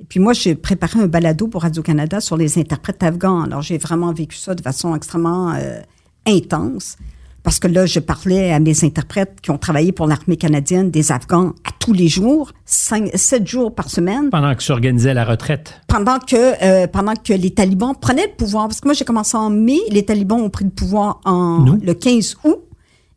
Et 0.00 0.04
puis 0.04 0.20
moi, 0.20 0.34
j'ai 0.34 0.54
préparé 0.54 1.00
un 1.00 1.06
balado 1.06 1.48
pour 1.48 1.62
Radio-Canada 1.62 2.20
sur 2.20 2.36
les 2.36 2.58
interprètes 2.58 3.02
afghans. 3.02 3.42
Alors, 3.42 3.62
j'ai 3.62 3.78
vraiment 3.78 4.12
vécu 4.12 4.36
ça 4.36 4.54
de 4.54 4.60
façon 4.60 4.94
extrêmement... 4.94 5.54
Euh, 5.54 5.80
intense. 6.28 6.96
parce 7.42 7.60
que 7.60 7.68
là, 7.68 7.86
je 7.86 7.98
parlais 7.98 8.52
à 8.52 8.60
mes 8.60 8.84
interprètes 8.84 9.40
qui 9.40 9.50
ont 9.50 9.56
travaillé 9.56 9.90
pour 9.92 10.06
l'armée 10.06 10.36
canadienne, 10.36 10.90
des 10.90 11.12
Afghans, 11.12 11.54
à 11.64 11.70
tous 11.78 11.94
les 11.94 12.08
jours, 12.08 12.52
cinq, 12.66 13.10
sept 13.14 13.46
jours 13.46 13.74
par 13.74 13.88
semaine. 13.88 14.28
Pendant 14.28 14.54
que 14.54 14.62
s'organisait 14.62 15.14
la 15.14 15.24
retraite. 15.24 15.80
Pendant 15.86 16.18
que, 16.18 16.62
euh, 16.62 16.86
pendant 16.86 17.14
que 17.14 17.32
les 17.32 17.54
talibans 17.54 17.94
prenaient 17.98 18.26
le 18.26 18.36
pouvoir. 18.36 18.68
Parce 18.68 18.82
que 18.82 18.88
moi, 18.88 18.92
j'ai 18.92 19.06
commencé 19.06 19.34
en 19.36 19.48
mai, 19.48 19.78
les 19.90 20.04
talibans 20.04 20.40
ont 20.40 20.50
pris 20.50 20.66
le 20.66 20.70
pouvoir 20.70 21.20
en 21.24 21.64
le 21.82 21.94
15 21.94 22.36
août. 22.44 22.58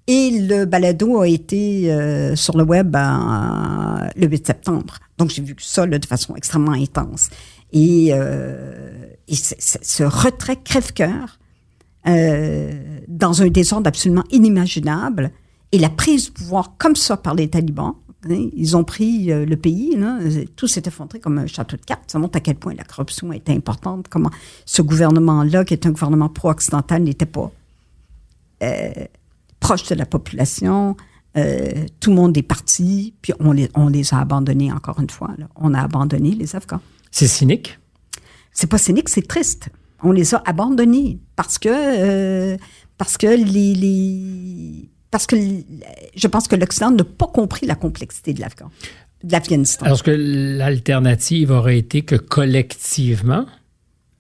Et 0.08 0.32
le 0.48 0.64
balado 0.64 1.20
a 1.20 1.28
été 1.28 1.92
euh, 1.92 2.36
sur 2.38 2.58
le 2.58 2.64
web 2.64 2.96
en, 2.96 3.98
le 4.16 4.28
8 4.28 4.48
septembre. 4.48 4.96
Donc, 5.18 5.32
j'ai 5.32 5.42
vu 5.42 5.56
ça 5.60 5.86
là, 5.86 6.00
de 6.00 6.06
façon 6.06 6.36
extrêmement 6.38 6.72
intense. 6.72 7.30
Et, 7.74 8.12
euh, 8.12 8.92
et 9.28 9.36
ce 9.36 10.04
retrait 10.04 10.58
crève-cœur 10.64 11.38
euh, 12.08 13.00
dans 13.08 13.44
un 13.44 13.48
désordre 13.50 13.88
absolument 13.88 14.24
inimaginable. 14.32 15.32
Et 15.72 15.78
la 15.78 15.90
prise 15.90 16.26
du 16.26 16.32
pouvoir 16.32 16.76
comme 16.78 16.96
ça 16.96 17.16
par 17.16 17.36
les 17.36 17.48
talibans, 17.48 17.94
hein, 18.28 18.50
ils 18.56 18.76
ont 18.76 18.84
pris 18.84 19.32
euh, 19.32 19.46
le 19.46 19.56
pays, 19.56 19.96
là, 19.96 20.18
tout 20.56 20.68
s'est 20.68 20.82
effondré 20.86 21.20
comme 21.20 21.38
un 21.38 21.48
château 21.48 21.78
de 21.78 21.86
cartes. 21.86 22.10
Ça 22.10 22.18
montre 22.18 22.38
à 22.38 22.40
quel 22.40 22.56
point 22.56 22.74
la 22.74 22.84
corruption 22.84 23.32
était 23.32 23.54
importante, 23.54 24.08
comment 24.10 24.32
ce 24.66 24.82
gouvernement-là, 24.82 25.64
qui 25.64 25.74
est 25.74 25.86
un 25.86 25.92
gouvernement 25.92 26.30
pro-occidental, 26.30 27.04
n'était 27.04 27.28
pas 27.28 27.52
euh, 28.64 28.92
proche 29.60 29.88
de 29.88 29.96
la 29.96 30.06
population. 30.06 30.98
Tout 32.02 32.10
le 32.10 32.16
monde 32.16 32.36
est 32.36 32.44
parti, 32.44 33.14
puis 33.22 33.32
on 33.40 33.54
les, 33.54 33.70
on 33.74 33.88
les 33.88 34.14
a 34.14 34.20
abandonnés 34.20 34.70
encore 34.70 35.00
une 35.00 35.10
fois. 35.10 35.30
Là. 35.38 35.48
On 35.56 35.74
a 35.74 35.82
abandonné 35.82 36.32
les 36.32 36.58
Afghans. 36.58 36.82
C'est 37.10 37.28
cynique? 37.28 37.80
C'est 38.52 38.68
pas 38.68 38.78
cynique, 38.78 39.08
c'est 39.08 39.26
triste 39.26 39.70
on 40.04 40.12
les 40.12 40.34
a 40.36 40.42
abandonnés 40.46 41.20
parce 41.36 41.58
que 41.58 41.70
euh, 41.70 42.58
les, 43.36 44.90
parce 45.10 45.28
que 45.28 45.36
je 46.16 46.28
pense 46.28 46.48
que 46.48 46.56
l'Occident 46.56 46.92
n'a 46.92 47.04
pas 47.04 47.28
compris 47.28 47.66
la 47.66 47.76
complexité 47.76 48.34
de 48.34 48.42
l'Afghanistan. 49.24 49.86
Alors 49.86 50.04
que 50.04 50.12
l'alternative 50.12 51.52
aurait 51.52 51.78
été 51.78 52.04
que 52.04 52.16
collectivement, 52.16 53.46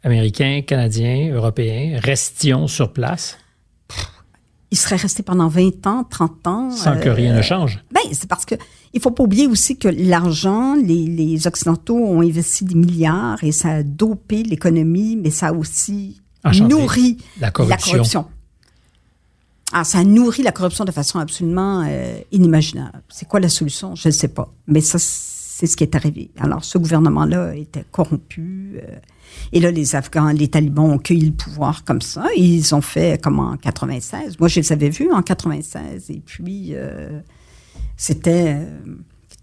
Américains, 0.03 0.61
Canadiens, 0.65 1.31
Européens, 1.33 1.99
restions 2.03 2.67
sur 2.67 2.91
place 2.91 3.37
il 4.71 4.77
serait 4.77 4.95
resté 4.95 5.21
pendant 5.21 5.49
20 5.49 5.85
ans, 5.85 6.05
30 6.09 6.47
ans. 6.47 6.71
Sans 6.71 6.97
que 6.97 7.09
rien 7.09 7.33
ne 7.33 7.39
euh, 7.39 7.43
change. 7.43 7.83
Ben, 7.91 8.01
c'est 8.13 8.27
parce 8.27 8.45
que 8.45 8.55
il 8.93 9.01
faut 9.01 9.11
pas 9.11 9.23
oublier 9.23 9.47
aussi 9.47 9.77
que 9.77 9.87
l'argent, 9.87 10.75
les, 10.75 11.05
les, 11.05 11.47
Occidentaux 11.47 11.97
ont 11.97 12.21
investi 12.21 12.65
des 12.65 12.75
milliards 12.75 13.43
et 13.43 13.51
ça 13.51 13.69
a 13.69 13.83
dopé 13.83 14.43
l'économie, 14.43 15.17
mais 15.17 15.29
ça 15.29 15.49
a 15.49 15.53
aussi 15.53 16.21
nourri 16.61 17.17
la 17.39 17.51
corruption. 17.51 18.25
Ah, 19.73 19.83
ça 19.85 19.99
a 19.99 20.03
nourri 20.03 20.43
la 20.43 20.51
corruption 20.51 20.83
de 20.83 20.91
façon 20.91 21.19
absolument 21.19 21.85
euh, 21.87 22.19
inimaginable. 22.31 23.01
C'est 23.07 23.27
quoi 23.27 23.39
la 23.39 23.47
solution? 23.47 23.95
Je 23.95 24.09
ne 24.09 24.13
sais 24.13 24.27
pas. 24.27 24.53
Mais 24.67 24.81
ça, 24.81 24.97
c'est 25.61 25.67
ce 25.67 25.77
qui 25.77 25.83
est 25.83 25.93
arrivé. 25.93 26.31
Alors, 26.39 26.63
ce 26.63 26.79
gouvernement-là 26.79 27.55
était 27.55 27.85
corrompu. 27.91 28.77
Euh, 28.77 28.95
et 29.53 29.59
là, 29.59 29.69
les 29.69 29.95
Afghans, 29.95 30.31
les 30.31 30.47
talibans 30.47 30.89
ont 30.89 30.97
cueilli 30.97 31.27
le 31.27 31.33
pouvoir 31.33 31.83
comme 31.83 32.01
ça. 32.01 32.25
Ils 32.35 32.73
ont 32.73 32.81
fait 32.81 33.21
comme 33.21 33.39
en 33.39 33.57
96. 33.57 34.39
Moi, 34.39 34.49
je 34.49 34.59
les 34.59 34.71
avais 34.71 34.89
vus 34.89 35.11
en 35.11 35.21
96. 35.21 36.09
Et 36.09 36.23
puis, 36.25 36.69
euh, 36.71 37.19
c'était... 37.95 38.55
Euh, 38.55 38.95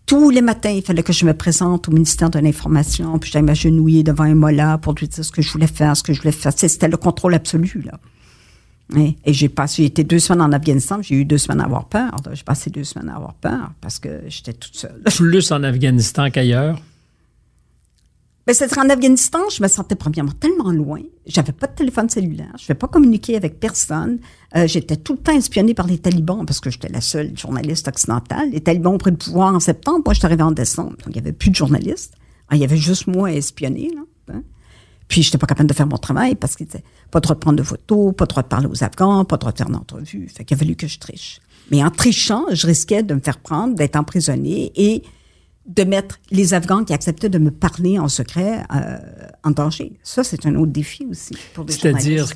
tous 0.07 0.31
les 0.31 0.41
matins, 0.41 0.71
il 0.71 0.83
fallait 0.83 1.05
que 1.05 1.13
je 1.13 1.25
me 1.25 1.35
présente 1.35 1.87
au 1.87 1.93
ministère 1.93 2.31
de 2.31 2.41
l'Information, 2.41 3.19
puis 3.19 3.31
j'allais 3.31 3.45
m'agenouiller 3.45 4.03
devant 4.03 4.25
un 4.25 4.35
mollah 4.35 4.79
pour 4.79 4.95
lui 4.95 5.07
dire 5.07 5.25
ce 5.25 5.31
que 5.31 5.43
je 5.43 5.53
voulais 5.53 5.67
faire, 5.69 5.97
ce 5.97 6.03
que 6.03 6.15
je 6.15 6.21
voulais 6.21 6.33
faire. 6.33 6.51
C'était 6.57 6.89
le 6.89 6.97
contrôle 6.97 7.35
absolu, 7.35 7.83
là. 7.85 8.01
Et 8.97 9.35
j'ai 9.35 9.49
passé, 9.49 9.83
j'ai 9.83 9.87
été 9.87 10.05
deux 10.05 10.19
semaines 10.19 10.41
en 10.41 10.53
Afghanistan, 10.53 11.03
j'ai 11.03 11.17
eu 11.17 11.25
deux 11.25 11.37
semaines 11.37 11.61
à 11.61 11.65
avoir 11.65 11.87
peur. 11.87 12.17
J'ai 12.33 12.43
passé 12.43 12.71
deux 12.71 12.85
semaines 12.85 13.11
à 13.11 13.17
avoir 13.17 13.35
peur 13.35 13.73
parce 13.81 13.99
que 13.99 14.23
j'étais 14.29 14.55
toute 14.55 14.77
seule. 14.77 15.03
Plus 15.17 15.53
en 15.53 15.63
Afghanistan 15.63 16.31
qu'ailleurs? 16.31 16.81
Mais 18.49 18.55
ben, 18.59 18.67
c'est 18.67 18.79
en 18.79 18.89
Afghanistan, 18.89 19.41
je 19.55 19.63
me 19.63 19.69
sentais 19.69 19.95
premièrement 19.95 20.33
tellement 20.33 20.73
loin. 20.73 21.03
J'avais 21.27 21.53
pas 21.53 21.67
de 21.67 21.75
téléphone 21.75 22.09
cellulaire. 22.09 22.55
Je 22.59 22.73
ne 22.73 22.79
pas 22.79 22.87
communiquer 22.87 23.37
avec 23.37 23.61
personne. 23.61 24.21
Euh, 24.57 24.67
j'étais 24.67 24.97
tout 24.97 25.13
le 25.13 25.19
temps 25.19 25.37
espionnée 25.37 25.75
par 25.75 25.87
les 25.87 25.99
talibans 25.99 26.47
parce 26.47 26.59
que 26.59 26.71
j'étais 26.71 26.89
la 26.89 27.03
seule 27.03 27.37
journaliste 27.37 27.89
occidentale. 27.89 28.49
Les 28.53 28.63
talibans 28.63 28.95
ont 28.95 28.99
pris 28.99 29.11
le 29.11 29.19
pouvoir 29.19 29.55
en 29.55 29.61
septembre. 29.61 30.01
Moi, 30.07 30.15
je 30.15 30.21
suis 30.21 30.27
arrivée 30.27 30.45
en 30.45 30.53
décembre. 30.53 30.93
Donc, 30.93 31.09
il 31.09 31.13
n'y 31.13 31.19
avait 31.19 31.35
plus 31.35 31.51
de 31.51 31.57
journalistes. 31.57 32.15
Ah, 32.49 32.57
il 32.57 32.63
y 32.63 32.65
avait 32.65 32.79
juste 32.79 33.07
moi 33.07 33.29
à 33.29 33.33
espionner. 33.33 33.91
Là. 33.95 34.01
Hein. 34.33 34.43
Puis, 35.09 35.23
je 35.23 35.29
n'étais 35.29 35.39
pas 35.39 35.47
capable 35.47 35.69
de 35.69 35.75
faire 35.75 35.87
mon 35.87 35.97
travail 35.97 36.35
parce 36.35 36.55
qu'il 36.55 36.67
n'était 36.67 36.85
pas 37.11 37.21
droit 37.21 37.35
de 37.35 37.41
prendre 37.41 37.57
de 37.57 37.63
photos, 37.63 38.15
pas 38.15 38.27
droit 38.27 38.43
de 38.43 38.49
parler 38.49 38.67
aux 38.67 38.85
Afghans, 38.85 39.25
pas 39.25 39.39
droit 39.39 39.53
de 39.53 39.57
faire 39.59 39.71
d'entrevue. 39.71 40.29
Fait 40.29 40.45
qu'il 40.45 40.55
a 40.55 40.59
fallu 40.59 40.77
que 40.77 40.87
je 40.87 40.99
triche. 40.99 41.41
Mais 41.71 41.83
en 41.83 41.91
trichant, 41.91 42.45
je 42.53 42.67
risquais 42.67 43.03
de 43.03 43.15
me 43.15 43.21
faire 43.21 43.39
prendre, 43.39 43.75
d'être 43.75 43.97
emprisonnée 43.97 44.73
et 44.77 45.03
de 45.67 45.85
mettre 45.85 46.19
les 46.31 46.55
Afghans 46.55 46.85
qui 46.85 46.93
acceptaient 46.93 47.29
de 47.29 47.39
me 47.39 47.51
parler 47.51 47.99
en 47.99 48.09
secret 48.09 48.65
euh, 48.75 48.99
en 49.45 49.51
danger. 49.51 49.99
Ça, 50.03 50.25
c'est 50.25 50.47
un 50.47 50.55
autre 50.55 50.73
défi 50.73 51.07
aussi 51.11 51.37
pour 51.55 51.65
des 51.65 51.73
C'est-à-dire 51.75 52.29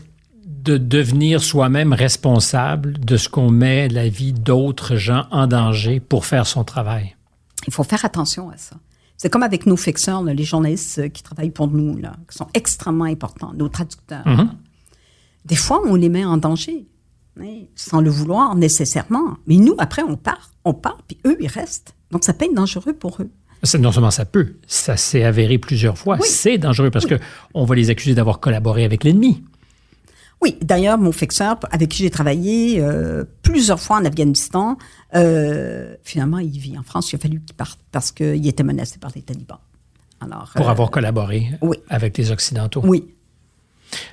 de 0.45 0.77
devenir 0.77 1.43
soi-même 1.43 1.93
responsable 1.93 2.99
de 2.99 3.17
ce 3.17 3.29
qu'on 3.29 3.51
met 3.51 3.89
la 3.89 4.09
vie 4.09 4.33
d'autres 4.33 4.97
gens 4.97 5.27
en 5.31 5.47
danger 5.47 5.99
pour 5.99 6.27
faire 6.27 6.47
son 6.47 6.63
travail. 6.63 7.17
Il 7.67 7.73
faut 7.73 7.85
faire 7.85 8.05
attention 8.05 8.51
à 8.51 8.57
ça. 8.57 8.77
C'est 9.23 9.31
comme 9.31 9.45
avec 9.45 9.67
nos 9.67 9.77
fictions, 9.77 10.25
les 10.25 10.43
journalistes 10.43 10.99
euh, 10.99 11.09
qui 11.09 11.23
travaillent 11.23 11.53
pour 11.53 11.69
nous, 11.69 11.97
là, 11.97 12.17
qui 12.29 12.37
sont 12.37 12.49
extrêmement 12.55 13.05
importants, 13.05 13.53
nos 13.55 13.69
traducteurs. 13.69 14.27
Mm-hmm. 14.27 14.49
Des 15.45 15.55
fois, 15.55 15.81
on 15.87 15.95
les 15.95 16.09
met 16.09 16.25
en 16.25 16.39
danger, 16.39 16.89
sans 17.77 18.01
le 18.01 18.11
vouloir 18.11 18.57
nécessairement. 18.57 19.37
Mais 19.47 19.59
nous, 19.59 19.77
après, 19.79 20.03
on 20.03 20.17
part, 20.17 20.51
on 20.65 20.75
part, 20.75 20.99
puis 21.07 21.19
eux, 21.25 21.37
ils 21.39 21.47
restent. 21.47 21.95
Donc, 22.11 22.25
ça 22.25 22.33
peut 22.33 22.47
être 22.47 22.55
dangereux 22.55 22.95
pour 22.95 23.23
eux. 23.23 23.31
Non 23.79 23.93
seulement 23.93 24.11
ça 24.11 24.25
peut, 24.25 24.57
ça 24.67 24.97
s'est 24.97 25.23
avéré 25.23 25.57
plusieurs 25.57 25.97
fois. 25.97 26.19
C'est 26.21 26.59
dangereux 26.59 26.91
parce 26.91 27.07
qu'on 27.07 27.19
que 27.19 27.23
on 27.55 27.65
va 27.65 27.77
les 27.77 27.91
accuser 27.91 28.17
d'avoir 28.17 28.41
collaboré 28.41 28.85
avec 28.85 29.05
l'ennemi. 29.05 29.45
Oui, 30.43 30.59
d'ailleurs, 30.61 30.99
mon 30.99 31.13
fixeur, 31.13 31.59
avec 31.71 31.91
qui 31.91 32.03
j'ai 32.03 32.11
travaillé 32.11 32.81
euh, 32.81 33.25
plusieurs 33.43 33.81
fois 33.81 33.97
en 33.97 34.05
Afghanistan, 34.05 34.77
euh, 35.15 35.95
finalement, 36.03 36.39
il 36.39 36.59
vit 36.59 36.77
en 36.77 36.83
France. 36.83 37.13
Il 37.13 37.17
a 37.17 37.19
fallu 37.19 37.41
qu'il 37.41 37.55
parte 37.55 37.79
parce 37.93 38.11
qu'il 38.11 38.47
était 38.47 38.65
menacé 38.65 38.99
par 38.99 39.13
les 39.15 39.23
talibans. 39.23 39.61
Alors, 40.21 40.51
Pour 40.55 40.69
avoir 40.69 40.89
euh, 40.89 40.91
collaboré 40.91 41.51
avec 41.89 42.19
les 42.19 42.31
Occidentaux. 42.31 42.83
Oui. 42.85 43.05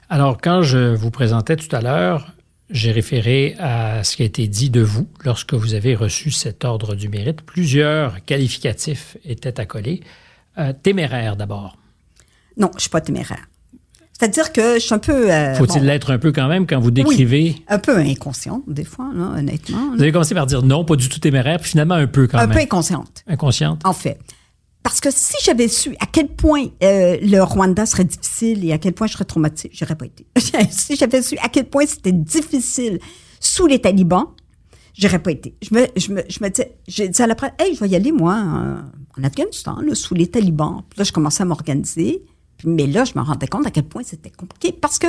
Alors, 0.09 0.39
quand 0.39 0.61
je 0.61 0.93
vous 0.95 1.11
présentais 1.11 1.55
tout 1.55 1.73
à 1.75 1.81
l'heure 1.81 2.33
j'ai 2.69 2.91
référé 2.91 3.55
à 3.57 4.03
ce 4.03 4.15
qui 4.15 4.21
a 4.21 4.25
été 4.25 4.47
dit 4.47 4.69
de 4.69 4.81
vous 4.81 5.07
lorsque 5.23 5.53
vous 5.53 5.73
avez 5.73 5.95
reçu 5.95 6.29
cet 6.29 6.65
ordre 6.65 6.95
du 6.95 7.09
mérite. 7.09 7.41
Plusieurs 7.41 8.23
qualificatifs 8.25 9.17
étaient 9.25 9.59
accolés. 9.59 10.01
Euh, 10.57 10.73
téméraire 10.73 11.35
d'abord. 11.35 11.77
Non, 12.57 12.69
je 12.73 12.77
ne 12.77 12.81
suis 12.81 12.89
pas 12.89 13.01
téméraire. 13.01 13.47
C'est-à-dire 14.19 14.51
que 14.51 14.73
je 14.75 14.79
suis 14.79 14.93
un 14.93 14.99
peu. 14.99 15.31
Euh, 15.31 15.55
Faut-il 15.55 15.83
l'être 15.83 16.11
un 16.11 16.19
peu 16.19 16.33
quand 16.33 16.49
même 16.49 16.67
quand 16.67 16.79
vous 16.79 16.91
décrivez? 16.91 17.55
Oui, 17.57 17.63
un 17.69 17.79
peu 17.79 17.95
inconsciente, 17.97 18.63
des 18.67 18.83
fois, 18.83 19.09
honnêtement. 19.37 19.91
Vous 19.95 20.01
avez 20.01 20.11
commencé 20.11 20.35
par 20.35 20.45
dire 20.45 20.61
non, 20.61 20.83
pas 20.83 20.97
du 20.97 21.07
tout 21.07 21.19
téméraire, 21.19 21.59
puis 21.59 21.69
finalement 21.69 21.95
un 21.95 22.07
peu 22.07 22.27
quand 22.27 22.37
même. 22.37 22.51
Un 22.51 22.53
peu 22.53 22.59
inconsciente. 22.59 23.23
Inconsciente? 23.27 23.81
En 23.85 23.93
fait. 23.93 24.19
Parce 24.83 24.99
que 24.99 25.09
si 25.11 25.35
j'avais 25.43 25.67
su 25.67 25.95
à 25.99 26.05
quel 26.05 26.27
point 26.27 26.65
euh, 26.83 27.17
le 27.21 27.41
Rwanda 27.41 27.85
serait 27.85 28.05
difficile 28.05 28.65
et 28.65 28.73
à 28.73 28.77
quel 28.77 28.93
point 28.93 29.07
je 29.07 29.13
serais 29.13 29.25
traumatisée, 29.25 29.69
j'aurais 29.73 29.95
pas 29.95 30.05
été. 30.05 30.25
si 30.69 30.95
j'avais 30.95 31.21
su 31.21 31.37
à 31.41 31.47
quel 31.47 31.65
point 31.65 31.85
c'était 31.85 32.11
difficile 32.11 32.99
sous 33.39 33.67
les 33.67 33.79
talibans, 33.79 34.27
j'aurais 34.97 35.19
pas 35.19 35.31
été. 35.31 35.55
Je 35.61 35.73
me, 35.73 35.85
je 35.95 36.11
me, 36.11 36.23
je 36.27 36.39
me 36.41 36.49
disais, 36.49 36.75
j'ai 36.87 37.07
dit 37.07 37.21
à 37.21 37.27
la 37.27 37.35
presse, 37.35 37.51
hey, 37.59 37.73
je 37.73 37.79
vais 37.79 37.89
y 37.89 37.95
aller, 37.95 38.11
moi, 38.11 38.35
en, 38.35 39.23
Afghanistan, 39.23 39.77
sous 39.93 40.13
les 40.13 40.27
talibans. 40.27 40.81
Puis 40.89 40.99
là, 40.99 41.03
je 41.03 41.11
commençais 41.11 41.43
à 41.43 41.45
m'organiser. 41.45 42.23
Mais 42.65 42.87
là, 42.87 43.05
je 43.05 43.13
me 43.15 43.21
rendais 43.21 43.47
compte 43.47 43.65
à 43.65 43.71
quel 43.71 43.83
point 43.83 44.03
c'était 44.03 44.29
compliqué. 44.29 44.71
Parce 44.71 44.99
que, 44.99 45.07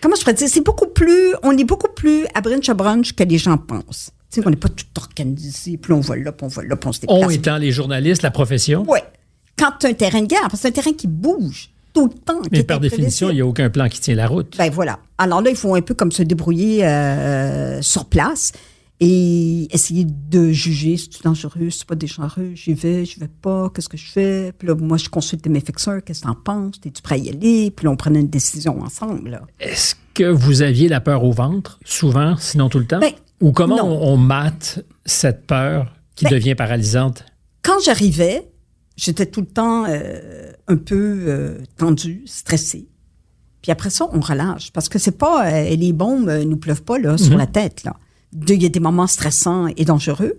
comment 0.00 0.14
je 0.14 0.20
pourrais 0.20 0.34
dire, 0.34 0.48
c'est 0.48 0.64
beaucoup 0.64 0.88
plus, 0.88 1.34
on 1.42 1.56
est 1.56 1.64
beaucoup 1.64 1.92
plus 1.94 2.26
à 2.34 2.40
brunch 2.40 2.68
à 2.68 2.74
brunch 2.74 3.12
que 3.14 3.24
les 3.24 3.38
gens 3.38 3.58
pensent. 3.58 4.10
Tu 4.30 4.36
sais, 4.36 4.42
qu'on 4.42 4.50
n'est 4.50 4.56
pas 4.56 4.68
tout 4.68 4.86
organisé, 4.96 5.76
puis 5.76 5.92
on 5.92 6.00
va 6.00 6.16
là, 6.16 6.32
puis 6.32 6.44
on 6.44 6.48
va 6.48 6.62
là, 6.62 6.76
puis 6.76 6.88
on 6.88 6.92
se 6.92 7.00
déplace. 7.00 7.18
On 7.24 7.30
étant 7.30 7.56
les 7.56 7.72
journalistes, 7.72 8.22
la 8.22 8.30
profession? 8.30 8.84
Oui. 8.86 9.00
Quand 9.58 9.72
tu 9.80 9.86
as 9.86 9.90
un 9.90 9.94
terrain 9.94 10.22
de 10.22 10.26
guerre, 10.26 10.42
parce 10.42 10.54
que 10.54 10.58
c'est 10.60 10.68
un 10.68 10.82
terrain 10.82 10.92
qui 10.92 11.08
bouge 11.08 11.70
tout 11.92 12.06
le 12.06 12.14
temps. 12.14 12.40
Mais 12.52 12.62
par 12.62 12.80
définition, 12.80 13.30
il 13.30 13.34
n'y 13.34 13.40
a 13.40 13.46
aucun 13.46 13.70
plan 13.70 13.88
qui 13.88 14.00
tient 14.00 14.14
la 14.14 14.28
route. 14.28 14.56
Ben 14.56 14.70
voilà. 14.70 15.00
Alors 15.18 15.42
là, 15.42 15.50
il 15.50 15.56
faut 15.56 15.74
un 15.74 15.82
peu 15.82 15.94
comme 15.94 16.12
se 16.12 16.22
débrouiller 16.22 16.86
euh, 16.86 17.82
sur 17.82 18.04
place 18.04 18.52
et 19.00 19.66
essayer 19.74 20.04
de 20.04 20.52
juger 20.52 20.98
si 20.98 21.08
c'est 21.10 21.24
dangereux, 21.24 21.70
si 21.70 21.78
c'est 21.78 21.88
pas 21.88 21.94
dangereux, 21.94 22.50
j'y 22.54 22.74
vais, 22.74 23.06
je 23.06 23.18
vais 23.18 23.28
pas, 23.28 23.70
qu'est-ce 23.74 23.88
que 23.88 23.96
je 23.96 24.10
fais? 24.12 24.52
Puis 24.52 24.68
là, 24.68 24.74
moi, 24.74 24.98
je 24.98 25.08
consulte 25.08 25.46
mes 25.46 25.60
fixeurs, 25.60 26.04
qu'est-ce 26.04 26.20
que 26.20 26.26
t'en 26.26 26.34
penses, 26.34 26.76
es-tu 26.84 27.00
prêt 27.00 27.14
à 27.14 27.18
y 27.18 27.30
aller? 27.30 27.70
Puis 27.70 27.86
là, 27.86 27.92
on 27.92 27.96
prenait 27.96 28.20
une 28.20 28.28
décision 28.28 28.82
ensemble. 28.82 29.40
Est-ce 29.58 29.94
que 30.12 30.24
vous 30.24 30.60
aviez 30.60 30.88
la 30.88 31.00
peur 31.00 31.24
au 31.24 31.32
ventre, 31.32 31.80
souvent, 31.82 32.36
sinon 32.36 32.68
tout 32.68 32.78
le 32.78 32.86
temps? 32.86 33.00
Ben, 33.00 33.12
ou 33.40 33.52
comment 33.52 33.82
on, 33.82 34.18
mate 34.18 34.84
cette 35.06 35.46
peur 35.46 35.94
qui 36.14 36.26
ben, 36.26 36.32
devient 36.32 36.54
paralysante? 36.54 37.24
Quand 37.62 37.80
j'arrivais, 37.82 38.50
j'étais 38.96 39.24
tout 39.24 39.40
le 39.40 39.46
temps 39.46 39.86
euh, 39.88 40.52
un 40.68 40.76
peu 40.76 41.24
euh, 41.26 41.58
tendue, 41.78 42.22
stressée. 42.26 42.86
Puis 43.62 43.72
après 43.72 43.88
ça, 43.88 44.08
on 44.12 44.20
relâche. 44.20 44.72
Parce 44.72 44.90
que 44.90 44.98
c'est 44.98 45.16
pas 45.16 45.46
euh, 45.46 45.74
les 45.74 45.94
bombes 45.94 46.30
nous 46.46 46.58
pleuvent 46.58 46.82
pas 46.82 46.98
là, 46.98 47.16
sur 47.16 47.36
la 47.38 47.46
tête. 47.46 47.82
Là. 47.84 47.96
Il 48.32 48.62
y 48.62 48.66
a 48.66 48.68
des 48.68 48.80
moments 48.80 49.06
stressants 49.06 49.66
et 49.76 49.84
dangereux. 49.84 50.34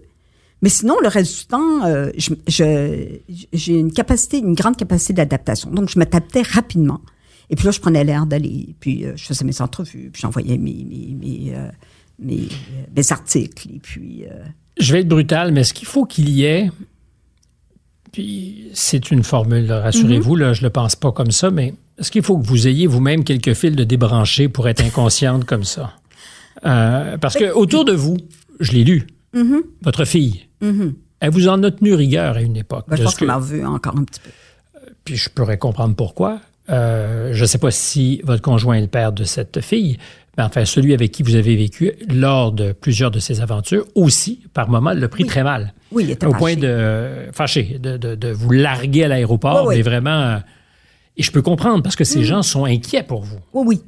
Mais 0.61 0.69
sinon, 0.69 0.95
le 1.01 1.07
reste 1.07 1.39
du 1.39 1.45
temps, 1.47 1.83
euh, 1.85 2.11
je- 2.17 2.33
je- 2.47 3.17
j'ai 3.51 3.79
une 3.79 3.91
capacité, 3.91 4.37
une 4.37 4.53
grande 4.53 4.77
capacité 4.77 5.13
d'adaptation. 5.13 5.71
Donc, 5.71 5.89
je 5.89 5.97
m'adaptais 5.97 6.43
rapidement. 6.43 7.01
Et 7.49 7.55
puis 7.55 7.65
là, 7.65 7.71
je 7.71 7.79
prenais 7.79 8.03
l'air 8.03 8.25
d'aller. 8.25 8.75
Puis 8.79 9.03
euh, 9.05 9.13
je 9.15 9.25
faisais 9.25 9.43
mes 9.43 9.59
entrevues. 9.61 10.09
Puis 10.13 10.21
j'envoyais 10.21 10.57
mes, 10.57 10.85
mes, 10.87 11.15
mes, 11.19 11.51
euh, 11.55 11.67
mes, 12.19 12.47
mes 12.95 13.11
articles. 13.11 13.67
Et 13.73 13.79
puis... 13.79 14.23
Je 14.79 14.93
vais 14.93 15.01
être 15.01 15.07
brutal, 15.09 15.51
mais 15.51 15.61
est-ce 15.61 15.73
qu'il 15.73 15.87
faut 15.87 16.05
qu'il 16.05 16.29
y 16.29 16.43
ait. 16.45 16.69
Puis 18.11 18.69
c'est 18.73 19.11
une 19.11 19.23
formule, 19.23 19.71
rassurez-vous, 19.71 20.35
là, 20.35 20.53
je 20.53 20.61
ne 20.61 20.65
le 20.67 20.69
pense 20.71 20.95
pas 20.95 21.11
comme 21.11 21.31
ça, 21.31 21.49
mais 21.49 21.73
est-ce 21.97 22.11
qu'il 22.11 22.23
faut 22.23 22.37
que 22.37 22.45
vous 22.45 22.67
ayez 22.67 22.85
vous-même 22.87 23.23
quelques 23.23 23.53
fils 23.53 23.75
de 23.75 23.83
débranchés 23.83 24.49
pour 24.49 24.67
être 24.67 24.83
inconsciente 24.83 25.45
comme 25.45 25.63
ça? 25.63 25.93
Euh, 26.65 27.17
parce 27.17 27.35
que 27.35 27.51
autour 27.53 27.85
de 27.85 27.93
vous, 27.93 28.17
je 28.59 28.71
l'ai 28.73 28.83
lu, 28.83 29.07
votre 29.81 30.05
fille, 30.05 30.47
elle 30.61 31.29
vous 31.31 31.47
en 31.47 31.61
a 31.63 31.71
tenu 31.71 31.93
rigueur 31.93 32.35
à 32.37 32.41
une 32.41 32.57
époque. 32.57 32.85
ben, 32.87 32.95
je 32.97 33.03
pense 33.03 33.15
que- 33.15 33.25
qu'on 33.25 33.31
m'en 33.31 33.39
veut 33.39 33.65
encore 33.65 33.97
un 33.97 34.03
petit 34.03 34.19
peu. 34.19 34.29
puis 35.05 35.15
je 35.15 35.29
pourrais 35.29 35.57
comprendre 35.57 35.95
pourquoi. 35.95 36.39
Euh, 36.69 37.29
je 37.33 37.41
ne 37.41 37.47
sais 37.47 37.57
pas 37.57 37.71
si 37.71 38.21
votre 38.23 38.41
conjoint 38.41 38.75
est 38.75 38.81
le 38.81 38.87
père 38.87 39.11
de 39.11 39.23
cette 39.23 39.61
fille, 39.61 39.97
mais 40.37 40.43
enfin, 40.43 40.63
celui 40.63 40.93
avec 40.93 41.11
qui 41.11 41.23
vous 41.23 41.35
avez 41.35 41.55
vécu 41.55 41.91
lors 42.07 42.51
de 42.51 42.71
plusieurs 42.71 43.09
de 43.11 43.19
ces 43.19 43.41
aventures, 43.41 43.85
aussi, 43.95 44.41
par 44.53 44.69
moments, 44.69 44.93
l'a 44.93 45.07
pris 45.09 45.25
très 45.25 45.43
mal. 45.43 45.73
Oui, 45.91 46.03
il 46.05 46.11
était 46.11 46.27
Au 46.27 46.33
point 46.33 46.55
de 46.55 47.27
fâché, 47.33 47.77
de, 47.81 47.97
de- 47.97 48.15
de 48.15 48.27
vous 48.31 48.51
larguer 48.51 49.05
à 49.05 49.07
l'aéroport, 49.09 49.63
Oui, 49.63 49.69
oui. 49.69 49.75
mais 49.77 49.81
vraiment. 49.81 50.21
euh, 50.21 50.37
Et 51.17 51.23
je 51.23 51.31
peux 51.31 51.41
comprendre 51.41 51.83
parce 51.83 51.97
que 51.97 52.05
ces 52.05 52.23
gens 52.23 52.41
sont 52.41 52.63
inquiets 52.63 53.03
pour 53.03 53.21
vous. 53.23 53.39
Oui, 53.53 53.63
oui. 53.67 53.81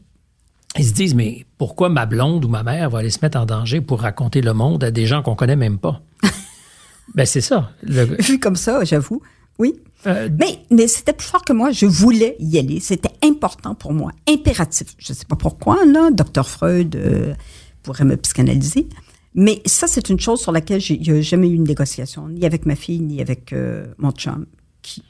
Ils 0.78 0.86
se 0.86 0.94
disent, 0.94 1.14
mais 1.14 1.46
pourquoi 1.58 1.90
ma 1.90 2.06
blonde 2.06 2.46
ou 2.46 2.48
ma 2.48 2.64
mère 2.64 2.90
va 2.90 3.00
aller 3.00 3.10
se 3.12 3.20
mettre 3.22 3.38
en 3.38 3.46
danger 3.46 3.80
pour 3.82 4.02
raconter 4.02 4.42
le 4.42 4.54
monde 4.54 4.84
à 4.84 4.92
des 4.92 5.06
gens 5.06 5.22
qu'on 5.22 5.36
connaît 5.36 5.56
même 5.56 5.78
pas? 5.78 6.02
ben, 7.16 7.26
c'est 7.26 7.42
ça. 7.42 7.72
Le- 7.84 8.06
Vu 8.22 8.40
comme 8.40 8.56
ça, 8.56 8.84
j'avoue. 8.84 9.22
Oui. 9.60 9.76
euh, 10.08 10.30
Mais, 10.40 10.60
mais 10.72 10.88
c'était 10.88 11.14
plus 11.14 11.28
fort 11.28 11.46
que 11.46 11.54
moi. 11.54 11.70
Je 11.72 11.86
voulais 11.86 12.36
y 12.40 12.58
aller. 12.58 12.80
C'était 12.80 13.12
important 13.24 13.76
pour 13.76 13.94
moi. 13.94 14.12
Impératif. 14.28 14.88
Je 14.98 15.14
ne 15.14 15.16
sais 15.18 15.26
pas 15.26 15.36
pourquoi, 15.36 15.86
là. 15.86 16.10
Docteur 16.12 16.50
Freud 16.50 16.96
euh, 16.96 17.36
pourrait 17.84 18.06
me 18.06 18.18
psychanalyser. 18.18 18.88
Mais 19.36 19.62
ça, 19.68 19.86
c'est 19.88 20.10
une 20.10 20.20
chose 20.20 20.42
sur 20.42 20.52
laquelle 20.52 20.82
j'ai- 20.82 20.96
il 21.00 21.12
n'y 21.12 21.20
a 21.20 21.22
jamais 21.22 21.50
eu 21.50 21.54
une 21.54 21.64
négociation, 21.66 22.28
ni 22.30 22.46
avec 22.46 22.66
ma 22.66 22.76
fille, 22.76 23.00
ni 23.00 23.22
avec 23.22 23.54
euh, 23.54 23.86
mon 24.00 24.12
chum, 24.12 24.46
qui 24.82 25.04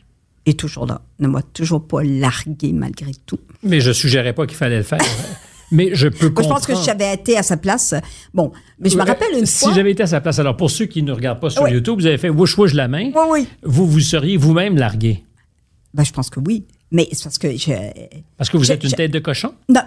est 0.45 0.59
toujours 0.59 0.85
là, 0.85 1.01
ne 1.19 1.27
m'a 1.29 1.41
toujours 1.41 1.87
pas 1.87 2.03
largué 2.03 2.73
malgré 2.73 3.11
tout. 3.25 3.39
mais 3.63 3.79
je 3.79 3.91
suggérais 3.93 4.33
pas 4.33 4.45
qu'il 4.45 4.57
fallait 4.57 4.77
le 4.77 4.83
faire. 4.83 4.99
mais 5.73 5.93
je 5.93 6.07
peux 6.07 6.29
Moi, 6.29 6.43
je 6.43 6.47
pense 6.47 6.65
que 6.65 6.75
si 6.75 6.85
j'avais 6.85 7.13
été 7.13 7.37
à 7.37 7.43
sa 7.43 7.57
place, 7.57 7.93
bon, 8.33 8.51
mais 8.79 8.89
je 8.89 8.95
me 8.95 9.01
Euh, 9.01 9.05
rappelle 9.05 9.37
une 9.37 9.45
si 9.45 9.65
fois. 9.65 9.73
j'avais 9.73 9.91
été 9.91 10.03
à 10.03 10.07
sa 10.07 10.21
place, 10.21 10.39
alors 10.39 10.55
pour 10.55 10.71
ceux 10.71 10.85
qui 10.85 11.03
ne 11.03 11.11
regardent 11.11 11.39
pas 11.41 11.49
sur 11.49 11.63
Oui. 11.63 11.71
YouTube, 11.71 11.99
vous 11.99 12.05
avez 12.05 12.17
fait 12.17 12.29
wouch 12.29 12.57
wouch 12.57 12.73
la 12.73 12.87
main, 12.87 13.11
Oui, 13.13 13.23
oui. 13.31 13.47
vous 13.63 13.85
vous 13.87 13.99
seriez 13.99 14.37
vous-même 14.37 14.77
largué. 14.77 15.23
Ben, 15.93 16.03
je 16.03 16.13
pense 16.13 16.29
que 16.29 16.39
oui. 16.39 16.65
Mais 16.91 17.07
c'est 17.11 17.23
parce 17.23 17.37
que 17.37 17.57
je, 17.57 17.71
Parce 18.37 18.49
que 18.49 18.57
vous 18.57 18.63
Je- 18.63 18.71
êtes 18.73 18.83
une 18.83 18.89
je- 18.91 18.95
tête 18.95 19.11
de 19.11 19.19
cochon? 19.19 19.53
Non, 19.67 19.81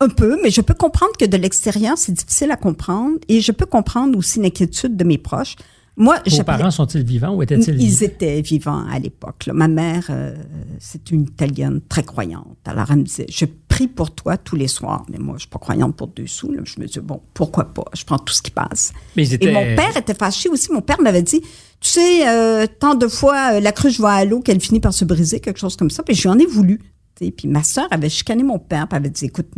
un 0.00 0.08
peu, 0.08 0.38
mais 0.42 0.50
je 0.50 0.60
peux 0.60 0.74
comprendre 0.74 1.12
que 1.18 1.24
de 1.24 1.36
l'extérieur, 1.36 1.98
c'est 1.98 2.12
difficile 2.12 2.50
à 2.52 2.56
comprendre. 2.56 3.18
Et 3.28 3.40
je 3.40 3.52
peux 3.52 3.66
comprendre 3.66 4.16
aussi 4.16 4.40
l'inquiétude 4.40 4.96
de 4.96 5.04
mes 5.04 5.18
proches. 5.18 5.56
Moi, 5.96 6.18
Vos 6.26 6.42
parents 6.42 6.70
sont-ils 6.70 7.04
vivants 7.04 7.34
ou 7.34 7.42
étaient-ils 7.42 7.68
Ils 7.74 7.76
vivants? 7.88 8.06
étaient 8.06 8.40
vivants 8.40 8.84
à 8.90 8.98
l'époque. 8.98 9.50
Ma 9.52 9.68
mère, 9.68 10.06
euh, 10.08 10.34
c'est 10.78 11.10
une 11.10 11.22
Italienne 11.24 11.80
très 11.86 12.02
croyante. 12.02 12.56
Alors, 12.64 12.86
elle 12.90 12.96
me 12.98 13.02
disait, 13.02 13.26
je 13.28 13.44
prie 13.72 13.88
pour 13.88 14.14
toi 14.14 14.36
tous 14.36 14.56
les 14.56 14.68
soirs. 14.68 15.04
Mais 15.10 15.18
moi, 15.18 15.34
je 15.36 15.40
suis 15.42 15.48
pas 15.48 15.58
croyante 15.58 15.96
pour 15.96 16.08
deux 16.08 16.26
sous. 16.26 16.52
là. 16.52 16.60
Je 16.64 16.80
me 16.80 16.86
dis, 16.86 17.00
bon, 17.00 17.20
pourquoi 17.34 17.64
pas? 17.72 17.84
Je 17.94 18.04
prends 18.04 18.18
tout 18.18 18.32
ce 18.34 18.42
qui 18.42 18.50
passe. 18.50 18.92
Mais 19.16 19.24
ils 19.26 19.34
étaient- 19.34 19.48
Et 19.48 19.52
mon 19.52 19.76
père 19.76 19.96
était 19.96 20.14
fâché 20.14 20.48
aussi. 20.48 20.70
Mon 20.72 20.82
père 20.82 21.00
m'avait 21.00 21.22
dit, 21.22 21.40
tu 21.40 21.48
sais, 21.80 22.28
euh, 22.28 22.66
tant 22.66 22.94
de 22.94 23.08
fois, 23.08 23.54
euh, 23.54 23.60
la 23.60 23.72
cruche 23.72 23.98
va 24.00 24.10
à 24.12 24.24
l'eau 24.24 24.40
qu'elle 24.40 24.60
finit 24.60 24.80
par 24.80 24.92
se 24.92 25.04
briser, 25.04 25.40
quelque 25.40 25.58
chose 25.60 25.76
comme 25.76 25.90
ça. 25.90 26.02
Puis 26.02 26.14
j'en 26.14 26.38
ai 26.38 26.46
voulu. 26.46 26.78
tu 27.16 27.24
sais. 27.26 27.30
Puis 27.30 27.48
ma 27.48 27.62
sœur 27.62 27.86
avait 27.90 28.08
chicané 28.10 28.42
mon 28.42 28.58
père, 28.58 28.86
puis 28.88 28.96
elle 28.96 29.02
avait 29.04 29.10
dit, 29.10 29.24
écoute, 29.26 29.48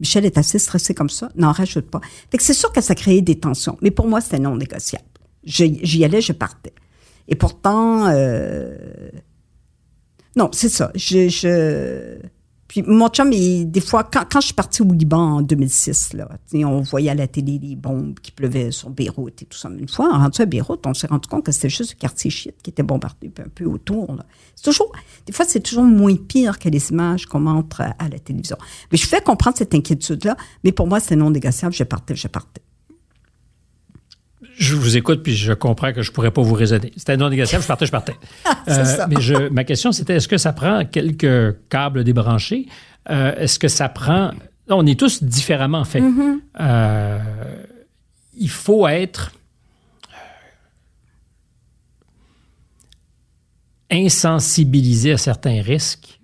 Michel 0.00 0.24
est 0.24 0.36
assez 0.38 0.58
stressé 0.58 0.92
comme 0.92 1.08
ça, 1.10 1.28
n'en 1.36 1.52
rajoute 1.52 1.88
pas. 1.90 2.00
Fait 2.30 2.36
que 2.38 2.42
c'est 2.42 2.52
sûr 2.54 2.72
que 2.72 2.80
ça 2.80 2.94
créait 2.94 3.22
des 3.22 3.38
tensions. 3.38 3.76
Mais 3.80 3.90
pour 3.92 4.06
moi, 4.08 4.20
c'était 4.20 4.40
non 4.40 4.56
négociable. 4.56 5.04
J'y 5.44 6.04
allais, 6.04 6.20
je 6.20 6.32
partais. 6.32 6.74
Et 7.28 7.36
pourtant, 7.36 8.06
euh, 8.08 8.76
non, 10.36 10.48
c'est 10.52 10.68
ça. 10.68 10.90
Je, 10.94 11.28
je... 11.28 12.18
Puis 12.66 12.82
mon 12.82 13.08
chum, 13.08 13.30
il- 13.32 13.70
des 13.70 13.80
fois, 13.80 14.04
quand, 14.04 14.24
quand 14.30 14.40
je 14.40 14.46
suis 14.46 14.54
partie 14.54 14.82
au 14.82 14.86
Liban 14.90 15.36
en 15.36 15.42
2006, 15.42 16.14
là, 16.14 16.28
on 16.54 16.80
voyait 16.80 17.10
à 17.10 17.14
la 17.14 17.26
télé 17.26 17.58
les 17.62 17.76
bombes 17.76 18.18
qui 18.20 18.30
pleuvaient 18.32 18.70
sur 18.70 18.90
Beyrouth 18.90 19.42
et 19.42 19.44
tout 19.44 19.58
ça. 19.58 19.68
Une 19.68 19.88
fois, 19.88 20.10
rendu 20.16 20.40
à 20.40 20.46
Beyrouth, 20.46 20.84
on 20.86 20.94
s'est 20.94 21.06
rendu 21.06 21.28
compte 21.28 21.44
que 21.44 21.52
c'était 21.52 21.68
juste 21.68 21.94
le 21.94 21.98
quartier 22.00 22.30
chiite 22.30 22.56
qui 22.62 22.70
était 22.70 22.82
bombardé 22.82 23.30
un 23.38 23.48
peu 23.54 23.66
autour. 23.66 24.16
C'est 24.56 24.64
toujours, 24.64 24.90
des 25.26 25.32
fois, 25.32 25.44
c'est 25.46 25.60
toujours 25.60 25.84
moins 25.84 26.16
pire 26.16 26.58
que 26.58 26.68
les 26.68 26.90
images 26.90 27.26
qu'on 27.26 27.40
montre 27.40 27.82
à, 27.82 27.94
à 27.98 28.08
la 28.08 28.18
télévision. 28.18 28.56
Mais 28.90 28.98
je 28.98 29.06
fais 29.06 29.20
comprendre 29.20 29.56
cette 29.58 29.74
inquiétude-là, 29.74 30.36
mais 30.64 30.72
pour 30.72 30.86
moi, 30.86 31.00
c'est 31.00 31.16
non 31.16 31.30
négociable. 31.30 31.74
Je 31.74 31.84
partais, 31.84 32.16
je 32.16 32.28
partais. 32.28 32.62
Je 34.56 34.74
vous 34.74 34.96
écoute, 34.96 35.22
puis 35.22 35.34
je 35.34 35.52
comprends 35.52 35.92
que 35.92 36.02
je 36.02 36.12
pourrais 36.12 36.30
pas 36.30 36.42
vous 36.42 36.54
raisonner. 36.54 36.92
C'était 36.96 37.16
non 37.16 37.28
négociable, 37.28 37.62
je 37.62 37.68
partais, 37.68 37.86
je 37.86 37.92
partais. 37.92 38.14
Euh, 38.66 38.84
ça. 38.84 39.06
mais 39.08 39.20
je, 39.20 39.50
ma 39.50 39.62
question, 39.62 39.92
c'était 39.92 40.14
est-ce 40.14 40.28
que 40.28 40.38
ça 40.38 40.54
prend 40.54 40.86
quelques 40.86 41.68
câbles 41.68 42.02
débranchés? 42.02 42.66
Euh, 43.10 43.34
est-ce 43.36 43.58
que 43.58 43.68
ça 43.68 43.90
prend. 43.90 44.30
On 44.68 44.86
est 44.86 44.98
tous 44.98 45.22
différemment 45.22 45.84
faits. 45.84 46.02
Euh, 46.60 47.18
il 48.32 48.48
faut 48.48 48.88
être 48.88 49.32
insensibilisé 53.90 55.12
à 55.12 55.18
certains 55.18 55.60
risques 55.60 56.20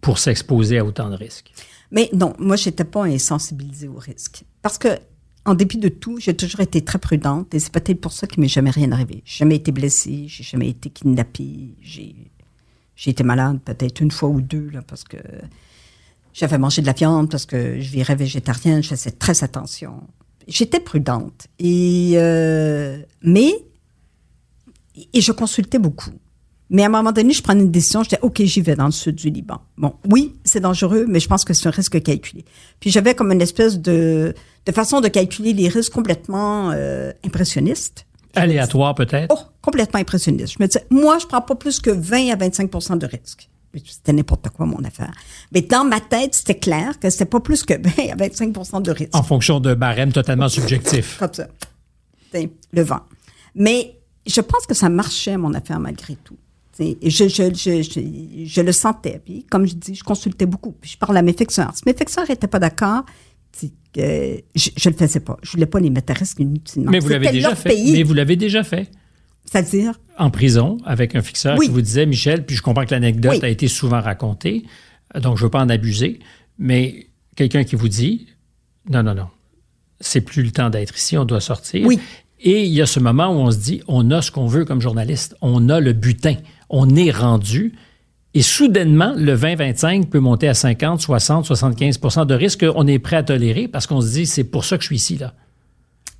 pour 0.00 0.18
s'exposer 0.18 0.78
à 0.78 0.84
autant 0.84 1.08
de 1.10 1.16
risques. 1.16 1.52
Mais 1.92 2.10
non, 2.12 2.34
moi, 2.38 2.56
j'étais 2.56 2.84
pas 2.84 3.04
insensibilisée 3.04 3.88
au 3.88 3.98
risque. 3.98 4.44
Parce 4.62 4.78
que, 4.78 4.98
en 5.44 5.54
dépit 5.54 5.78
de 5.78 5.88
tout, 5.88 6.18
j'ai 6.20 6.34
toujours 6.36 6.60
été 6.60 6.82
très 6.82 6.98
prudente 6.98 7.54
et 7.54 7.58
c'est 7.58 7.72
peut-être 7.72 8.00
pour 8.00 8.12
ça 8.12 8.26
qu'il 8.26 8.40
m'est 8.40 8.48
jamais 8.48 8.70
rien 8.70 8.92
arrivé. 8.92 9.22
J'ai 9.24 9.38
jamais 9.38 9.56
été 9.56 9.72
blessée, 9.72 10.26
j'ai 10.28 10.44
jamais 10.44 10.68
été 10.68 10.88
kidnappée, 10.90 11.74
j'ai, 11.80 12.14
j'ai 12.94 13.10
été 13.10 13.24
malade 13.24 13.58
peut-être 13.64 14.00
une 14.00 14.10
fois 14.10 14.28
ou 14.28 14.40
deux, 14.40 14.70
là, 14.70 14.82
parce 14.82 15.02
que 15.02 15.16
j'avais 16.32 16.58
mangé 16.58 16.80
de 16.80 16.86
la 16.86 16.92
viande, 16.92 17.30
parce 17.30 17.44
que 17.44 17.80
je 17.80 17.90
virais 17.90 18.14
végétarienne, 18.14 18.82
je 18.82 18.90
faisais 18.90 19.10
très 19.10 19.42
attention. 19.42 20.02
J'étais 20.46 20.80
prudente. 20.80 21.48
Et, 21.58 22.12
euh, 22.14 23.02
mais, 23.22 23.52
et 25.12 25.20
je 25.20 25.32
consultais 25.32 25.78
beaucoup. 25.78 26.12
Mais 26.72 26.82
à 26.82 26.86
un 26.86 26.88
moment 26.88 27.12
donné, 27.12 27.34
je 27.34 27.42
prenais 27.42 27.60
une 27.60 27.70
décision. 27.70 28.02
Je 28.02 28.08
disais, 28.08 28.22
OK, 28.22 28.42
j'y 28.42 28.62
vais 28.62 28.74
dans 28.74 28.86
le 28.86 28.92
sud 28.92 29.14
du 29.14 29.28
Liban. 29.28 29.60
Bon, 29.76 29.94
oui, 30.10 30.34
c'est 30.42 30.58
dangereux, 30.58 31.04
mais 31.06 31.20
je 31.20 31.28
pense 31.28 31.44
que 31.44 31.52
c'est 31.52 31.68
un 31.68 31.70
risque 31.70 32.02
calculé. 32.02 32.46
Puis 32.80 32.90
j'avais 32.90 33.14
comme 33.14 33.30
une 33.30 33.42
espèce 33.42 33.78
de, 33.78 34.34
de 34.64 34.72
façon 34.72 35.02
de 35.02 35.08
calculer 35.08 35.52
les 35.52 35.68
risques 35.68 35.92
complètement 35.92 36.70
euh, 36.72 37.12
impressionniste. 37.26 38.06
Aléatoire, 38.34 38.94
peut-être? 38.94 39.34
Oh, 39.36 39.38
complètement 39.60 40.00
impressionniste. 40.00 40.54
Je 40.58 40.62
me 40.62 40.66
disais, 40.66 40.86
moi, 40.88 41.18
je 41.18 41.26
prends 41.26 41.42
pas 41.42 41.54
plus 41.54 41.78
que 41.78 41.90
20 41.90 42.32
à 42.32 42.36
25 42.36 42.98
de 42.98 43.06
risque. 43.06 43.50
C'était 43.84 44.14
n'importe 44.14 44.48
quoi, 44.48 44.64
mon 44.64 44.82
affaire. 44.82 45.12
Mais 45.52 45.60
dans 45.60 45.84
ma 45.84 46.00
tête, 46.00 46.34
c'était 46.34 46.58
clair 46.58 46.98
que 46.98 47.10
c'était 47.10 47.26
pas 47.26 47.40
plus 47.40 47.64
que 47.64 47.74
20 48.06 48.12
à 48.12 48.16
25% 48.16 48.80
de 48.80 48.90
risque. 48.92 49.14
En 49.14 49.22
fonction 49.22 49.60
de 49.60 49.74
barème 49.74 50.10
totalement 50.10 50.48
subjectif. 50.48 51.18
Comme 51.18 51.34
ça. 51.34 51.48
Le 52.72 52.82
vent. 52.82 53.00
Mais 53.54 53.98
je 54.26 54.40
pense 54.40 54.66
que 54.66 54.72
ça 54.72 54.88
marchait, 54.88 55.36
mon 55.36 55.52
affaire, 55.52 55.78
malgré 55.78 56.16
tout. 56.16 56.38
Je, 56.78 56.94
je, 57.02 57.28
je, 57.28 57.82
je, 57.82 58.44
je 58.46 58.60
le 58.60 58.72
sentais. 58.72 59.20
Puis, 59.24 59.44
comme 59.50 59.66
je 59.66 59.74
dis, 59.74 59.94
je 59.94 60.02
consultais 60.04 60.46
beaucoup. 60.46 60.72
Puis, 60.72 60.92
je 60.92 60.98
parlais 60.98 61.18
à 61.18 61.22
mes 61.22 61.34
fixeurs. 61.34 61.72
Si 61.74 61.82
mes 61.86 61.94
fixeurs 61.94 62.24
n'étaient 62.28 62.46
pas 62.46 62.58
d'accord, 62.58 63.04
je 63.60 63.68
ne 63.98 64.90
le 64.90 64.96
faisais 64.96 65.20
pas. 65.20 65.36
Je 65.42 65.52
voulais 65.52 65.66
pas 65.66 65.80
les 65.80 65.90
mettre 65.90 66.12
à 66.12 66.14
risque 66.14 66.40
inutilement. 66.40 66.90
Mais 66.90 66.98
vous 66.98 67.08
l'avez 67.08 67.30
déjà 67.30 67.54
fait. 67.54 67.70
Pays, 67.70 67.92
Mais 67.92 68.02
vous 68.02 68.14
l'avez 68.14 68.36
déjà 68.36 68.64
fait. 68.64 68.90
C'est-à-dire, 69.44 70.00
en 70.18 70.30
prison 70.30 70.78
avec 70.84 71.14
un 71.14 71.20
fixeur 71.22 71.58
Oui. 71.58 71.66
qui 71.66 71.72
vous 71.72 71.82
disait, 71.82 72.06
Michel, 72.06 72.46
puis 72.46 72.56
je 72.56 72.62
comprends 72.62 72.84
que 72.86 72.92
l'anecdote 72.92 73.32
Oui. 73.34 73.40
a 73.42 73.48
été 73.48 73.68
souvent 73.68 74.00
racontée, 74.00 74.64
donc 75.20 75.36
je 75.36 75.42
ne 75.42 75.46
veux 75.46 75.50
pas 75.50 75.60
en 75.62 75.68
abuser, 75.68 76.20
mais 76.58 77.08
quelqu'un 77.36 77.64
qui 77.64 77.74
vous 77.76 77.88
dit, 77.88 78.28
non, 78.88 79.02
non, 79.02 79.14
non, 79.14 79.26
c'est 80.00 80.20
plus 80.20 80.42
le 80.42 80.52
temps 80.52 80.70
d'être 80.70 80.96
ici, 80.96 81.18
on 81.18 81.24
doit 81.24 81.40
sortir. 81.40 81.86
Oui. 81.86 81.98
Et 82.40 82.64
il 82.64 82.72
y 82.72 82.80
a 82.80 82.86
ce 82.86 82.98
moment 83.00 83.28
où 83.28 83.40
on 83.40 83.50
se 83.50 83.58
dit, 83.58 83.82
on 83.88 84.10
a 84.10 84.22
ce 84.22 84.30
qu'on 84.30 84.46
veut 84.46 84.64
comme 84.64 84.80
journaliste, 84.80 85.36
on 85.42 85.68
a 85.68 85.80
le 85.80 85.92
butin, 85.92 86.36
on 86.72 86.96
est 86.96 87.10
rendu. 87.10 87.74
Et 88.34 88.42
soudainement, 88.42 89.12
le 89.16 89.36
20-25 89.36 90.08
peut 90.08 90.18
monter 90.18 90.48
à 90.48 90.54
50, 90.54 91.00
60, 91.00 91.46
75% 91.46 92.26
de 92.26 92.34
risque 92.34 92.66
qu'on 92.66 92.86
est 92.86 92.98
prêt 92.98 93.16
à 93.16 93.22
tolérer 93.22 93.68
parce 93.68 93.86
qu'on 93.86 94.00
se 94.00 94.12
dit, 94.12 94.26
c'est 94.26 94.44
pour 94.44 94.64
ça 94.64 94.78
que 94.78 94.82
je 94.82 94.88
suis 94.88 94.96
ici, 94.96 95.18
là. 95.18 95.34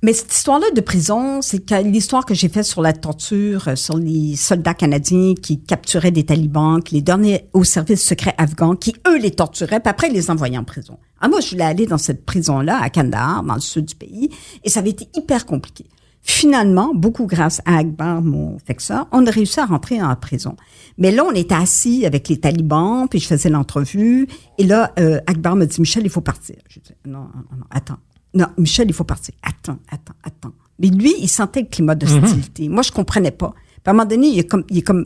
Mais 0.03 0.11
cette 0.11 0.33
histoire-là 0.33 0.69
de 0.75 0.81
prison, 0.81 1.41
c'est 1.41 1.71
l'histoire 1.81 2.25
que 2.25 2.33
j'ai 2.33 2.49
faite 2.49 2.65
sur 2.65 2.81
la 2.81 2.91
torture, 2.91 3.69
euh, 3.69 3.75
sur 3.77 3.97
les 3.97 4.35
soldats 4.35 4.73
canadiens 4.73 5.33
qui 5.33 5.61
capturaient 5.61 6.11
des 6.11 6.25
talibans, 6.25 6.83
qui 6.83 6.95
les 6.95 7.01
donnaient 7.01 7.47
au 7.53 7.63
service 7.63 8.05
secret 8.05 8.35
afghan, 8.37 8.75
qui 8.75 8.93
eux 9.07 9.17
les 9.17 9.31
torturaient, 9.31 9.79
puis 9.79 9.89
après 9.89 10.09
les 10.09 10.29
envoyaient 10.29 10.57
en 10.57 10.65
prison. 10.65 10.97
Ah, 11.21 11.29
moi, 11.29 11.39
je 11.39 11.51
voulais 11.51 11.63
aller 11.63 11.85
dans 11.85 11.97
cette 11.97 12.25
prison-là, 12.25 12.81
à 12.83 12.89
Kandahar, 12.89 13.43
dans 13.43 13.53
le 13.53 13.61
sud 13.61 13.85
du 13.85 13.95
pays, 13.95 14.29
et 14.65 14.69
ça 14.69 14.81
avait 14.81 14.89
été 14.89 15.07
hyper 15.15 15.45
compliqué. 15.45 15.85
Finalement, 16.25 16.93
beaucoup 16.95 17.25
grâce 17.25 17.61
à 17.65 17.77
Akbar, 17.77 18.21
mon 18.21 18.57
ça, 18.77 19.07
on 19.11 19.25
a 19.27 19.29
réussi 19.29 19.59
à 19.59 19.65
rentrer 19.65 20.01
en 20.01 20.15
prison. 20.15 20.55
Mais 20.97 21.11
là, 21.11 21.25
on 21.25 21.33
était 21.33 21.53
assis 21.53 22.05
avec 22.05 22.29
les 22.29 22.39
talibans, 22.39 23.07
puis 23.09 23.19
je 23.19 23.27
faisais 23.27 23.49
l'entrevue, 23.49 24.27
et 24.57 24.63
là, 24.63 24.93
euh, 24.99 25.19
Akbar 25.27 25.55
me 25.55 25.65
dit, 25.65 25.81
Michel, 25.81 26.03
il 26.05 26.09
faut 26.09 26.21
partir. 26.21 26.55
Je 26.69 26.79
dis, 26.79 26.91
non, 27.05 27.19
non, 27.19 27.57
non, 27.57 27.65
attends, 27.69 27.97
non, 28.33 28.47
Michel, 28.57 28.87
il 28.89 28.93
faut 28.93 29.03
partir. 29.03 29.33
Attends, 29.43 29.77
attends, 29.89 30.15
attends. 30.23 30.53
Mais 30.79 30.87
lui, 30.87 31.13
il 31.19 31.27
sentait 31.27 31.61
le 31.61 31.67
climat 31.67 31.95
d'hostilité. 31.95 32.67
Mhm. 32.67 32.73
Moi, 32.73 32.83
je 32.83 32.91
comprenais 32.91 33.31
pas. 33.31 33.53
Puis 33.53 33.81
à 33.85 33.89
un 33.91 33.93
moment 33.93 34.05
donné, 34.05 34.27
il 34.27 34.39
a 34.39 34.43
comme, 34.43 34.63
il 34.69 34.79
est 34.79 34.81
comme, 34.81 35.05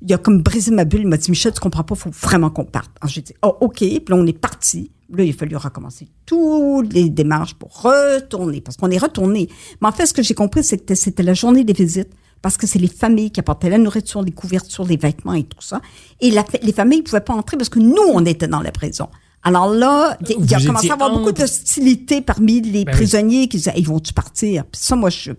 il 0.00 0.12
a 0.14 0.18
comme 0.18 0.42
brisé 0.42 0.70
ma 0.70 0.84
bulle. 0.84 1.00
Il 1.00 1.08
m'a 1.08 1.16
dit, 1.16 1.30
Michel, 1.30 1.52
tu 1.52 1.60
comprends 1.60 1.82
pas, 1.82 1.94
il 1.96 2.00
faut 2.00 2.10
vraiment 2.10 2.50
qu'on 2.50 2.64
parte. 2.64 2.90
Alors, 3.00 3.10
j'ai 3.10 3.22
dit, 3.22 3.34
oh, 3.42 3.56
OK. 3.60 3.78
Puis 3.78 4.04
là, 4.08 4.16
on 4.16 4.26
est 4.26 4.38
parti. 4.38 4.92
Là, 5.10 5.24
il 5.24 5.30
a 5.30 5.32
fallu 5.32 5.56
recommencer 5.56 6.08
toutes 6.26 6.92
les 6.92 7.08
démarches 7.08 7.54
pour 7.54 7.82
retourner, 7.82 8.60
parce 8.60 8.76
qu'on 8.76 8.90
est 8.90 8.98
retourné. 8.98 9.48
Mais 9.80 9.88
en 9.88 9.92
fait, 9.92 10.06
ce 10.06 10.12
que 10.12 10.22
j'ai 10.22 10.34
compris, 10.34 10.62
c'est 10.62 10.78
que 10.78 10.94
c'était 10.94 11.22
la 11.22 11.34
journée 11.34 11.64
des 11.64 11.72
visites, 11.72 12.10
parce 12.42 12.56
que 12.56 12.66
c'est 12.66 12.78
les 12.78 12.88
familles 12.88 13.30
qui 13.30 13.40
apportaient 13.40 13.70
la 13.70 13.78
nourriture, 13.78 14.22
les 14.22 14.32
couvertures, 14.32 14.84
les 14.84 14.96
vêtements 14.96 15.34
et 15.34 15.44
tout 15.44 15.62
ça. 15.62 15.80
Et 16.20 16.30
les 16.30 16.72
familles 16.72 16.98
ne 16.98 17.04
pouvaient 17.04 17.20
pas 17.20 17.34
entrer 17.34 17.56
parce 17.56 17.68
que 17.68 17.78
nous, 17.78 17.96
on 18.12 18.24
était 18.24 18.48
dans 18.48 18.60
la 18.60 18.70
prison. 18.70 19.08
Alors 19.42 19.72
là, 19.72 20.18
il 20.28 20.50
y 20.50 20.54
a 20.54 20.60
commencé 20.60 20.90
à 20.90 20.94
avoir 20.94 21.12
beaucoup 21.12 21.32
d'hostilité 21.32 22.20
parmi 22.20 22.60
les 22.60 22.84
ben 22.84 22.92
prisonniers 22.92 23.48
qui 23.48 23.58
disaient 23.58 23.72
ils 23.76 23.86
vont-tu 23.86 24.12
partir? 24.12 24.64
Puis 24.64 24.80
ça, 24.82 24.96
moi, 24.96 25.10
je, 25.10 25.32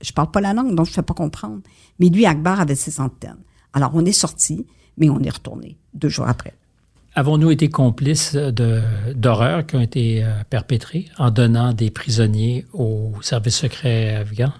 je, 0.00 0.12
parle 0.12 0.30
pas 0.30 0.40
la 0.40 0.52
langue, 0.52 0.74
donc 0.74 0.86
je 0.86 0.90
ne 0.90 0.94
fais 0.94 1.02
pas 1.02 1.14
comprendre. 1.14 1.60
Mais 1.98 2.08
lui, 2.08 2.26
Akbar 2.26 2.60
avait 2.60 2.74
ses 2.74 3.00
antennes. 3.00 3.38
Alors 3.72 3.92
on 3.94 4.04
est 4.04 4.12
sorti, 4.12 4.66
mais 4.98 5.08
on 5.08 5.20
est 5.20 5.30
retourné 5.30 5.78
deux 5.94 6.08
jours 6.08 6.28
après. 6.28 6.54
Avons-nous 7.16 7.52
été 7.52 7.68
complices 7.68 8.34
d'horreurs 8.34 9.66
qui 9.66 9.76
ont 9.76 9.80
été 9.80 10.24
euh, 10.24 10.42
perpétrées 10.50 11.06
en 11.16 11.30
donnant 11.30 11.72
des 11.72 11.90
prisonniers 11.90 12.66
au 12.72 13.12
service 13.20 13.56
secret 13.56 14.16
afghan? 14.16 14.52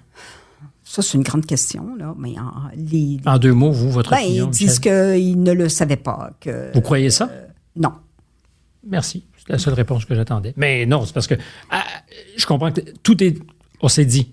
Ça, 0.84 1.02
c'est 1.02 1.18
une 1.18 1.24
grande 1.24 1.46
question. 1.46 1.96
Là. 1.96 2.14
Mais 2.16 2.34
en, 2.38 3.32
en 3.32 3.38
deux 3.38 3.52
mots, 3.52 3.72
vous, 3.72 3.90
votre 3.90 4.10
ben, 4.10 4.18
opinion, 4.18 4.46
Ils 4.46 4.50
disent 4.50 4.78
qu'ils 4.78 5.42
ne 5.42 5.52
le 5.52 5.68
savaient 5.68 5.96
pas. 5.96 6.30
Que, 6.38 6.70
vous 6.72 6.80
croyez 6.80 7.10
ça? 7.10 7.28
Euh, 7.32 7.46
non. 7.74 7.92
Merci. 8.86 9.24
C'est 9.36 9.52
la 9.52 9.58
seule 9.58 9.74
réponse 9.74 10.04
que 10.04 10.14
j'attendais. 10.14 10.54
Mais 10.56 10.86
non, 10.86 11.04
c'est 11.04 11.12
parce 11.12 11.26
que 11.26 11.34
ah, 11.70 11.82
je 12.36 12.46
comprends 12.46 12.70
que 12.70 12.82
tout 13.02 13.22
est, 13.24 13.36
on 13.80 13.88
s'est 13.88 14.04
dit, 14.04 14.32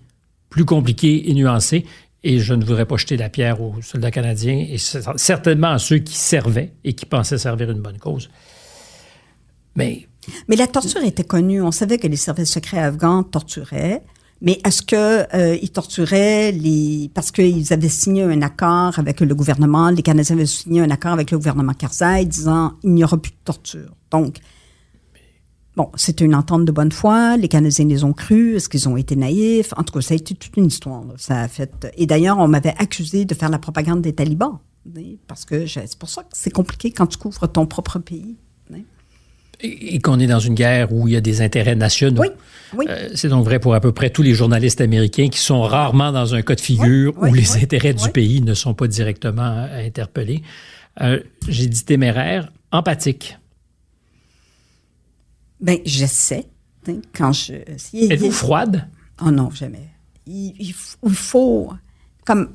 plus 0.49 0.65
compliqué 0.65 1.31
et 1.31 1.33
nuancé. 1.33 1.85
Et 2.23 2.39
je 2.39 2.53
ne 2.53 2.63
voudrais 2.63 2.85
pas 2.85 2.97
jeter 2.97 3.17
la 3.17 3.29
pierre 3.29 3.61
aux 3.61 3.81
soldats 3.81 4.11
canadiens 4.11 4.65
et 4.69 4.77
certainement 4.77 5.71
à 5.71 5.79
ceux 5.79 5.97
qui 5.97 6.15
servaient 6.15 6.73
et 6.83 6.93
qui 6.93 7.05
pensaient 7.05 7.39
servir 7.39 7.71
une 7.71 7.81
bonne 7.81 7.97
cause. 7.97 8.29
Mais. 9.75 10.07
Mais 10.47 10.55
la 10.55 10.67
torture 10.67 11.03
était 11.03 11.23
connue. 11.23 11.63
On 11.63 11.71
savait 11.71 11.97
que 11.97 12.05
les 12.05 12.15
services 12.15 12.51
secrets 12.51 12.77
afghans 12.77 13.23
torturaient. 13.23 14.03
Mais 14.41 14.59
est-ce 14.65 14.81
que 14.81 15.35
euh, 15.35 15.57
ils 15.61 15.71
torturaient 15.71 16.51
les 16.51 17.09
parce 17.13 17.31
qu'ils 17.31 17.71
avaient 17.73 17.89
signé 17.89 18.23
un 18.23 18.41
accord 18.41 18.97
avec 18.97 19.21
le 19.21 19.35
gouvernement, 19.35 19.89
les 19.91 20.01
Canadiens 20.01 20.35
avaient 20.35 20.47
signé 20.47 20.81
un 20.81 20.89
accord 20.89 21.13
avec 21.13 21.29
le 21.29 21.37
gouvernement 21.37 21.73
Karzai 21.73 22.25
disant 22.25 22.73
il 22.83 22.93
n'y 22.93 23.03
aura 23.03 23.17
plus 23.17 23.31
de 23.31 23.37
torture. 23.45 23.95
Donc 24.09 24.37
bon, 25.81 25.91
c'était 25.95 26.25
une 26.25 26.35
entente 26.35 26.65
de 26.65 26.71
bonne 26.71 26.91
foi, 26.91 27.37
les 27.37 27.47
Canadiens 27.47 27.85
les 27.85 28.03
ont 28.03 28.13
cru, 28.13 28.55
est-ce 28.55 28.69
qu'ils 28.69 28.87
ont 28.87 28.97
été 28.97 29.15
naïfs? 29.15 29.73
En 29.77 29.83
tout 29.83 29.93
cas, 29.93 30.01
ça 30.01 30.13
a 30.13 30.17
été 30.17 30.35
toute 30.35 30.55
une 30.57 30.67
histoire. 30.67 31.03
Ça 31.17 31.41
a 31.41 31.47
fait 31.47 31.87
et 31.97 32.05
d'ailleurs, 32.05 32.37
on 32.37 32.47
m'avait 32.47 32.75
accusé 32.77 33.25
de 33.25 33.33
faire 33.33 33.49
la 33.49 33.59
propagande 33.59 34.01
des 34.01 34.13
talibans 34.13 34.59
parce 35.27 35.45
que 35.45 35.67
c'est 35.67 35.97
pour 35.97 36.09
ça 36.09 36.23
que 36.23 36.29
c'est 36.33 36.49
compliqué 36.49 36.91
quand 36.91 37.05
tu 37.05 37.17
couvres 37.17 37.47
ton 37.47 37.65
propre 37.65 37.99
pays 37.99 38.35
et 39.63 39.99
qu'on 39.99 40.19
est 40.19 40.27
dans 40.27 40.39
une 40.39 40.55
guerre 40.55 40.91
où 40.91 41.07
il 41.07 41.13
y 41.13 41.17
a 41.17 41.21
des 41.21 41.41
intérêts 41.41 41.75
nationaux. 41.75 42.23
Oui, 42.73 42.85
euh, 42.89 43.09
c'est 43.13 43.29
donc 43.29 43.45
vrai 43.45 43.59
pour 43.59 43.75
à 43.75 43.79
peu 43.79 43.91
près 43.91 44.09
tous 44.09 44.23
les 44.23 44.33
journalistes 44.33 44.81
américains 44.81 45.29
qui 45.29 45.39
sont 45.39 45.61
rarement 45.61 46.11
dans 46.11 46.33
un 46.33 46.41
cas 46.41 46.55
de 46.55 46.61
figure 46.61 47.13
où 47.21 47.31
les 47.31 47.57
intérêts 47.57 47.93
du 47.93 48.09
pays 48.09 48.41
ne 48.41 48.55
sont 48.55 48.73
pas 48.73 48.87
directement 48.87 49.67
interpellés. 49.71 50.41
Euh, 51.01 51.19
j'ai 51.47 51.67
dit 51.67 51.83
téméraire, 51.83 52.51
empathique. 52.71 53.37
Ben, 55.61 55.79
j'essaie. 55.85 56.47
Quand 57.13 57.31
je. 57.31 57.53
Êtes-vous 57.93 58.31
froide? 58.31 58.89
Oh 59.23 59.31
non, 59.31 59.51
jamais. 59.51 59.87
il, 60.25 60.73
faut. 60.73 61.71
Comme. 62.25 62.49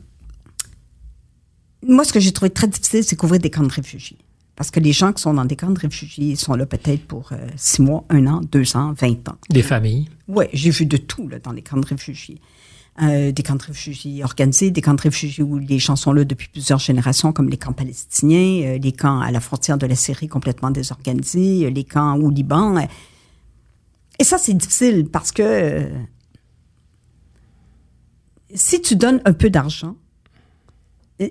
Moi, 1.86 2.04
ce 2.04 2.12
que 2.12 2.20
j'ai 2.20 2.32
trouvé 2.32 2.50
très 2.50 2.66
difficile, 2.66 3.04
c'est 3.04 3.16
couvrir 3.16 3.40
des 3.40 3.50
camps 3.50 3.62
de 3.62 3.72
réfugiés. 3.72 4.18
Parce 4.56 4.70
que 4.70 4.80
les 4.80 4.92
gens 4.92 5.12
qui 5.12 5.22
sont 5.22 5.34
dans 5.34 5.44
des 5.44 5.54
camps 5.54 5.70
de 5.70 5.78
réfugiés 5.78 6.34
sont 6.34 6.54
là 6.54 6.64
peut-être 6.64 7.06
pour 7.06 7.30
euh, 7.32 7.36
six 7.56 7.82
mois, 7.82 8.04
un 8.08 8.26
an, 8.26 8.40
deux 8.40 8.76
ans, 8.76 8.94
vingt 8.94 9.28
ans. 9.28 9.36
Des 9.50 9.62
familles? 9.62 10.08
Oui, 10.28 10.46
j'ai 10.54 10.70
vu 10.70 10.86
de 10.86 10.96
tout 10.96 11.28
là, 11.28 11.38
dans 11.38 11.52
les 11.52 11.62
camps 11.62 11.76
de 11.76 11.86
réfugiés. 11.86 12.40
Euh, 13.02 13.30
des 13.30 13.42
camps 13.42 13.56
de 13.56 13.62
réfugiés 13.62 14.24
organisés, 14.24 14.70
des 14.70 14.80
camps 14.80 14.94
de 14.94 15.02
réfugiés 15.02 15.44
où 15.44 15.58
les 15.58 15.78
gens 15.78 15.96
sont 15.96 16.14
là 16.14 16.24
depuis 16.24 16.48
plusieurs 16.48 16.78
générations, 16.78 17.30
comme 17.30 17.50
les 17.50 17.58
camps 17.58 17.74
palestiniens, 17.74 18.62
euh, 18.64 18.78
les 18.78 18.92
camps 18.92 19.20
à 19.20 19.30
la 19.30 19.40
frontière 19.40 19.76
de 19.76 19.86
la 19.86 19.94
Syrie 19.94 20.28
complètement 20.28 20.70
désorganisés, 20.70 21.70
les 21.70 21.84
camps 21.84 22.16
au 22.16 22.30
Liban. 22.30 22.86
Et 24.18 24.24
ça, 24.24 24.38
c'est 24.38 24.54
difficile 24.54 25.08
parce 25.12 25.30
que 25.30 25.90
si 28.54 28.80
tu 28.80 28.96
donnes 28.96 29.20
un 29.26 29.34
peu 29.34 29.50
d'argent, 29.50 29.96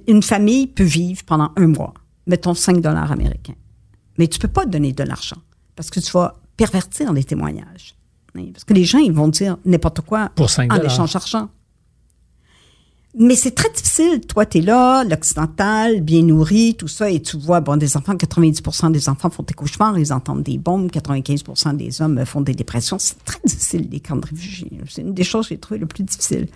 une 0.07 0.21
famille 0.21 0.67
peut 0.67 0.83
vivre 0.83 1.23
pendant 1.25 1.51
un 1.55 1.67
mois 1.67 1.95
mettons 2.27 2.53
5 2.53 2.81
dollars 2.81 3.11
américains. 3.11 3.55
Mais 4.17 4.27
tu 4.27 4.39
peux 4.39 4.47
pas 4.47 4.65
donner 4.65 4.93
de 4.93 5.03
l'argent 5.03 5.37
parce 5.75 5.89
que 5.89 5.99
tu 5.99 6.11
vas 6.11 6.35
pervertir 6.57 7.13
les 7.13 7.23
témoignages. 7.23 7.95
Parce 8.33 8.65
que 8.65 8.73
les 8.73 8.83
gens, 8.83 8.99
ils 8.99 9.13
vont 9.13 9.29
dire 9.29 9.57
n'importe 9.65 10.01
quoi 10.01 10.29
Pour 10.35 10.49
5 10.49 10.71
en 10.71 10.81
échange 10.81 11.13
d'argent. 11.13 11.49
Mais 13.17 13.35
c'est 13.35 13.51
très 13.51 13.69
difficile. 13.69 14.21
Toi, 14.27 14.45
tu 14.45 14.57
es 14.57 14.61
là, 14.61 15.03
l'occidental, 15.05 16.01
bien 16.01 16.21
nourri, 16.21 16.75
tout 16.75 16.89
ça, 16.89 17.09
et 17.09 17.21
tu 17.21 17.37
vois, 17.37 17.61
bon, 17.61 17.77
des 17.77 17.95
enfants, 17.95 18.13
90% 18.13 18.91
des 18.91 19.07
enfants 19.07 19.29
font 19.29 19.43
des 19.43 19.53
cauchemars, 19.53 19.97
ils 19.97 20.11
entendent 20.11 20.43
des 20.43 20.57
bombes, 20.57 20.89
95% 20.91 21.77
des 21.77 22.01
hommes 22.01 22.25
font 22.25 22.41
des 22.41 22.53
dépressions. 22.53 22.99
C'est 22.99 23.23
très 23.23 23.39
difficile, 23.45 23.87
les 23.89 24.01
camps 24.01 24.17
de 24.17 24.25
réfugiés. 24.25 24.69
C'est 24.89 25.01
une 25.01 25.13
des 25.13 25.23
choses 25.23 25.47
que 25.47 25.55
j'ai 25.55 25.59
trouvées 25.59 25.79
le 25.79 25.85
plus 25.85 26.03
difficile 26.03 26.47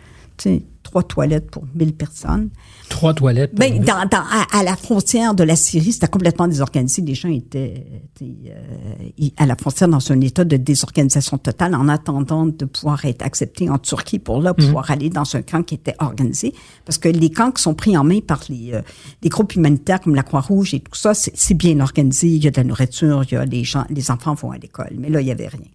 trois 0.84 1.04
toilettes 1.04 1.52
pour 1.52 1.66
1000 1.76 1.94
personnes. 1.94 2.50
Trois 2.90 3.14
toilettes 3.14 3.52
pour 3.52 3.60
ben, 3.60 3.84
dans, 3.84 4.08
à, 4.52 4.64
la 4.64 4.76
frontière 4.76 5.36
de 5.36 5.44
la 5.44 5.56
Syrie, 5.56 5.94
c'était 5.94 6.08
complètement 6.08 6.48
désorganisé. 6.48 7.02
Les 7.02 7.14
gens 7.14 7.30
étaient, 7.30 7.86
euh, 8.22 9.30
à 9.38 9.46
la 9.46 9.56
frontière 9.56 9.88
dans 9.88 10.12
un 10.12 10.22
état 10.22 10.44
de 10.44 10.58
désorganisation 10.58 11.38
totale 11.38 11.76
en 11.76 11.88
attendant 11.88 12.46
de 12.46 12.66
pouvoir 12.66 13.06
être 13.06 13.22
acceptés 13.22 13.70
en 13.70 13.78
Turquie 13.78 14.20
pour 14.20 14.42
là 14.42 14.54
pouvoir 14.54 14.86
mhm. 14.86 14.94
aller 14.94 15.10
dans 15.10 15.36
un 15.36 15.42
camp 15.42 15.64
qui 15.64 15.76
était 15.76 15.96
organisé. 16.00 16.54
Parce 16.86 16.98
que 16.98 17.10
les 17.10 17.30
camps 17.30 17.52
qui 17.52 17.62
sont 17.62 17.76
pris 17.76 17.96
en 17.96 18.04
main 18.04 18.20
par 18.20 18.42
les, 18.50 18.74
euh, 18.74 18.82
les 19.22 19.30
groupes 19.30 19.56
humanitaires 19.56 20.02
comme 20.02 20.16
la 20.16 20.24
Croix-Rouge 20.24 20.74
et 20.74 20.80
tout 20.80 20.96
ça, 20.96 21.14
c'est 21.14 21.54
bien 21.54 21.80
organisé. 21.80 22.28
Il 22.28 22.44
y 22.44 22.48
a 22.48 22.52
de 22.52 22.58
la 22.58 22.64
nourriture, 22.64 23.24
il 23.30 23.34
y 23.34 23.38
a 23.38 23.46
les 23.46 23.64
gens, 23.64 23.86
les 23.90 24.12
enfants 24.12 24.34
vont 24.34 24.52
à 24.52 24.58
l'école. 24.58 24.96
Mais 24.98 25.10
là, 25.10 25.22
il 25.22 25.28
y 25.28 25.32
avait 25.32 25.48
rien. 25.48 25.68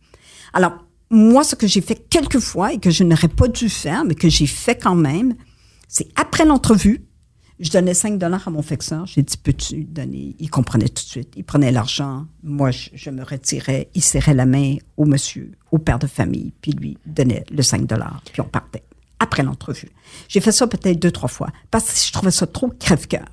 Alors, 0.52 0.72
moi, 1.14 1.44
ce 1.44 1.54
que 1.54 1.66
j'ai 1.66 1.80
fait 1.80 2.08
quelques 2.10 2.40
fois 2.40 2.72
et 2.72 2.78
que 2.78 2.90
je 2.90 3.04
n'aurais 3.04 3.28
pas 3.28 3.48
dû 3.48 3.68
faire, 3.68 4.04
mais 4.04 4.14
que 4.14 4.28
j'ai 4.28 4.46
fait 4.46 4.76
quand 4.76 4.96
même, 4.96 5.34
c'est 5.88 6.08
après 6.16 6.44
l'entrevue, 6.44 7.06
je 7.60 7.70
donnais 7.70 7.94
5 7.94 8.18
dollars 8.18 8.48
à 8.48 8.50
mon 8.50 8.62
fixeur. 8.62 9.06
J'ai 9.06 9.22
dit, 9.22 9.36
peux-tu 9.36 9.84
donner? 9.84 10.34
Il 10.40 10.50
comprenait 10.50 10.88
tout 10.88 11.04
de 11.04 11.08
suite. 11.08 11.34
Il 11.36 11.44
prenait 11.44 11.70
l'argent. 11.70 12.26
Moi, 12.42 12.72
je, 12.72 13.10
me 13.10 13.22
retirais. 13.22 13.90
Il 13.94 14.02
serrait 14.02 14.34
la 14.34 14.44
main 14.44 14.76
au 14.96 15.04
monsieur, 15.04 15.52
au 15.70 15.78
père 15.78 16.00
de 16.00 16.08
famille, 16.08 16.52
puis 16.60 16.72
lui 16.72 16.98
donnait 17.06 17.44
le 17.48 17.62
5 17.62 17.86
dollars. 17.86 18.20
Puis 18.32 18.40
on 18.40 18.48
partait. 18.48 18.82
Après 19.20 19.44
l'entrevue. 19.44 19.90
J'ai 20.28 20.40
fait 20.40 20.50
ça 20.50 20.66
peut-être 20.66 20.98
deux, 20.98 21.12
trois 21.12 21.28
fois 21.28 21.50
parce 21.70 21.92
que 21.92 22.06
je 22.06 22.12
trouvais 22.12 22.32
ça 22.32 22.48
trop 22.48 22.68
crève-cœur. 22.68 23.28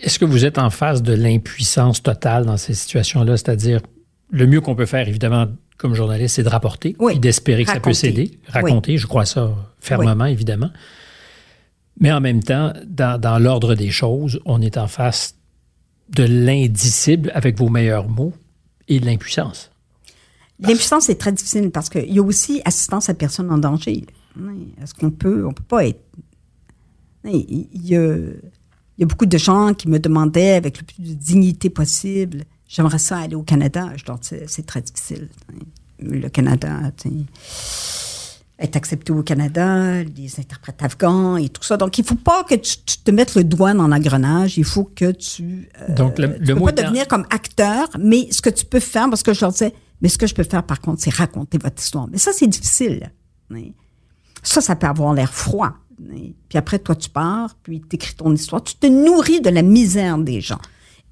Est-ce 0.00 0.18
que 0.18 0.24
vous 0.24 0.46
êtes 0.46 0.56
en 0.56 0.70
face 0.70 1.02
de 1.02 1.12
l'impuissance 1.12 2.02
totale 2.02 2.46
dans 2.46 2.56
ces 2.56 2.72
situations-là? 2.72 3.36
C'est-à-dire, 3.36 3.82
le 4.30 4.46
mieux 4.46 4.60
qu'on 4.60 4.74
peut 4.74 4.86
faire, 4.86 5.08
évidemment, 5.08 5.48
comme 5.76 5.94
journaliste, 5.94 6.36
c'est 6.36 6.42
de 6.42 6.48
rapporter 6.48 6.96
et 7.10 7.18
d'espérer 7.18 7.64
que 7.64 7.72
ça 7.72 7.80
peut 7.80 7.92
s'aider. 7.92 8.38
Raconter, 8.48 8.98
je 8.98 9.06
crois 9.06 9.24
ça 9.24 9.54
fermement, 9.78 10.26
évidemment. 10.26 10.70
Mais 11.98 12.12
en 12.12 12.20
même 12.20 12.42
temps, 12.42 12.72
dans, 12.86 13.42
l'ordre 13.42 13.74
des 13.74 13.90
choses, 13.90 14.40
on 14.44 14.60
est 14.60 14.76
en 14.76 14.88
face 14.88 15.36
de 16.08 16.24
l'indicible 16.24 17.30
avec 17.34 17.58
vos 17.58 17.68
meilleurs 17.68 18.08
mots 18.08 18.32
et 18.88 19.00
de 19.00 19.06
l'impuissance. 19.06 19.70
L'impuissance 20.58 21.08
est 21.08 21.16
très 21.18 21.32
difficile 21.32 21.70
parce 21.70 21.88
qu'il 21.88 22.12
y 22.12 22.18
a 22.18 22.22
aussi 22.22 22.60
assistance 22.64 23.08
à 23.08 23.14
personne 23.14 23.50
en 23.50 23.58
danger. 23.58 24.04
Est-ce 24.82 24.94
qu'on 24.94 25.10
peut, 25.10 25.46
on 25.46 25.52
peut 25.52 25.62
pas 25.62 25.86
être. 25.86 26.02
Il 27.24 27.68
y, 27.74 27.96
a, 27.96 28.16
il 28.16 28.98
y 28.98 29.02
a 29.02 29.06
beaucoup 29.06 29.26
de 29.26 29.38
gens 29.38 29.74
qui 29.74 29.88
me 29.88 29.98
demandaient 29.98 30.54
avec 30.54 30.78
le 30.78 30.84
plus 30.84 31.02
de 31.02 31.14
dignité 31.14 31.68
possible 31.68 32.44
J'aimerais 32.70 32.98
ça 33.00 33.18
aller 33.18 33.34
au 33.34 33.42
Canada. 33.42 33.90
Je 33.96 34.04
leur 34.06 34.20
c'est 34.22 34.64
très 34.64 34.80
difficile. 34.80 35.28
le 35.98 36.28
Canada 36.28 36.92
est 38.58 38.76
accepté 38.76 39.12
au 39.12 39.24
Canada, 39.24 40.04
les 40.04 40.38
interprètes 40.38 40.80
afghans 40.80 41.36
et 41.36 41.48
tout 41.48 41.64
ça. 41.64 41.76
Donc, 41.76 41.98
il 41.98 42.02
ne 42.02 42.06
faut 42.06 42.14
pas 42.14 42.44
que 42.44 42.54
tu, 42.54 42.76
te 43.04 43.10
mettes 43.10 43.34
le 43.34 43.42
doigt 43.42 43.74
dans 43.74 43.88
l'engrenage. 43.88 44.56
Il 44.56 44.64
faut 44.64 44.84
que 44.84 45.10
tu. 45.10 45.68
Euh, 45.80 45.94
Donc, 45.96 46.20
le, 46.20 46.38
tu 46.38 46.54
peux 46.54 46.60
pas 46.60 46.70
devenir 46.70 47.08
comme 47.08 47.26
acteur, 47.30 47.88
mais 47.98 48.28
ce 48.30 48.40
que 48.40 48.50
tu 48.50 48.64
peux 48.64 48.78
faire, 48.78 49.10
parce 49.10 49.24
que 49.24 49.34
je 49.34 49.40
leur 49.40 49.50
disais, 49.50 49.74
mais 50.00 50.08
ce 50.08 50.16
que 50.16 50.28
je 50.28 50.34
peux 50.34 50.44
faire, 50.44 50.62
par 50.62 50.80
contre, 50.80 51.02
c'est 51.02 51.12
raconter 51.12 51.58
votre 51.58 51.82
histoire. 51.82 52.06
Mais 52.06 52.18
ça, 52.18 52.30
c'est 52.32 52.46
difficile. 52.46 53.10
Ça, 54.44 54.60
ça 54.60 54.76
peut 54.76 54.86
avoir 54.86 55.12
l'air 55.12 55.32
froid. 55.34 55.72
Puis 56.48 56.56
après, 56.56 56.78
toi, 56.78 56.94
tu 56.94 57.10
pars, 57.10 57.56
puis 57.64 57.80
tu 57.80 57.96
écris 57.96 58.14
ton 58.14 58.32
histoire. 58.32 58.62
Tu 58.62 58.76
te 58.76 58.86
nourris 58.86 59.40
de 59.40 59.50
la 59.50 59.62
misère 59.62 60.18
des 60.18 60.40
gens 60.40 60.60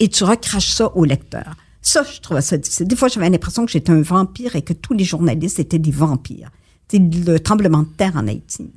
et 0.00 0.08
tu 0.08 0.24
recraches 0.24 0.70
ça 0.70 0.94
au 0.96 1.04
lecteur. 1.04 1.54
Ça, 1.80 2.02
je 2.02 2.20
trouvais 2.20 2.40
ça 2.40 2.56
difficile. 2.56 2.86
Des 2.86 2.96
fois, 2.96 3.08
j'avais 3.08 3.30
l'impression 3.30 3.64
que 3.64 3.72
j'étais 3.72 3.92
un 3.92 4.02
vampire 4.02 4.56
et 4.56 4.62
que 4.62 4.72
tous 4.72 4.94
les 4.94 5.04
journalistes 5.04 5.58
étaient 5.58 5.78
des 5.78 5.90
vampires. 5.90 6.50
C'est 6.88 6.98
le 6.98 7.38
tremblement 7.38 7.82
de 7.82 7.88
terre 7.96 8.12
en 8.16 8.26
Haïti. 8.26 8.70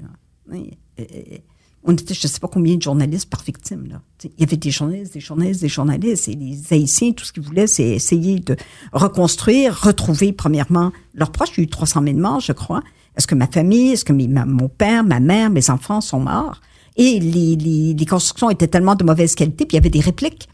On 1.83 1.93
était, 1.93 2.13
je 2.13 2.27
ne 2.27 2.31
sais 2.31 2.39
pas 2.39 2.47
combien 2.47 2.75
de 2.75 2.81
journalistes 2.81 3.29
par 3.29 3.41
victime. 3.41 3.87
Là. 3.89 4.01
Il 4.23 4.31
y 4.39 4.43
avait 4.43 4.57
des 4.57 4.69
journalistes, 4.69 5.13
des 5.13 5.19
journalistes, 5.19 5.61
des 5.61 5.67
journalistes. 5.67 6.27
Et 6.27 6.35
les 6.35 6.61
Haïtiens, 6.71 7.11
tout 7.11 7.25
ce 7.25 7.33
qu'ils 7.33 7.43
voulaient, 7.43 7.67
c'est 7.67 7.87
essayer 7.87 8.39
de 8.39 8.55
reconstruire, 8.93 9.81
retrouver, 9.81 10.31
premièrement, 10.31 10.91
leurs 11.15 11.31
proches. 11.31 11.49
Il 11.57 11.61
y 11.61 11.61
a 11.61 11.63
eu 11.63 11.67
300 11.67 12.03
000 12.03 12.17
morts, 12.17 12.39
je 12.39 12.51
crois. 12.51 12.83
Est-ce 13.17 13.25
que 13.25 13.35
ma 13.35 13.47
famille, 13.47 13.91
est-ce 13.91 14.05
que 14.05 14.13
mon 14.13 14.69
père, 14.69 15.03
ma 15.03 15.19
mère, 15.19 15.49
mes 15.49 15.69
enfants 15.69 16.01
sont 16.01 16.19
morts? 16.19 16.61
Et 16.97 17.19
les, 17.19 17.55
les, 17.55 18.05
constructions 18.05 18.49
étaient 18.49 18.67
tellement 18.67 18.95
de 18.95 19.03
mauvaise 19.03 19.33
qualité, 19.33 19.65
puis 19.65 19.75
il 19.75 19.79
y 19.79 19.79
avait 19.79 19.89
des 19.89 20.01
répliques. 20.01 20.47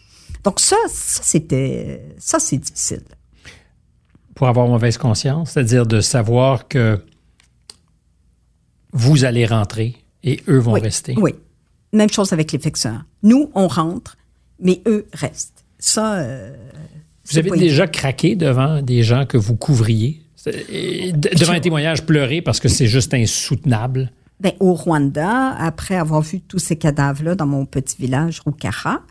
Donc 0.47 0.61
ça, 0.61 0.77
ça 0.87 1.23
c'était, 1.23 2.01
ça 2.17 2.39
c'est 2.39 2.55
difficile. 2.55 3.03
Pour 4.33 4.47
avoir 4.47 4.65
mauvaise 4.65 4.97
conscience, 4.97 5.51
c'est-à-dire 5.51 5.85
de 5.85 5.99
savoir 5.99 6.69
que 6.69 7.03
vous 8.93 9.25
allez 9.25 9.45
rentrer 9.45 9.97
et 10.23 10.39
eux 10.47 10.59
vont 10.59 10.71
rester. 10.71 11.15
Oui. 11.17 11.35
Même 11.91 12.09
chose 12.09 12.31
avec 12.31 12.53
les 12.53 12.59
fixeurs. 12.59 13.03
Nous, 13.23 13.51
on 13.55 13.67
rentre, 13.67 14.15
mais 14.61 14.81
eux 14.87 15.05
restent. 15.11 15.65
Ça. 15.79 16.19
Euh, 16.19 16.55
vous 17.29 17.37
avez 17.37 17.51
déjà 17.51 17.85
craqué 17.85 18.37
devant 18.37 18.81
des 18.81 19.03
gens 19.03 19.25
que 19.25 19.35
vous 19.35 19.57
couvriez? 19.57 20.21
Devant 20.45 21.51
un 21.51 21.59
témoignage 21.59 22.05
pleuré 22.05 22.41
parce 22.41 22.61
que 22.61 22.69
c'est 22.69 22.87
juste 22.87 23.13
insoutenable? 23.13 24.13
Ben, 24.39 24.53
au 24.61 24.75
Rwanda, 24.75 25.55
après 25.57 25.95
avoir 25.95 26.21
vu 26.21 26.39
tous 26.39 26.59
ces 26.59 26.77
cadavres-là 26.77 27.35
dans 27.35 27.47
mon 27.47 27.65
petit 27.65 27.97
village, 27.97 28.39
Rukara, 28.45 29.01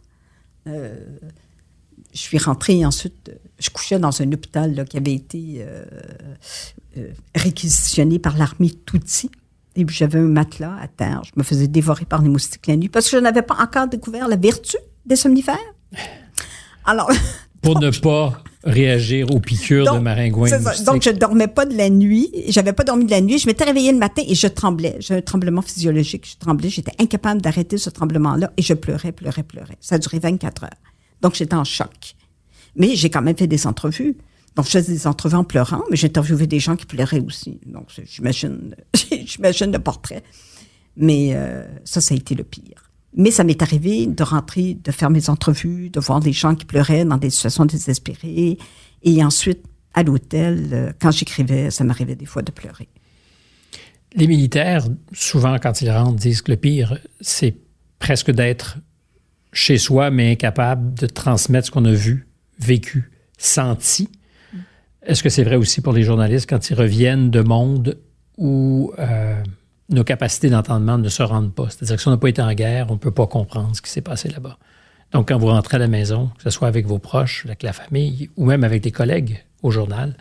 je 0.67 2.21
suis 2.21 2.39
rentrée 2.39 2.85
ensuite, 2.85 3.31
je 3.59 3.71
couchais 3.71 3.99
dans 3.99 4.23
un 4.23 4.33
hôpital 4.33 4.85
qui 4.89 4.97
avait 4.97 5.15
été 5.15 5.57
euh, 5.61 5.85
réquisitionné 7.35 8.19
par 8.19 8.37
l'armée 8.37 8.71
Tutsi. 8.87 9.31
Et 9.77 9.85
puis 9.85 9.95
j'avais 9.95 10.19
un 10.19 10.23
matelas 10.23 10.77
à 10.81 10.89
terre. 10.89 11.23
Je 11.25 11.33
me 11.37 11.43
faisais 11.43 11.69
dévorer 11.69 12.07
par 12.07 12.23
les 12.23 12.31
moustiques 12.31 12.67
la 12.67 12.77
nuit 12.77 12.89
parce 12.89 13.11
que 13.11 13.17
je 13.17 13.23
n'avais 13.23 13.43
pas 13.43 13.57
encore 13.61 13.87
découvert 13.87 14.29
la 14.29 14.37
vertu 14.37 14.79
des 15.05 15.17
somnifères. 15.17 15.59
Alors. 16.85 17.11
Pour 17.61 17.79
ne 17.81 17.91
pas 17.91 18.43
réagir 18.65 19.31
aux 19.31 19.41
piqûres 19.41 19.93
de 19.95 19.99
maringouins. 19.99 20.51
Donc, 20.85 21.03
je 21.03 21.11
dormais 21.11 21.49
pas 21.49 21.67
de 21.67 21.77
la 21.77 21.91
nuit. 21.91 22.31
J'avais 22.49 22.73
pas 22.73 22.85
dormi 22.85 23.05
de 23.05 23.11
la 23.11 23.21
nuit. 23.21 23.39
Je 23.39 23.47
m'étais 23.47 23.65
réveillée 23.65 23.93
le 23.93 23.99
matin 23.99 24.23
et 24.27 24.35
je 24.35 24.47
tremblais. 24.47 24.97
J'ai 25.01 25.15
un 25.15 25.21
tremblement 25.21 25.63
physiologique. 25.63 26.29
Je 26.31 26.37
tremblais. 26.39 26.69
J'étais 26.69 26.93
incapable 26.99 27.41
d'arrêter 27.41 27.79
ce 27.79 27.91
tremblement-là 27.91 28.53
et 28.57 28.63
je 28.63 28.75
pleurais, 28.75 29.13
pleurais, 29.13 29.43
pleurais. 29.43 29.77
Ça 29.81 29.97
a 29.97 29.99
duré 29.99 30.19
24 30.19 30.65
heures. 30.65 30.71
Donc, 31.23 31.35
j'étais 31.35 31.55
en 31.55 31.65
choc. 31.65 32.15
Mais 32.77 32.95
j'ai 32.95 33.11
quand 33.11 33.23
même 33.23 33.37
fait 33.37 33.47
des 33.47 33.67
entrevues. 33.67 34.17
Donc, 34.55 34.67
je 34.67 34.71
faisais 34.71 34.93
des 34.93 35.07
entrevues 35.07 35.37
en 35.37 35.45
pleurant, 35.45 35.83
mais 35.91 35.97
j'ai 35.97 36.07
interviewé 36.07 36.47
des 36.47 36.61
gens 36.61 36.77
qui 36.77 36.87
pleuraient 36.87 37.21
aussi. 37.21 37.61
Donc, 37.67 37.89
j'imagine, 38.05 38.75
j'imagine 39.25 39.71
le 39.71 39.79
portrait. 39.79 40.23
Mais 40.97 41.33
euh, 41.35 41.67
ça, 41.85 42.01
ça 42.01 42.15
a 42.15 42.17
été 42.17 42.35
le 42.35 42.45
pire. 42.45 42.86
Mais 43.17 43.31
ça 43.31 43.45
m'est 43.45 43.61
arrivé 43.63 44.07
de 44.07 44.23
rentrer, 44.23 44.75
de 44.75 44.93
faire 44.93 45.11
mes 45.11 45.31
entrevues, 45.31 45.91
de 45.91 46.01
voir 46.01 46.21
des 46.21 46.33
gens 46.33 46.55
qui 46.55 46.67
pleuraient 46.67 47.05
dans 47.05 47.17
des 47.17 47.31
situations 47.31 47.65
désespérées. 47.65 48.59
Et 49.03 49.25
ensuite, 49.25 49.65
à 49.95 50.03
l'hôtel, 50.03 50.69
euh, 50.73 50.93
quand 51.01 51.11
j'écrivais, 51.11 51.71
ça 51.71 51.83
m'arrivait 51.83 52.15
des 52.15 52.27
fois 52.27 52.43
de 52.43 52.53
pleurer. 52.53 52.89
Les 54.15 54.27
militaires, 54.27 54.87
souvent, 55.13 55.59
quand 55.59 55.81
ils 55.81 55.91
rentrent, 55.91 56.17
disent 56.17 56.43
que 56.43 56.53
le 56.53 56.59
pire, 56.59 56.99
c'est 57.21 57.57
presque 57.99 58.31
d'être 58.31 58.79
chez 59.53 59.79
soi, 59.79 60.11
mais 60.11 60.33
incapable 60.33 60.95
de 60.95 61.07
transmettre 61.07 61.69
ce 61.69 61.71
qu'on 61.71 61.85
a 61.87 61.93
vu, 61.93 62.29
vécu, 62.59 63.11
senti. 63.39 64.11
Est-ce 65.03 65.23
que 65.23 65.31
c'est 65.31 65.45
vrai 65.45 65.57
aussi 65.57 65.81
pour 65.81 65.95
les 65.95 66.03
journalistes 66.03 66.49
quand 66.49 66.69
ils 66.69 66.75
reviennent 66.75 67.31
de 67.31 67.41
monde 67.41 67.99
où 68.37 68.93
euh, 68.99 69.43
nos 69.89 70.05
capacités 70.05 70.51
d'entendement 70.51 70.99
ne 70.99 71.09
se 71.09 71.23
rendent 71.23 71.55
pas? 71.55 71.69
C'est-à-dire 71.71 71.97
que 71.97 72.03
si 72.03 72.09
on 72.09 72.11
n'a 72.11 72.17
pas 72.17 72.29
été 72.29 72.43
en 72.43 72.53
guerre, 72.53 72.87
on 72.91 72.95
ne 72.95 72.99
peut 72.99 73.11
pas 73.11 73.27
comprendre 73.27 73.75
ce 73.75 73.83
qui 73.83 73.91
s'est 73.91 74.01
passé 74.01 74.29
là-bas. 74.29 74.59
Donc, 75.13 75.29
quand 75.29 75.39
vous 75.39 75.47
rentrez 75.47 75.77
à 75.77 75.79
la 75.79 75.89
maison, 75.89 76.31
que 76.37 76.43
ce 76.43 76.51
soit 76.51 76.69
avec 76.69 76.87
vos 76.87 76.99
proches, 76.99 77.45
avec 77.47 77.63
la 77.63 77.73
famille 77.73 78.31
ou 78.37 78.45
même 78.45 78.65
avec 78.65 78.83
des 78.83 78.91
collègues 78.91 79.45
au 79.63 79.71
journal, 79.71 80.17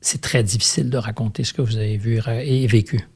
c'est 0.00 0.20
très 0.20 0.42
difficile 0.42 0.90
de 0.90 0.98
raconter 0.98 1.44
ce 1.44 1.52
que 1.52 1.62
vous 1.62 1.76
avez 1.76 1.96
vu 1.96 2.20
et 2.28 2.66
vécu. 2.66 3.08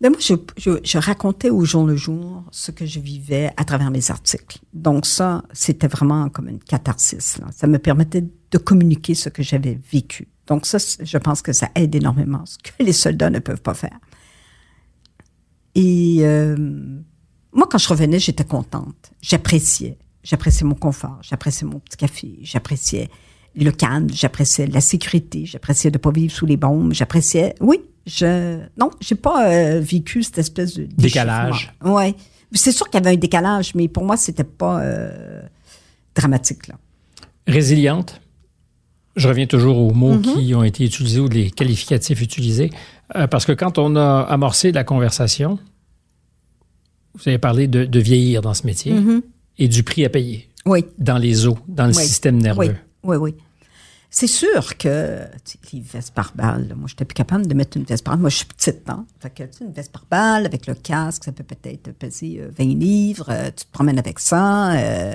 Ben, 0.00 0.10
moi, 0.10 0.20
je, 0.20 0.98
racontais 0.98 1.50
au 1.50 1.64
jour 1.64 1.84
le 1.84 1.96
jour 1.96 2.44
ce 2.52 2.70
que 2.70 2.86
je 2.86 3.00
vivais 3.00 3.50
à 3.56 3.64
travers 3.64 3.90
mes 3.90 4.10
articles. 4.10 4.58
Donc 4.72 5.06
ça, 5.06 5.42
c'était 5.52 5.88
vraiment 5.88 6.28
comme 6.28 6.48
une 6.48 6.60
catharsis. 6.60 7.40
Ça 7.50 7.66
me 7.66 7.78
permettait 7.78 8.22
de 8.22 8.58
communiquer 8.58 9.14
ce 9.14 9.28
que 9.28 9.42
j'avais 9.42 9.78
vécu. 9.90 10.28
Donc 10.48 10.66
ça, 10.66 10.78
je 10.78 11.18
pense 11.18 11.42
que 11.42 11.52
ça 11.52 11.68
aide 11.74 11.94
énormément, 11.94 12.44
ce 12.46 12.58
que 12.58 12.82
les 12.82 12.92
soldats 12.92 13.30
ne 13.30 13.38
peuvent 13.38 13.62
pas 13.62 13.74
faire. 13.74 13.98
Et 15.74 16.18
euh, 16.22 16.56
moi, 17.52 17.68
quand 17.70 17.78
je 17.78 17.88
revenais, 17.88 18.18
j'étais 18.18 18.44
contente. 18.44 19.12
J'appréciais. 19.22 19.96
J'appréciais 20.24 20.66
mon 20.66 20.74
confort. 20.74 21.18
J'appréciais 21.22 21.66
mon 21.66 21.78
petit 21.78 21.98
café. 21.98 22.38
J'appréciais 22.42 23.08
le 23.54 23.70
calme. 23.70 24.08
J'appréciais 24.10 24.66
la 24.66 24.80
sécurité. 24.80 25.46
J'appréciais 25.46 25.90
de 25.90 25.98
ne 25.98 26.02
pas 26.02 26.10
vivre 26.10 26.32
sous 26.32 26.46
les 26.46 26.56
bombes. 26.56 26.92
J'appréciais, 26.92 27.54
oui, 27.60 27.80
je 28.08 28.58
non, 28.78 28.90
j'ai 29.00 29.14
pas 29.14 29.48
euh, 29.48 29.80
vécu 29.80 30.22
cette 30.22 30.38
espèce 30.38 30.74
de 30.74 30.84
décalage. 30.84 31.72
Ouais, 31.84 32.14
c'est 32.52 32.72
sûr 32.72 32.88
qu'il 32.88 33.00
y 33.00 33.06
avait 33.06 33.14
un 33.14 33.18
décalage, 33.18 33.74
mais 33.74 33.88
pour 33.88 34.04
moi 34.04 34.16
c'était 34.16 34.44
pas 34.44 34.80
euh, 34.80 35.42
dramatique 36.14 36.68
là. 36.68 36.76
Résiliente? 37.46 38.20
Je 39.18 39.28
reviens 39.28 39.46
toujours 39.46 39.78
aux 39.78 39.92
mots 39.92 40.16
mm-hmm. 40.16 40.34
qui 40.34 40.54
ont 40.54 40.64
été 40.64 40.84
utilisés 40.84 41.20
ou 41.20 41.28
les 41.28 41.50
qualificatifs 41.50 42.20
utilisés, 42.22 42.70
euh, 43.16 43.26
parce 43.26 43.44
que 43.44 43.52
quand 43.52 43.78
on 43.78 43.96
a 43.96 44.20
amorcé 44.20 44.72
la 44.72 44.84
conversation, 44.84 45.58
vous 47.14 47.28
avez 47.28 47.38
parlé 47.38 47.66
de, 47.66 47.98
vieillir 47.98 48.42
dans 48.42 48.54
ce 48.54 48.64
métier 48.64 48.92
mm-hmm. 48.92 49.22
et 49.58 49.68
du 49.68 49.82
prix 49.82 50.04
à 50.04 50.08
payer. 50.08 50.48
Oui. 50.66 50.84
Dans 50.98 51.18
les 51.18 51.46
os, 51.46 51.56
dans 51.66 51.86
le 51.86 51.92
système 51.92 52.38
nerveux. 52.38 52.76
Oui, 53.02 53.16
oui, 53.16 53.16
oui. 53.16 53.34
C'est 54.10 54.26
sûr 54.26 54.78
que 54.78 55.20
les 55.72 55.80
vestes 55.80 56.14
par 56.14 56.32
balle, 56.34 56.72
moi, 56.76 56.86
je 56.86 56.94
n'étais 56.94 57.04
plus 57.04 57.14
capable 57.14 57.46
de 57.46 57.54
mettre 57.54 57.76
une 57.76 57.84
veste 57.84 58.04
par 58.04 58.14
balle. 58.14 58.22
Moi, 58.22 58.30
je 58.30 58.36
suis 58.36 58.46
petite, 58.46 58.88
hein? 58.88 59.04
Fait 59.20 59.30
que, 59.30 59.42
une 59.62 59.72
veste 59.72 59.92
par 59.92 60.06
balle 60.10 60.46
avec 60.46 60.66
le 60.66 60.74
casque, 60.74 61.24
ça 61.24 61.32
peut 61.32 61.44
peut-être 61.44 61.92
peser 61.92 62.40
20 62.58 62.64
euh, 62.64 62.74
livres. 62.74 63.26
Euh, 63.28 63.50
tu 63.54 63.66
te 63.66 63.72
promènes 63.72 63.98
avec 63.98 64.18
ça. 64.18 64.72
Euh, 64.72 65.14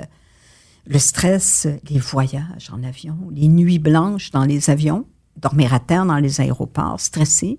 le 0.86 0.98
stress, 0.98 1.66
les 1.88 1.98
voyages 1.98 2.70
en 2.72 2.82
avion, 2.82 3.16
les 3.30 3.48
nuits 3.48 3.78
blanches 3.78 4.30
dans 4.30 4.44
les 4.44 4.70
avions, 4.70 5.06
dormir 5.36 5.72
à 5.74 5.80
terre 5.80 6.06
dans 6.06 6.18
les 6.18 6.40
aéroports, 6.40 7.00
stressé. 7.00 7.58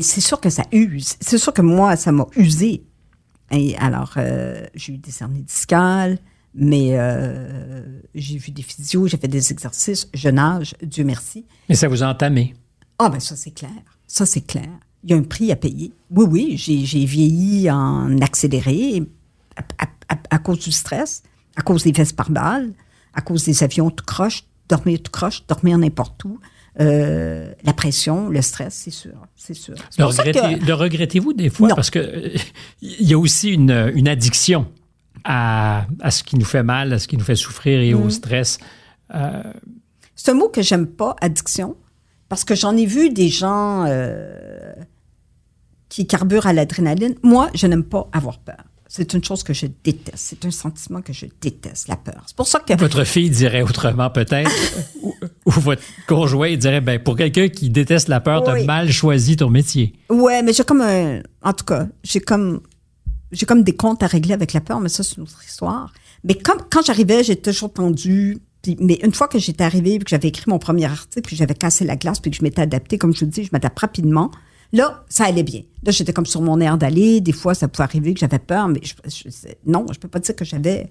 c'est 0.00 0.20
sûr 0.20 0.40
que 0.40 0.50
ça 0.50 0.64
use. 0.72 1.16
C'est 1.20 1.38
sûr 1.38 1.52
que 1.52 1.62
moi, 1.62 1.96
ça 1.96 2.12
m'a 2.12 2.26
usé. 2.36 2.84
Et 3.50 3.76
alors, 3.78 4.14
j'ai 4.74 4.94
eu 4.94 4.98
des 4.98 5.22
hernies 5.22 5.42
discales. 5.42 6.18
Mais 6.54 6.98
euh, 6.98 8.00
j'ai 8.14 8.36
vu 8.36 8.52
des 8.52 8.62
physios, 8.62 9.06
j'ai 9.06 9.16
fait 9.16 9.28
des 9.28 9.52
exercices, 9.52 10.08
je 10.12 10.28
nage, 10.28 10.74
Dieu 10.82 11.04
merci. 11.04 11.46
Mais 11.68 11.74
ça 11.74 11.88
vous 11.88 12.02
a 12.02 12.06
entamé? 12.06 12.54
Ah, 12.98 13.08
ben 13.08 13.20
ça, 13.20 13.36
c'est 13.36 13.52
clair. 13.52 13.70
Ça, 14.06 14.26
c'est 14.26 14.42
clair. 14.42 14.68
Il 15.04 15.10
y 15.10 15.14
a 15.14 15.16
un 15.16 15.22
prix 15.22 15.50
à 15.50 15.56
payer. 15.56 15.92
Oui, 16.10 16.26
oui, 16.28 16.54
j'ai 16.56 17.04
vieilli 17.04 17.70
en 17.70 18.18
accéléré 18.20 19.02
à, 20.30 20.38
cause 20.38 20.60
du 20.60 20.72
stress, 20.72 21.22
à 21.56 21.62
cause 21.62 21.84
des 21.84 21.92
vestes 21.92 22.16
par 22.16 22.30
balles, 22.30 22.72
à 23.14 23.20
cause 23.20 23.44
des 23.44 23.62
avions 23.62 23.90
tout 23.90 24.04
croche, 24.04 24.44
dormir 24.68 25.00
tout 25.02 25.10
croche, 25.10 25.46
dormir 25.46 25.78
n'importe 25.78 26.24
où. 26.24 26.38
Euh, 26.80 27.52
la 27.64 27.74
pression, 27.74 28.30
le 28.30 28.40
stress, 28.40 28.74
c'est 28.74 28.90
sûr, 28.90 29.12
c'est 29.36 29.54
sûr. 29.54 29.74
Le, 29.98 30.72
regrettez-vous 30.72 31.34
des 31.34 31.50
fois? 31.50 31.68
Parce 31.68 31.90
que 31.90 31.98
euh, 31.98 32.38
il 32.80 33.06
y 33.06 33.12
a 33.12 33.18
aussi 33.18 33.50
une, 33.50 33.92
une 33.94 34.08
addiction 34.08 34.66
à, 35.24 35.86
ce 36.10 36.22
qui 36.22 36.36
nous 36.36 36.44
fait 36.44 36.62
mal, 36.62 36.92
à 36.92 36.98
ce 36.98 37.08
qui 37.08 37.16
nous 37.16 37.24
fait 37.24 37.36
souffrir 37.36 37.80
et 37.80 37.94
au 37.94 38.04
mm. 38.04 38.10
stress. 38.10 38.58
Euh, 39.14 39.42
c'est 40.14 40.30
un 40.30 40.34
mot 40.34 40.48
que 40.48 40.62
j'aime 40.62 40.86
pas, 40.86 41.16
addiction, 41.20 41.76
parce 42.28 42.44
que 42.44 42.54
j'en 42.54 42.76
ai 42.76 42.86
vu 42.86 43.10
des 43.10 43.28
gens 43.28 43.84
euh, 43.86 44.72
qui 45.92 46.06
carburent 46.06 46.46
à 46.46 46.54
l'adrénaline. 46.54 47.16
Moi, 47.22 47.50
je 47.54 47.66
n'aime 47.66 47.84
pas 47.84 48.08
avoir 48.12 48.38
peur. 48.38 48.64
C'est 48.88 49.12
une 49.12 49.22
chose 49.22 49.42
que 49.42 49.52
je 49.52 49.66
déteste. 49.84 50.16
C'est 50.16 50.44
un 50.46 50.50
sentiment 50.50 51.02
que 51.02 51.12
je 51.12 51.26
déteste, 51.40 51.88
la 51.88 51.96
peur. 51.96 52.22
C'est 52.26 52.36
pour 52.36 52.46
ça 52.46 52.60
que. 52.60 52.72
Votre 52.78 53.04
fille 53.04 53.28
dirait 53.28 53.60
autrement, 53.60 54.08
peut-être, 54.08 54.50
ou, 55.02 55.14
ou, 55.44 55.50
votre 55.50 55.82
conjoint 56.06 56.56
dirait, 56.56 56.80
ben, 56.80 56.98
pour 56.98 57.16
quelqu'un 57.16 57.48
qui 57.48 57.68
déteste 57.68 58.08
la 58.08 58.20
peur, 58.20 58.42
Oui. 58.42 58.60
t'as 58.60 58.64
mal 58.64 58.90
choisi 58.90 59.36
ton 59.36 59.50
métier. 59.50 59.92
Ouais, 60.08 60.42
mais 60.42 60.54
j'ai 60.54 60.64
comme 60.64 60.80
un. 60.80 61.20
En 61.42 61.52
tout 61.52 61.66
cas, 61.66 61.86
j'ai 62.02 62.20
comme. 62.20 62.62
J'ai 63.30 63.44
comme 63.44 63.62
des 63.62 63.76
comptes 63.76 64.02
à 64.02 64.06
régler 64.06 64.32
avec 64.32 64.54
la 64.54 64.62
peur, 64.62 64.80
mais 64.80 64.88
ça, 64.88 65.02
c'est 65.02 65.16
une 65.16 65.24
autre 65.24 65.44
histoire. 65.46 65.92
Mais 66.24 66.34
comme, 66.34 66.58
quand 66.70 66.84
j'arrivais, 66.84 67.22
j'étais 67.22 67.50
toujours 67.52 67.72
tendue. 67.72 68.38
Puis, 68.62 68.76
mais 68.80 68.98
une 69.02 69.12
fois 69.12 69.28
que 69.28 69.38
j'étais 69.38 69.64
arrivée, 69.64 69.98
puis 69.98 70.04
que 70.04 70.10
j'avais 70.10 70.28
écrit 70.28 70.44
mon 70.48 70.58
premier 70.58 70.86
article, 70.86 71.26
puis 71.26 71.36
j'avais 71.36 71.54
cassé 71.54 71.84
la 71.84 71.96
glace, 71.96 72.20
puis 72.20 72.30
que 72.30 72.36
je 72.38 72.42
m'étais 72.42 72.62
adaptée, 72.62 72.96
comme 72.96 73.14
je 73.14 73.24
vous 73.24 73.30
dis, 73.30 73.44
je 73.44 73.50
m'adapte 73.52 73.78
rapidement. 73.78 74.30
Là, 74.72 75.04
ça 75.08 75.24
allait 75.26 75.42
bien. 75.42 75.62
Là, 75.84 75.92
j'étais 75.92 76.12
comme 76.12 76.24
sur 76.26 76.40
mon 76.40 76.58
air 76.60 76.78
d'aller. 76.78 77.20
Des 77.20 77.32
fois, 77.32 77.54
ça 77.54 77.68
pouvait 77.68 77.84
arriver 77.84 78.14
que 78.14 78.20
j'avais 78.20 78.38
peur, 78.38 78.68
mais 78.68 78.80
je, 78.82 78.94
je- 79.06 79.28
non, 79.66 79.84
je 79.92 79.98
peux 79.98 80.08
pas 80.08 80.18
dire 80.18 80.34
que 80.34 80.44
j'avais 80.44 80.88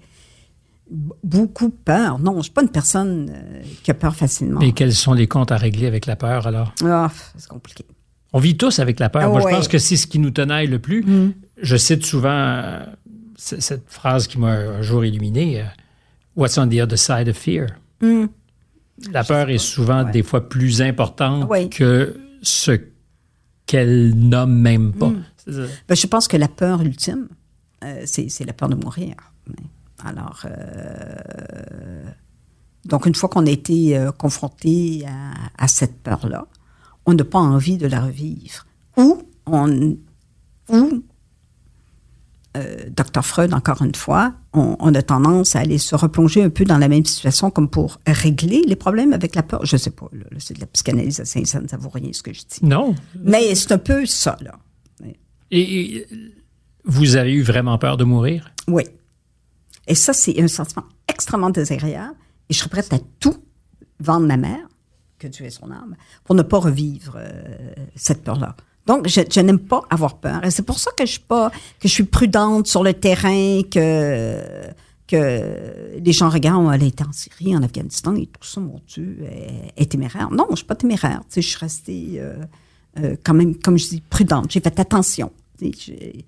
beaucoup 1.24 1.70
peur. 1.70 2.18
Non, 2.18 2.36
je 2.38 2.42
suis 2.42 2.52
pas 2.52 2.62
une 2.62 2.68
personne 2.68 3.30
euh, 3.34 3.62
qui 3.82 3.90
a 3.90 3.94
peur 3.94 4.14
facilement. 4.14 4.60
Et 4.60 4.72
quels 4.72 4.92
sont 4.94 5.12
les 5.14 5.26
comptes 5.26 5.50
à 5.52 5.56
régler 5.56 5.86
avec 5.86 6.06
la 6.06 6.16
peur, 6.16 6.46
alors? 6.46 6.74
Ah, 6.84 7.10
c'est 7.36 7.48
compliqué. 7.48 7.84
On 8.32 8.38
vit 8.38 8.56
tous 8.56 8.78
avec 8.78 8.98
la 9.00 9.08
peur. 9.10 9.28
Moi, 9.30 9.40
je 9.40 9.46
pense 9.48 9.68
que 9.68 9.78
c'est 9.78 9.96
ce 9.96 10.06
qui 10.06 10.18
nous 10.18 10.30
tenaille 10.30 10.66
le 10.66 10.78
plus. 10.78 11.04
Je 11.60 11.76
cite 11.76 12.04
souvent 12.06 12.30
euh, 12.30 12.84
cette 13.36 13.84
phrase 13.88 14.26
qui 14.26 14.38
m'a 14.38 14.52
un 14.52 14.82
jour 14.82 15.04
illuminé. 15.04 15.60
euh, 15.60 15.64
What's 16.36 16.56
on 16.56 16.66
the 16.68 16.80
other 16.80 16.96
side 16.98 17.28
of 17.28 17.36
fear? 17.36 17.66
La 19.10 19.24
peur 19.24 19.50
est 19.50 19.58
souvent 19.58 20.04
Ouais. 20.04 20.10
des 20.12 20.22
fois 20.22 20.48
plus 20.48 20.80
importante 20.80 21.48
Ouais. 21.50 21.68
que 21.68 22.16
ce 22.42 22.72
qu'elle 23.72 24.12
nomme 24.14 24.54
même 24.54 24.92
pas. 24.92 25.12
Ben, 25.46 25.94
je 25.94 26.06
pense 26.06 26.28
que 26.28 26.36
la 26.36 26.48
peur 26.48 26.82
ultime, 26.82 27.28
euh, 27.82 28.02
c'est 28.04 28.44
la 28.44 28.52
peur 28.52 28.68
de 28.68 28.74
mourir. 28.74 29.14
Alors, 30.04 30.42
euh, 30.44 32.04
donc 32.84 33.06
une 33.06 33.14
fois 33.14 33.30
qu'on 33.30 33.46
a 33.46 33.50
été 33.50 33.96
euh, 33.96 34.12
confronté 34.12 35.06
à, 35.06 35.64
à 35.64 35.68
cette 35.68 36.02
peur-là, 36.02 36.46
on 37.06 37.14
n'a 37.14 37.24
pas 37.24 37.38
envie 37.38 37.78
de 37.78 37.86
la 37.86 38.02
revivre. 38.02 38.66
Ou 38.98 39.22
on, 39.46 39.96
ou 40.68 41.02
euh, 42.56 42.88
Dr 42.90 43.24
Freud, 43.24 43.54
encore 43.54 43.82
une 43.82 43.94
fois, 43.94 44.34
on, 44.52 44.76
on 44.78 44.94
a 44.94 45.02
tendance 45.02 45.56
à 45.56 45.60
aller 45.60 45.78
se 45.78 45.94
replonger 45.94 46.42
un 46.42 46.50
peu 46.50 46.64
dans 46.64 46.78
la 46.78 46.88
même 46.88 47.04
situation 47.04 47.50
comme 47.50 47.68
pour 47.68 48.00
régler 48.06 48.62
les 48.66 48.76
problèmes 48.76 49.12
avec 49.12 49.34
la 49.34 49.42
peur. 49.42 49.64
Je 49.64 49.76
sais 49.76 49.90
pas, 49.90 50.08
c'est 50.38 50.54
de 50.54 50.60
la 50.60 50.66
psychanalyse 50.66 51.20
à 51.20 51.24
Saint-Saëns, 51.24 51.68
ça 51.68 51.76
vaut 51.76 51.88
rien 51.88 52.12
ce 52.12 52.22
que 52.22 52.32
je 52.32 52.40
dis. 52.40 52.64
Non. 52.64 52.94
Mais 53.22 53.54
c'est 53.54 53.72
un 53.72 53.78
peu 53.78 54.04
ça, 54.06 54.36
là. 54.40 54.52
Et, 55.50 55.96
et 55.96 56.06
vous 56.84 57.16
avez 57.16 57.32
eu 57.32 57.42
vraiment 57.42 57.78
peur 57.78 57.96
de 57.96 58.04
mourir? 58.04 58.52
Oui. 58.68 58.84
Et 59.86 59.94
ça, 59.94 60.12
c'est 60.12 60.40
un 60.40 60.48
sentiment 60.48 60.84
extrêmement 61.08 61.50
désagréable. 61.50 62.16
Et 62.48 62.54
je 62.54 62.58
serais 62.58 62.70
prête 62.70 62.92
à 62.92 62.98
tout 63.20 63.36
vendre 64.00 64.26
ma 64.26 64.36
mère, 64.36 64.66
que 65.18 65.28
Dieu 65.28 65.44
ait 65.46 65.50
son 65.50 65.70
âme, 65.70 65.96
pour 66.24 66.34
ne 66.34 66.42
pas 66.42 66.58
revivre 66.58 67.16
euh, 67.16 67.74
cette 67.94 68.24
peur-là. 68.24 68.56
Donc, 68.86 69.06
je, 69.08 69.20
je 69.30 69.40
n'aime 69.40 69.58
pas 69.60 69.82
avoir 69.90 70.16
peur. 70.18 70.44
Et 70.44 70.50
c'est 70.50 70.62
pour 70.62 70.78
ça 70.78 70.90
que 70.96 71.06
je 71.06 71.12
suis 71.12 71.20
pas, 71.20 71.50
que 71.50 71.88
je 71.88 71.92
suis 71.92 72.04
prudente 72.04 72.66
sur 72.66 72.82
le 72.82 72.92
terrain, 72.94 73.60
que, 73.70 74.36
que 75.06 75.98
les 76.02 76.12
gens 76.12 76.28
regardent, 76.28 76.72
elle 76.74 76.82
a 76.82 76.86
été 76.86 77.04
en 77.04 77.12
Syrie, 77.12 77.56
en 77.56 77.62
Afghanistan 77.62 78.14
et 78.16 78.26
tout 78.26 78.46
ça, 78.48 78.60
mon 78.60 78.80
Dieu, 78.88 79.18
elle 79.22 79.70
est 79.76 79.90
téméraire. 79.90 80.30
Non, 80.30 80.46
je 80.50 80.56
suis 80.56 80.64
pas 80.64 80.74
téméraire. 80.74 81.20
Tu 81.28 81.34
sais, 81.34 81.42
je 81.42 81.48
suis 81.48 81.58
restée 81.58 82.08
euh, 82.16 82.34
euh, 82.98 83.16
quand 83.24 83.34
même, 83.34 83.54
comme 83.56 83.78
je 83.78 83.88
dis, 83.88 84.00
prudente. 84.00 84.50
J'ai 84.50 84.60
fait 84.60 84.78
attention. 84.80 85.30
Tu 85.58 85.66
sais, 85.66 85.72
j'ai- 85.78 86.24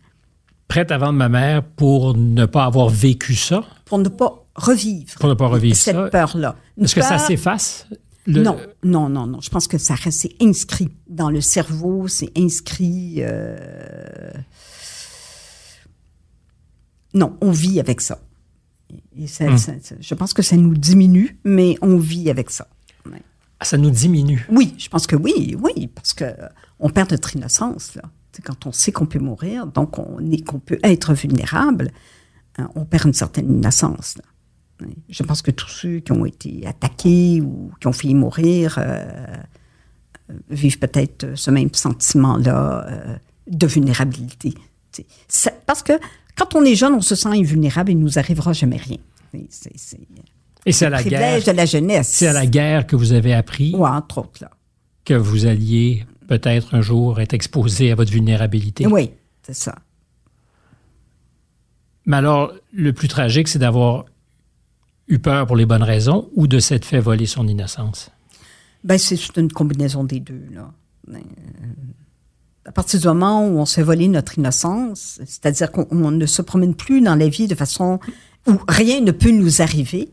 Prête 0.69 0.91
à 0.93 0.99
vendre 0.99 1.13
ma 1.19 1.29
mère 1.29 1.63
pour 1.63 2.17
ne 2.17 2.47
pas 2.47 2.65
avoir 2.65 2.89
vécu 2.89 3.35
ça? 3.35 3.63
pour 3.85 3.99
ne 3.99 4.09
pas 4.09 4.33
revivre. 4.55 5.13
Pour 5.21 5.29
ne 5.29 5.35
pas 5.35 5.47
revivre 5.47 5.77
cette 5.77 5.95
ça. 5.95 6.09
peur-là. 6.09 6.57
Est-ce 6.81 6.95
que 6.95 7.03
ça 7.03 7.19
s'efface? 7.19 7.87
Le- 8.27 8.43
Non, 8.43 8.59
non, 8.83 9.09
non, 9.11 9.27
non. 9.27 9.41
Je 9.41 9.51
pense 9.51 9.67
que 9.69 9.77
ça 9.79 9.95
reste 9.95 10.29
inscrit 10.41 10.89
dans 11.09 11.29
le 11.31 11.41
cerveau, 11.43 12.09
c'est 12.09 12.31
inscrit. 12.39 13.17
euh, 13.19 14.31
Non, 17.15 17.37
on 17.41 17.51
vit 17.51 17.79
avec 17.81 18.01
ça. 18.01 18.21
Et 19.17 19.27
ça- 19.27 19.51
Hmm. 19.51 19.59
ça- 19.59 19.73
ça- 19.83 19.95
je 20.01 20.15
pense 20.15 20.33
que 20.35 20.43
ça 20.43 20.57
nous 20.57 20.75
diminue, 20.75 21.39
mais 21.45 21.77
on 21.83 21.97
vit 21.97 22.31
avec 22.31 22.51
ça. 22.51 22.69
Ouais. 23.11 23.23
Ça 23.63 23.77
nous 23.79 23.91
diminue. 23.91 24.47
Oui, 24.51 24.75
je 24.79 24.89
pense 24.89 25.07
que 25.07 25.17
oui, 25.17 25.57
oui, 25.61 25.87
parce 25.89 26.13
que 26.13 26.25
euh, 26.25 26.49
on 26.81 26.91
perd 26.91 27.11
notre 27.13 27.37
innocence 27.37 27.95
là. 27.95 28.03
C'est 28.33 28.43
quand 28.43 28.67
on 28.67 28.73
sait 28.73 28.91
qu'on 28.91 29.07
peut 29.07 29.21
mourir, 29.21 29.67
donc 29.69 29.97
on 29.99 30.19
est 30.33 30.43
qu'on 30.45 30.59
peut 30.59 30.81
être 30.83 31.15
vulnérable, 31.15 31.93
hein, 32.59 32.69
on 32.75 32.85
perd 32.85 33.07
une 33.07 33.13
certaine 33.13 33.49
innocence. 33.49 34.17
là. 34.17 34.25
Je 35.09 35.23
pense 35.23 35.41
que 35.43 35.51
tous 35.51 35.69
ceux 35.69 36.01
qui 36.01 36.13
ont 36.13 36.25
été 36.27 36.67
attaqués 36.67 37.41
ou 37.41 37.71
qui 37.81 37.87
ont 37.87 37.93
failli 37.93 38.15
mourir 38.15 38.77
euh, 38.79 39.05
euh, 40.31 40.35
vivent 40.51 40.79
peut-être 40.79 41.37
ce 41.37 41.51
même 41.51 41.73
sentiment-là 41.73 42.87
euh, 42.89 43.17
de 43.47 43.67
vulnérabilité. 43.67 44.55
C'est- 45.29 45.55
Parce 45.67 45.83
que 45.83 45.93
quand 46.37 46.55
on 46.55 46.65
est 46.65 46.75
jeune, 46.75 46.95
on 46.95 47.01
se 47.01 47.15
sent 47.15 47.29
invulnérable 47.29 47.91
et 47.91 47.95
il 47.95 47.99
nous 48.01 48.19
arrivera 48.19 48.53
jamais 48.53 48.77
rien. 48.77 48.99
C'est- 49.49 49.71
Et 50.67 50.73
c'est 50.73 50.87
à 50.87 50.91
la 50.91 51.03
guerre. 51.03 51.21
privilège 51.21 51.45
de 51.45 51.53
la 51.53 51.67
jeunesse. 51.67 52.09
C'est 52.09 52.27
à 52.29 52.33
la 52.33 52.47
guerre 52.47 52.87
que 52.87 52.97
vous 52.97 53.13
avez 53.13 53.33
appris 53.35 53.75
Ouais, 53.77 53.89
entre 53.91 54.19
autres, 54.19 54.43
là. 54.43 54.51
que 55.05 55.15
vous 55.15 55.47
alliez 55.47 56.05
peut-être 56.27 56.75
un 56.75 56.81
jour 56.81 57.21
être 57.21 57.35
exposé 57.35 57.91
à 57.93 57.95
votre 57.95 58.11
vulnérabilité. 58.11 58.87
Oui, 58.87 59.11
c'est 59.43 59.55
ça. 59.55 59.75
Mais 62.07 62.17
alors, 62.17 62.53
le 62.73 62.93
plus 62.93 63.09
tragique, 63.09 63.49
c'est 63.49 63.59
d'avoir 63.59 64.05
eu 65.09 65.19
peur 65.19 65.47
pour 65.47 65.57
les 65.57 65.67
bonnes 65.67 65.83
raisons 65.83 66.31
ou 66.35 66.47
de 66.47 66.59
s'être 66.59 66.85
fait 66.85 67.01
voler 67.01 67.27
son 67.27 67.47
innocence? 67.47 68.11
Ben, 68.83 68.99
c'est 68.99 69.37
une 69.37 69.51
combinaison 69.51 70.05
des 70.05 70.21
deux, 70.21 70.45
là. 70.53 70.71
Ben, 71.07 71.19
euh, 71.19 71.67
à 72.67 72.73
partir 72.73 72.99
du 73.01 73.07
moment 73.07 73.47
où 73.47 73.59
on 73.59 73.67
se 73.67 73.75
fait 73.75 73.83
voler 73.83 74.09
notre 74.09 74.39
innocence, 74.39 75.21
c'est-à-dire 75.27 75.71
qu'on 75.71 75.87
on 75.91 76.11
ne 76.11 76.27
se 76.27 76.43
promène 76.43 76.75
plus 76.75 77.01
dans 77.03 77.15
la 77.15 77.29
vie 77.29 77.47
de 77.47 77.55
façon 77.55 78.01
où 78.47 78.53
rien 78.69 79.01
ne 79.01 79.11
peut 79.11 79.31
nous 79.31 79.61
arriver, 79.61 80.11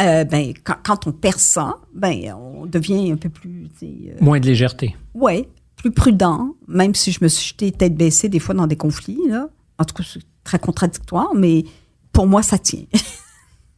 euh, 0.00 0.24
ben, 0.24 0.52
quand, 0.64 0.76
quand 0.82 1.06
on 1.06 1.12
perd 1.12 1.38
ça, 1.38 1.76
ben, 1.94 2.34
on 2.34 2.66
devient 2.66 3.12
un 3.12 3.16
peu 3.16 3.28
plus, 3.28 3.68
euh, 3.82 4.16
Moins 4.20 4.40
de 4.40 4.46
légèreté. 4.46 4.96
ouais, 5.14 5.48
plus 5.76 5.90
prudent, 5.90 6.54
même 6.66 6.94
si 6.94 7.12
je 7.12 7.18
me 7.22 7.28
suis 7.28 7.48
jetée 7.48 7.70
tête 7.70 7.94
baissée 7.94 8.28
des 8.30 8.38
fois 8.38 8.54
dans 8.54 8.66
des 8.66 8.76
conflits, 8.76 9.20
là. 9.28 9.48
En 9.78 9.84
tout 9.84 9.94
cas, 9.94 10.04
c'est 10.10 10.22
très 10.42 10.58
contradictoire, 10.58 11.34
mais 11.34 11.64
pour 12.12 12.26
moi, 12.26 12.42
ça 12.42 12.58
tient. 12.58 12.84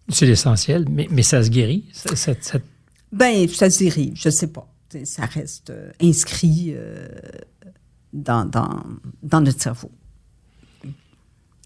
C'est 0.09 0.27
l'essentiel, 0.27 0.87
mais, 0.91 1.09
mais 1.11 1.23
ça 1.23 1.43
se 1.43 1.51
guérit. 1.51 1.85
Ça- 1.93 2.15
ça- 2.17 2.35
ça- 2.41 2.59
Ben, 3.13 3.49
ça 3.49 3.71
se 3.71 3.79
dirait, 3.79 4.11
je 4.15 4.31
sais 4.31 4.49
pas. 4.49 4.69
Ça 5.05 5.27
reste 5.27 5.71
euh, 5.71 5.91
inscrit 6.01 6.73
euh, 6.77 7.09
dans, 8.13 8.45
dans, 8.45 8.83
dans 9.23 9.41
notre 9.41 9.61
cerveau. 9.61 9.91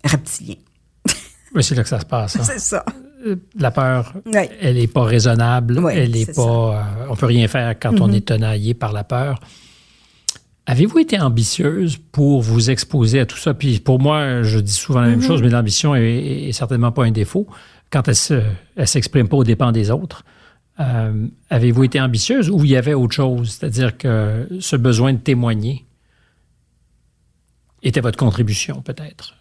Reptilien. 0.05 0.55
mais 1.55 1.63
c'est 1.63 1.75
là 1.75 1.83
que 1.83 1.89
ça 1.89 2.01
se 2.01 2.07
passe. 2.07 2.37
hein. 2.37 2.43
C'est 2.45 2.59
ça. 2.59 2.85
La 3.59 3.71
peur, 3.71 4.15
elle 4.61 4.77
n'est 4.77 4.87
pas 4.87 5.05
raisonnable. 5.05 5.79
Ouais, 5.79 5.99
elle 5.99 6.17
est 6.17 6.35
pas. 6.35 6.43
euh, 7.03 7.07
on 7.11 7.17
peut 7.17 7.27
rien 7.27 7.47
faire 7.49 7.79
quand 7.79 8.01
on 8.01 8.11
est 8.13 8.27
tenaillé 8.27 8.73
par 8.73 8.95
la 8.95 9.05
peur. 9.05 9.39
Avez-vous 10.65 11.01
été 11.01 11.21
ambitieuse 11.21 11.99
pour 12.13 12.41
vous 12.41 12.71
exposer 12.71 13.21
à 13.21 13.27
tout 13.27 13.37
ça? 13.37 13.53
Puis 13.53 13.79
pour 13.81 13.99
moi, 14.01 14.43
je 14.43 14.59
dis 14.59 14.73
souvent 14.73 15.01
la 15.03 15.09
même 15.09 15.21
chose, 15.21 15.43
mais 15.43 15.51
l'ambition 15.51 15.95
est, 15.95 16.49
est 16.49 16.53
certainement 16.53 16.93
pas 16.93 17.05
un 17.05 17.11
défaut 17.11 17.47
quand 17.91 18.07
elle 18.09 18.17
se, 18.17 18.43
elle 18.77 18.89
s'exprime 18.89 19.29
pas 19.29 19.37
aux 19.37 19.45
dépens 19.45 19.73
des 19.73 19.91
autres. 19.91 20.25
Euh, 20.79 21.27
Avez-vous 21.51 21.85
été 21.85 22.01
ambitieuse 22.01 22.49
ou 22.49 22.65
il 22.65 22.71
y 22.71 22.77
avait 22.77 22.95
autre 22.95 23.15
chose? 23.15 23.51
C'est-à-dire 23.59 23.99
que 23.99 24.49
ce 24.61 24.77
besoin 24.77 25.13
de 25.13 25.19
témoigner 25.19 25.85
était 27.83 28.01
votre 28.01 28.19
contribution, 28.19 28.81
peut-être? 28.83 29.35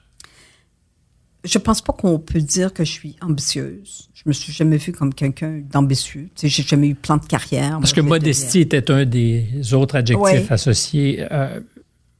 Je 1.45 1.58
pense 1.58 1.82
pas 1.82 1.93
qu'on 1.93 2.20
peut 2.20 2.41
dire 2.41 2.74
que 2.74 2.84
je 2.84 2.91
suis 2.91 3.16
ambitieuse. 3.22 4.10
Je 4.14 4.24
me 4.26 4.34
suis 4.34 4.52
jamais 4.52 4.76
vue 4.76 4.91
comme 4.91 5.14
quelqu'un 5.14 5.62
d'ambitieux. 5.72 6.30
Tu 6.36 6.41
sais, 6.41 6.50
j'ai 6.50 6.64
jamais 6.68 6.89
eu 6.89 6.95
plan 6.95 7.16
de 7.16 7.26
carrière. 7.26 7.80
Parce 7.80 7.95
Moi, 7.95 8.04
que 8.04 8.10
modestie 8.10 8.60
était 8.60 8.91
un 8.91 9.06
des 9.06 9.74
autres 9.74 9.95
adjectifs 9.95 10.22
Ouais. 10.26 10.52
associés. 10.52 11.26
Euh, 11.32 11.62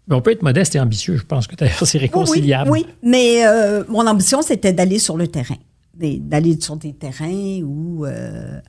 on 0.10 0.22
peut 0.22 0.32
être 0.32 0.42
modeste 0.42 0.76
et 0.76 0.80
ambitieux. 0.80 1.18
Je 1.18 1.24
pense 1.26 1.48
que 1.48 1.56
c'est 1.86 1.98
réconciliable. 1.98 2.72
Oui, 2.72 2.86
oui, 2.88 2.94
mais 3.04 3.46
euh, 3.46 3.84
mon 3.90 4.08
ambition, 4.08 4.42
c'était 4.42 4.72
d'aller 4.72 5.00
sur 5.00 5.18
le 5.18 5.28
terrain. 5.28 5.58
D'aller 6.00 6.60
sur 6.62 6.78
des 6.78 6.94
terrains 6.94 7.62
où, 7.62 8.06
euh, 8.06 8.62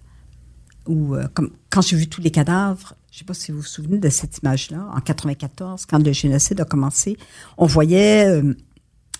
euh, 0.88 1.28
quand 1.70 1.80
j'ai 1.80 1.96
vu 1.96 2.08
tous 2.08 2.20
les 2.20 2.30
cadavres, 2.30 2.94
je 3.12 3.18
sais 3.18 3.24
pas 3.24 3.34
si 3.34 3.52
vous 3.52 3.58
vous 3.58 3.64
souvenez 3.64 3.98
de 3.98 4.08
cette 4.08 4.38
image-là, 4.38 4.90
en 4.92 5.00
94, 5.00 5.86
quand 5.86 6.04
le 6.04 6.12
génocide 6.12 6.60
a 6.60 6.64
commencé, 6.64 7.16
on 7.56 7.66
voyait 7.66 8.26
euh, 8.26 8.54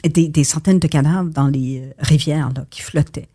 des, 0.04 0.44
centaines 0.44 0.80
de 0.80 0.88
cadavres 0.88 1.30
dans 1.30 1.46
les 1.46 1.92
rivières 1.98 2.50
là, 2.54 2.66
qui 2.68 2.82
flottaient. 2.82 3.28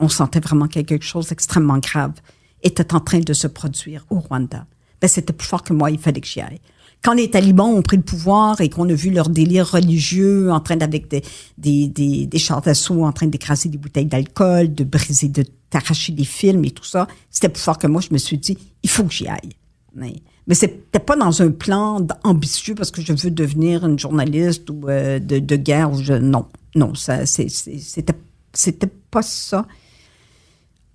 On 0.00 0.08
sentait 0.08 0.40
vraiment 0.40 0.66
que 0.66 0.80
quelque 0.80 1.04
chose 1.04 1.28
d'extrêmement 1.28 1.78
grave 1.78 2.14
était 2.62 2.94
en 2.94 3.00
train 3.00 3.20
de 3.20 3.32
se 3.32 3.46
produire 3.46 4.04
au 4.10 4.18
Rwanda. 4.18 4.66
Ben, 5.00 5.08
c'était 5.08 5.32
plus 5.32 5.48
fort 5.48 5.62
que 5.62 5.72
moi, 5.72 5.90
il 5.90 5.98
fallait 5.98 6.20
que 6.20 6.26
j'y 6.26 6.40
aille. 6.40 6.60
Quand 7.02 7.14
les 7.14 7.28
talibans 7.30 7.66
ont 7.66 7.82
pris 7.82 7.96
le 7.96 8.02
pouvoir 8.02 8.60
et 8.60 8.68
qu'on 8.68 8.88
a 8.88 8.94
vu 8.94 9.10
leur 9.10 9.28
délire 9.28 9.68
religieux 9.68 10.50
en 10.52 10.60
train 10.60 10.76
d'avec 10.76 11.08
des, 11.08 11.22
des, 11.58 11.88
des, 11.88 12.26
des 12.26 12.38
chars 12.38 12.62
d'assaut 12.62 13.04
en 13.04 13.12
train 13.12 13.26
d'écraser 13.26 13.68
des 13.68 13.78
bouteilles 13.78 14.06
d'alcool, 14.06 14.72
de 14.72 14.84
briser, 14.84 15.28
de 15.28 15.44
t'arracher 15.68 16.12
des 16.12 16.24
films 16.24 16.64
et 16.64 16.70
tout 16.70 16.84
ça, 16.84 17.08
c'était 17.30 17.48
plus 17.48 17.60
fort 17.60 17.78
que 17.78 17.88
moi. 17.88 18.00
Je 18.00 18.12
me 18.12 18.18
suis 18.18 18.38
dit, 18.38 18.56
il 18.82 18.90
faut 18.90 19.02
que 19.04 19.12
j'y 19.12 19.26
aille. 19.26 19.50
Mais, 19.94 20.14
mais 20.46 20.54
c'était 20.54 21.00
pas 21.00 21.16
dans 21.16 21.42
un 21.42 21.50
plan 21.50 22.06
ambitieux 22.22 22.74
parce 22.74 22.90
que 22.90 23.02
je 23.02 23.12
veux 23.12 23.30
devenir 23.30 23.84
une 23.84 23.98
journaliste 23.98 24.70
ou 24.70 24.88
euh, 24.88 25.18
de, 25.18 25.38
de, 25.40 25.56
guerre 25.56 25.92
ou 25.92 26.00
je, 26.00 26.14
non, 26.14 26.46
non, 26.76 26.94
ça, 26.94 27.26
c'était, 27.26 28.14
c'était 28.52 28.90
pas 29.10 29.22
ça. 29.22 29.66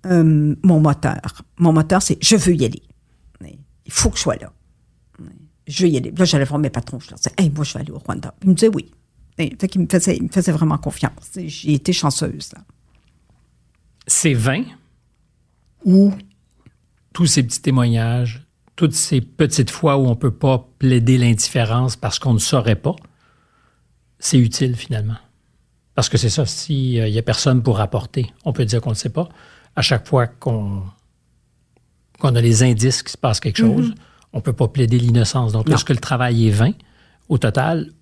Euh, 0.06 0.54
mon 0.62 0.80
moteur. 0.80 1.44
Mon 1.58 1.72
moteur, 1.72 2.00
c'est 2.00 2.16
je 2.22 2.36
veux 2.36 2.54
y 2.54 2.64
aller. 2.64 2.82
Il 3.84 3.92
faut 3.92 4.10
que 4.10 4.16
je 4.16 4.22
sois 4.22 4.36
là 4.36 4.52
je 5.68 5.82
vais 5.82 5.90
y 5.90 5.96
aller. 5.98 6.10
Là, 6.10 6.24
j'allais 6.24 6.44
voir 6.44 6.58
mes 6.58 6.70
patrons. 6.70 6.98
Je 6.98 7.10
leur 7.10 7.18
disais, 7.18 7.32
hey, 7.36 7.50
moi, 7.50 7.64
je 7.64 7.74
vais 7.74 7.80
aller 7.80 7.90
au 7.90 7.98
Rwanda. 7.98 8.34
Ils 8.42 8.48
me 8.48 8.54
disaient 8.54 8.74
oui. 8.74 8.90
Et, 9.36 9.54
fait 9.60 9.76
me 9.76 9.86
faisaient, 9.86 10.16
il 10.16 10.24
me 10.24 10.28
faisait 10.28 10.50
vraiment 10.50 10.78
confiance. 10.78 11.30
J'ai 11.36 11.74
été 11.74 11.92
chanceuse, 11.92 12.50
là. 12.54 12.62
C'est 14.06 14.32
vain? 14.32 14.64
Ou 15.84 16.12
tous 17.12 17.26
ces 17.26 17.42
petits 17.42 17.60
témoignages, 17.60 18.46
toutes 18.74 18.94
ces 18.94 19.20
petites 19.20 19.70
fois 19.70 19.98
où 19.98 20.06
on 20.06 20.10
ne 20.10 20.14
peut 20.14 20.34
pas 20.34 20.68
plaider 20.78 21.18
l'indifférence 21.18 21.94
parce 21.94 22.18
qu'on 22.18 22.32
ne 22.32 22.38
saurait 22.38 22.76
pas, 22.76 22.96
c'est 24.18 24.38
utile 24.38 24.74
finalement. 24.74 25.18
Parce 25.94 26.08
que 26.08 26.16
c'est 26.16 26.30
ça, 26.30 26.46
s'il 26.46 27.04
n'y 27.04 27.18
a 27.18 27.22
personne 27.22 27.62
pour 27.62 27.76
rapporter, 27.76 28.32
on 28.44 28.52
peut 28.52 28.64
dire 28.64 28.80
qu'on 28.80 28.90
ne 28.90 28.94
sait 28.94 29.10
pas. 29.10 29.28
À 29.76 29.82
chaque 29.82 30.06
fois 30.08 30.26
qu'on 30.26 30.82
qu'on 32.18 32.34
a 32.34 32.40
les 32.40 32.64
indices 32.64 33.02
qu'il 33.02 33.12
se 33.12 33.16
passe 33.16 33.38
quelque 33.38 33.62
mm-hmm. 33.62 33.76
chose, 33.76 33.94
on 34.32 34.38
ne 34.38 34.42
peut 34.42 34.52
pas 34.52 34.68
plaider 34.68 34.98
l'innocence. 34.98 35.52
Donc, 35.52 35.68
est-ce 35.70 35.84
que 35.84 35.92
le 35.92 36.00
travail 36.00 36.48
est 36.48 36.52
vain 36.52 36.72
au 37.28 37.38
total 37.38 37.92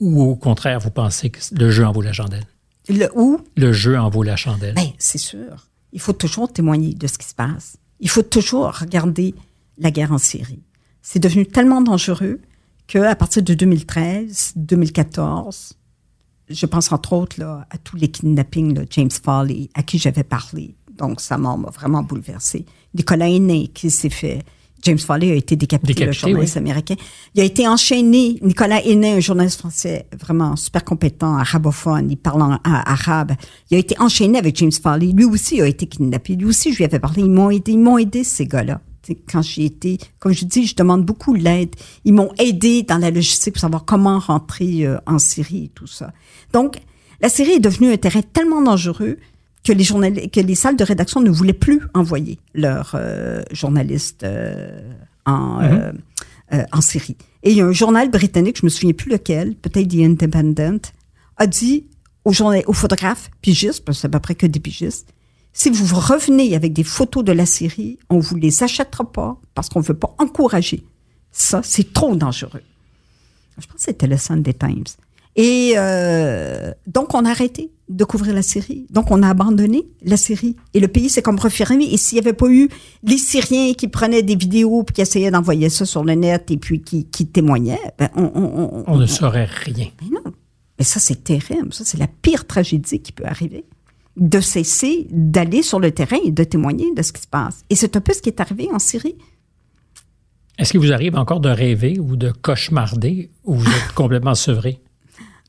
ou 0.00 0.22
au 0.22 0.34
contraire, 0.34 0.80
vous 0.80 0.90
pensez 0.90 1.30
que 1.30 1.40
le 1.52 1.70
jeu 1.70 1.86
en 1.86 1.92
vaut 1.92 2.02
la 2.02 2.12
chandelle? 2.12 2.46
Le 2.88 3.08
où? 3.14 3.40
Le 3.56 3.72
jeu 3.72 3.98
en 3.98 4.10
vaut 4.10 4.22
la 4.22 4.36
chandelle. 4.36 4.74
Bien, 4.74 4.92
c'est 4.98 5.18
sûr. 5.18 5.68
Il 5.92 6.00
faut 6.00 6.12
toujours 6.12 6.52
témoigner 6.52 6.94
de 6.94 7.06
ce 7.06 7.16
qui 7.16 7.26
se 7.26 7.34
passe. 7.34 7.76
Il 8.00 8.10
faut 8.10 8.22
toujours 8.22 8.72
regarder 8.72 9.34
la 9.78 9.90
guerre 9.90 10.12
en 10.12 10.18
Syrie. 10.18 10.62
C'est 11.00 11.20
devenu 11.20 11.46
tellement 11.46 11.80
dangereux 11.80 12.40
qu'à 12.86 13.14
partir 13.14 13.42
de 13.42 13.54
2013, 13.54 14.52
2014, 14.56 15.74
je 16.48 16.66
pense 16.66 16.92
entre 16.92 17.12
autres 17.14 17.40
là, 17.40 17.66
à 17.70 17.78
tous 17.78 17.96
les 17.96 18.08
kidnappings, 18.08 18.74
de 18.74 18.86
James 18.90 19.10
Foley, 19.10 19.70
à 19.74 19.82
qui 19.82 19.98
j'avais 19.98 20.24
parlé. 20.24 20.74
Donc, 20.92 21.20
ça 21.20 21.38
m'a 21.38 21.56
vraiment 21.72 22.02
bouleversé. 22.02 22.66
Nicolas 22.94 23.28
Aîné, 23.28 23.68
qui 23.68 23.90
s'est 23.90 24.10
fait 24.10 24.42
James 24.84 24.98
Foley 24.98 25.32
a 25.32 25.34
été 25.34 25.56
décapité, 25.56 26.04
le 26.04 26.12
journaliste 26.12 26.56
américain. 26.56 26.94
Il 27.34 27.40
a 27.40 27.44
été 27.44 27.66
enchaîné. 27.66 28.38
Nicolas 28.42 28.84
Hénin, 28.84 29.16
un 29.16 29.20
journaliste 29.20 29.58
français 29.58 30.06
vraiment 30.20 30.56
super 30.56 30.84
compétent, 30.84 31.36
arabophone, 31.36 32.10
il 32.10 32.16
parle 32.16 32.42
en, 32.42 32.58
arabe. 32.64 33.32
Il 33.70 33.76
a 33.76 33.78
été 33.78 33.98
enchaîné 33.98 34.38
avec 34.38 34.56
James 34.56 34.72
Foley. 34.72 35.12
Lui 35.12 35.24
aussi 35.24 35.60
a 35.60 35.66
été 35.66 35.86
kidnappé. 35.86 36.36
Lui 36.36 36.44
aussi, 36.46 36.72
je 36.72 36.78
lui 36.78 36.84
avais 36.84 36.98
parlé. 36.98 37.22
Ils 37.22 37.30
m'ont 37.30 37.50
aidé. 37.50 37.72
Ils 37.72 37.78
m'ont 37.78 37.98
aidé, 37.98 38.24
ces 38.24 38.46
gars-là. 38.46 38.80
Quand 39.30 39.42
j'ai 39.42 39.64
été, 39.64 39.98
comme 40.18 40.32
je 40.32 40.44
dis, 40.44 40.66
je 40.66 40.76
demande 40.76 41.04
beaucoup 41.04 41.34
l'aide. 41.34 41.74
Ils 42.04 42.14
m'ont 42.14 42.30
aidé 42.38 42.82
dans 42.82 42.98
la 42.98 43.10
logistique 43.10 43.54
pour 43.54 43.60
savoir 43.60 43.84
comment 43.84 44.18
rentrer 44.18 44.86
euh, 44.86 44.98
en 45.06 45.18
Syrie 45.18 45.64
et 45.64 45.68
tout 45.68 45.86
ça. 45.86 46.12
Donc, 46.52 46.78
la 47.20 47.28
Syrie 47.28 47.52
est 47.52 47.60
devenue 47.60 47.92
un 47.92 47.96
terrain 47.96 48.22
tellement 48.22 48.62
dangereux 48.62 49.18
que 49.64 49.72
les 49.72 49.84
journalistes, 49.84 50.30
que 50.30 50.40
les 50.40 50.54
salles 50.54 50.76
de 50.76 50.84
rédaction 50.84 51.20
ne 51.20 51.30
voulaient 51.30 51.52
plus 51.52 51.80
envoyer 51.94 52.38
leurs 52.54 52.92
euh, 52.94 53.42
journalistes 53.50 54.22
euh, 54.22 54.80
en, 55.24 55.60
mm-hmm. 55.60 55.94
euh, 56.52 56.62
en 56.70 56.80
Syrie. 56.80 57.16
Et 57.42 57.50
il 57.50 57.56
y 57.56 57.60
a 57.60 57.66
un 57.66 57.72
journal 57.72 58.10
britannique, 58.10 58.58
je 58.58 58.66
me 58.66 58.70
souviens 58.70 58.92
plus 58.92 59.10
lequel, 59.10 59.56
peut-être 59.56 59.88
The 59.88 60.00
Independent, 60.00 60.92
a 61.36 61.46
dit 61.46 61.86
aux, 62.24 62.32
aux 62.32 62.72
photographes 62.72 63.30
pigistes, 63.40 63.84
parce 63.84 63.98
que 63.98 64.00
c'est 64.02 64.06
à 64.06 64.10
peu 64.10 64.20
près 64.20 64.34
que 64.34 64.46
des 64.46 64.60
pigistes, 64.60 65.08
si 65.56 65.70
vous 65.70 65.94
revenez 65.94 66.56
avec 66.56 66.72
des 66.72 66.82
photos 66.84 67.24
de 67.24 67.32
la 67.32 67.46
Syrie, 67.46 67.98
on 68.10 68.18
vous 68.18 68.34
les 68.34 68.62
achètera 68.64 69.10
pas 69.10 69.40
parce 69.54 69.68
qu'on 69.68 69.80
veut 69.80 69.94
pas 69.94 70.14
encourager. 70.18 70.84
Ça, 71.30 71.60
c'est 71.62 71.92
trop 71.92 72.16
dangereux. 72.16 72.62
Je 73.58 73.66
pense 73.66 73.76
que 73.76 73.82
c'était 73.82 74.08
le 74.08 74.16
Sunday 74.16 74.52
Times. 74.52 74.84
Et 75.36 75.74
euh, 75.76 76.72
donc, 76.86 77.14
on 77.14 77.24
a 77.24 77.30
arrêté 77.30 77.70
de 77.88 78.04
couvrir 78.04 78.34
la 78.34 78.42
Syrie. 78.42 78.86
Donc, 78.90 79.10
on 79.10 79.22
a 79.22 79.28
abandonné 79.28 79.86
la 80.02 80.16
Syrie. 80.16 80.56
Et 80.74 80.80
le 80.80 80.88
pays 80.88 81.08
s'est 81.08 81.22
comme 81.22 81.38
refermé. 81.38 81.92
Et 81.92 81.96
s'il 81.96 82.16
n'y 82.16 82.26
avait 82.26 82.36
pas 82.36 82.48
eu 82.48 82.68
les 83.02 83.18
Syriens 83.18 83.74
qui 83.74 83.88
prenaient 83.88 84.22
des 84.22 84.36
vidéos 84.36 84.84
puis 84.84 84.94
qui 84.94 85.00
essayaient 85.00 85.30
d'envoyer 85.30 85.68
ça 85.68 85.84
sur 85.84 86.04
le 86.04 86.14
net 86.14 86.50
et 86.50 86.56
puis 86.56 86.80
qui, 86.80 87.06
qui 87.06 87.26
témoignaient, 87.26 87.80
ben 87.98 88.08
on, 88.14 88.30
on, 88.34 88.84
on, 88.86 88.96
ne 88.96 89.06
saurait 89.06 89.48
rien. 89.64 89.88
Mais 90.02 90.08
non. 90.10 90.32
Mais 90.78 90.84
ça, 90.84 91.00
c'est 91.00 91.24
terrible. 91.24 91.72
Ça, 91.74 91.84
c'est 91.84 91.98
la 91.98 92.08
pire 92.08 92.46
tragédie 92.46 93.00
qui 93.00 93.12
peut 93.12 93.26
arriver. 93.26 93.64
De 94.16 94.40
cesser 94.40 95.08
d'aller 95.10 95.62
sur 95.62 95.80
le 95.80 95.90
terrain 95.90 96.18
et 96.24 96.30
de 96.30 96.44
témoigner 96.44 96.94
de 96.94 97.02
ce 97.02 97.12
qui 97.12 97.22
se 97.22 97.26
passe. 97.26 97.64
Et 97.70 97.74
c'est 97.74 97.96
un 97.96 98.00
peu 98.00 98.12
ce 98.12 98.22
qui 98.22 98.28
est 98.28 98.40
arrivé 98.40 98.68
en 98.72 98.78
Syrie. 98.78 99.16
Est-ce 100.56 100.70
qu'il 100.70 100.80
vous 100.80 100.92
arrive 100.92 101.16
encore 101.16 101.40
de 101.40 101.48
rêver 101.48 101.98
ou 101.98 102.14
de 102.14 102.30
cauchemarder 102.30 103.30
ou 103.42 103.54
vous 103.54 103.66
êtes 103.66 103.92
complètement 103.96 104.36
sevré? 104.36 104.80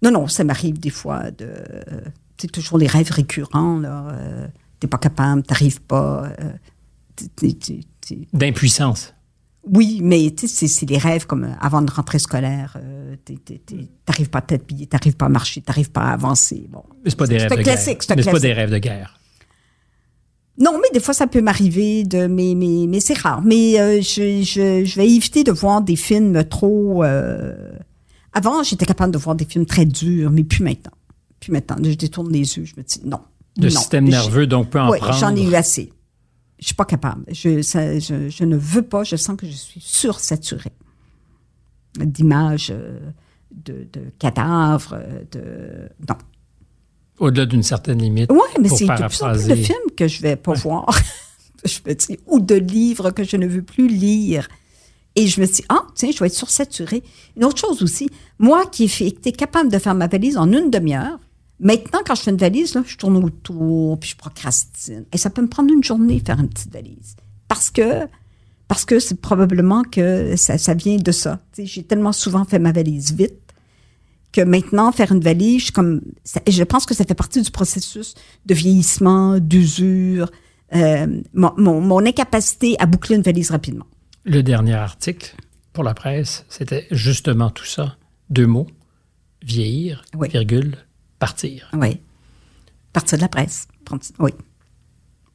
Non, 0.02 0.12
non, 0.12 0.28
ça 0.28 0.44
m'arrive 0.44 0.80
des 0.80 0.90
fois 0.90 1.32
de. 1.32 1.50
C'est 2.38 2.52
toujours 2.52 2.78
les 2.78 2.88
rêves 2.88 3.12
récurrents, 3.12 3.80
là. 3.80 4.08
Euh, 4.12 4.48
t'es 4.80 4.88
pas 4.88 4.98
capable, 4.98 5.44
t'arrives 5.44 5.82
pas. 5.82 6.30
Euh, 6.40 6.52
D'impuissance. 8.34 9.14
Oui, 9.68 10.00
mais 10.04 10.34
c'est 10.46 10.86
des 10.86 10.98
rêves 10.98 11.26
comme 11.26 11.56
avant 11.60 11.82
de 11.82 11.90
rentrée 11.90 12.20
scolaire. 12.20 12.78
Euh, 12.78 13.16
t'arrives 14.06 14.30
pas 14.30 14.40
à 14.40 14.42
t'habiller, 14.42 14.86
t'arrives 14.86 15.16
pas 15.16 15.26
à 15.26 15.30
marcher, 15.30 15.62
t'arrives 15.62 15.90
pas 15.90 16.02
à 16.02 16.14
avancer. 16.14 16.68
Bon. 16.70 16.84
C'est 17.06 17.16
pas 17.16 17.26
des 17.26 17.38
rêves 17.38 17.50
de 17.50 17.56
guerre. 17.64 17.76
Mais 17.88 18.22
c'est 18.22 18.32
pas 18.32 18.40
des 18.40 18.54
rêves 18.54 18.70
de 18.70 18.78
guerre. 18.78 19.20
Non, 20.58 20.80
mais 20.82 20.88
des 20.94 21.00
fois, 21.00 21.14
ça 21.14 21.28
peut 21.28 21.42
m'arriver, 21.42 22.04
de, 22.04 22.28
mais, 22.28 22.54
mais, 22.56 22.86
mais 22.88 23.00
c'est 23.00 23.18
rare. 23.18 23.42
Mais 23.42 23.80
euh, 23.80 24.02
je, 24.02 24.42
je, 24.42 24.86
je, 24.86 24.96
vais 24.96 25.10
éviter 25.10 25.44
de 25.44 25.52
voir 25.52 25.82
des 25.82 25.98
films 25.98 26.46
trop... 26.46 27.04
Euh, 27.04 27.54
avant, 28.36 28.64
j'étais 28.64 28.86
capable 28.86 29.14
de 29.14 29.18
voir 29.18 29.36
des 29.36 29.46
films 29.46 29.66
très 29.66 29.86
durs, 29.86 30.30
mais 30.30 30.44
plus 30.44 30.62
maintenant. 30.62 30.92
Plus 31.40 31.54
maintenant. 31.54 31.78
Je 31.82 31.94
détourne 31.94 32.32
les 32.32 32.58
yeux, 32.58 32.66
je 32.66 32.74
me 32.78 32.84
dis 32.84 33.02
non. 33.06 33.22
Le 33.58 33.70
système 33.70 34.04
nerveux, 34.04 34.46
donc, 34.46 34.70
peut 34.70 34.82
en 34.82 34.92
oui, 34.92 35.00
j'en 35.18 35.34
ai 35.34 35.44
eu 35.44 35.56
assez. 35.56 35.94
Je 36.60 36.66
suis 36.66 36.76
pas 36.76 36.84
capable. 36.84 37.24
Je, 37.30 37.62
je, 37.62 38.44
ne 38.44 38.58
veux 38.58 38.82
pas. 38.82 39.06
Je 39.06 39.16
sens 39.16 39.38
que 39.38 39.48
je 39.48 39.54
suis 39.54 39.80
sursaturée 39.80 40.74
d'images, 41.98 42.74
euh, 42.76 43.00
de, 43.52 43.88
de, 43.94 44.02
cadavres, 44.20 45.00
de... 45.32 45.90
Non. 46.10 46.16
Au-delà 47.20 47.46
d'une 47.46 47.64
certaine 47.64 48.00
limite. 48.00 48.30
Oui, 48.30 48.40
mais 48.62 48.68
c'est 48.68 48.86
de 48.86 49.08
plus 49.08 49.24
en 49.24 49.32
plus 49.32 49.48
de 49.48 49.56
films 49.56 49.92
que 49.96 50.10
je 50.10 50.22
vais 50.22 50.36
pas 50.36 50.54
voir. 50.54 50.88
je 51.64 51.80
me 51.86 51.94
dis, 51.94 52.20
ou 52.28 52.42
de 52.42 52.56
livres 52.56 53.12
que 53.12 53.24
je 53.24 53.38
ne 53.38 53.48
veux 53.48 53.62
plus 53.64 53.88
lire. 53.88 54.50
Et 55.16 55.28
je 55.28 55.40
me 55.40 55.46
dis, 55.46 55.64
ah, 55.70 55.84
tiens, 55.96 56.12
je 56.12 56.20
vais 56.20 56.28
être 56.28 56.36
sursaturée. 56.36 57.04
Une 57.38 57.46
autre 57.46 57.58
chose 57.58 57.82
aussi, 57.82 58.10
moi 58.38 58.66
qui 58.66 58.84
ai 58.84 59.32
capable 59.32 59.72
de 59.72 59.80
faire 59.80 59.96
ma 59.96 60.08
valise 60.08 60.38
en 60.38 60.52
une 60.52 60.70
demi-heure, 60.70 61.20
maintenant, 61.60 62.00
quand 62.06 62.16
je 62.16 62.22
fais 62.22 62.32
une 62.32 62.38
valise, 62.38 62.76
là, 62.76 62.84
je 62.86 62.98
tourne 62.98 63.18
autour, 63.18 63.98
puis 64.00 64.10
je 64.10 64.18
procrastine. 64.18 65.06
Et 65.14 65.18
ça 65.18 65.30
peut 65.30 65.42
me 65.42 65.48
prendre 65.48 65.74
une 65.74 65.84
journée 65.84 66.22
faire 66.26 66.40
une 66.40 66.50
petite 66.50 66.74
valise. 66.74 67.16
Parce 67.48 67.70
que, 67.70 68.08
parce 68.68 68.84
que 68.84 69.00
c'est 69.00 69.20
probablement 69.22 69.84
que 69.84 70.36
ça, 70.36 70.58
ça 70.58 70.74
vient 70.74 70.98
de 70.98 71.12
ça. 71.12 71.40
J'ai 71.58 71.84
tellement 71.84 72.12
souvent 72.12 72.44
fait 72.44 72.60
ma 72.60 72.74
valise 72.74 73.14
vite 73.14 73.40
que 74.34 74.42
maintenant, 74.42 74.92
faire 74.92 75.14
une 75.14 75.22
valise, 75.22 75.72
comme, 75.72 76.02
je 76.46 76.64
pense 76.64 76.86
que 76.86 76.94
ça 76.94 77.06
fait 77.06 77.14
partie 77.14 77.42
du 77.42 77.52
processus 77.52 78.16
de 78.46 78.54
vieillissement, 78.54 79.40
d'usure, 79.40 80.30
euh, 80.74 81.22
mon 81.34 82.06
incapacité 82.06 82.76
à 82.80 82.86
boucler 82.86 83.16
une 83.16 83.22
valise 83.22 83.52
rapidement. 83.52 83.86
Le 84.26 84.42
dernier 84.42 84.74
article 84.74 85.36
pour 85.72 85.84
la 85.84 85.94
presse, 85.94 86.46
c'était 86.50 86.88
justement 86.90 87.52
tout 87.52 87.66
ça. 87.66 87.96
Deux 88.32 88.48
mots. 88.48 88.66
Vieillir, 89.44 90.04
virgule, 90.20 90.78
partir. 91.20 91.70
Oui. 91.74 92.02
Partir 92.92 93.20
de 93.20 93.22
la 93.22 93.30
presse. 93.30 93.68
Oui. 94.18 94.32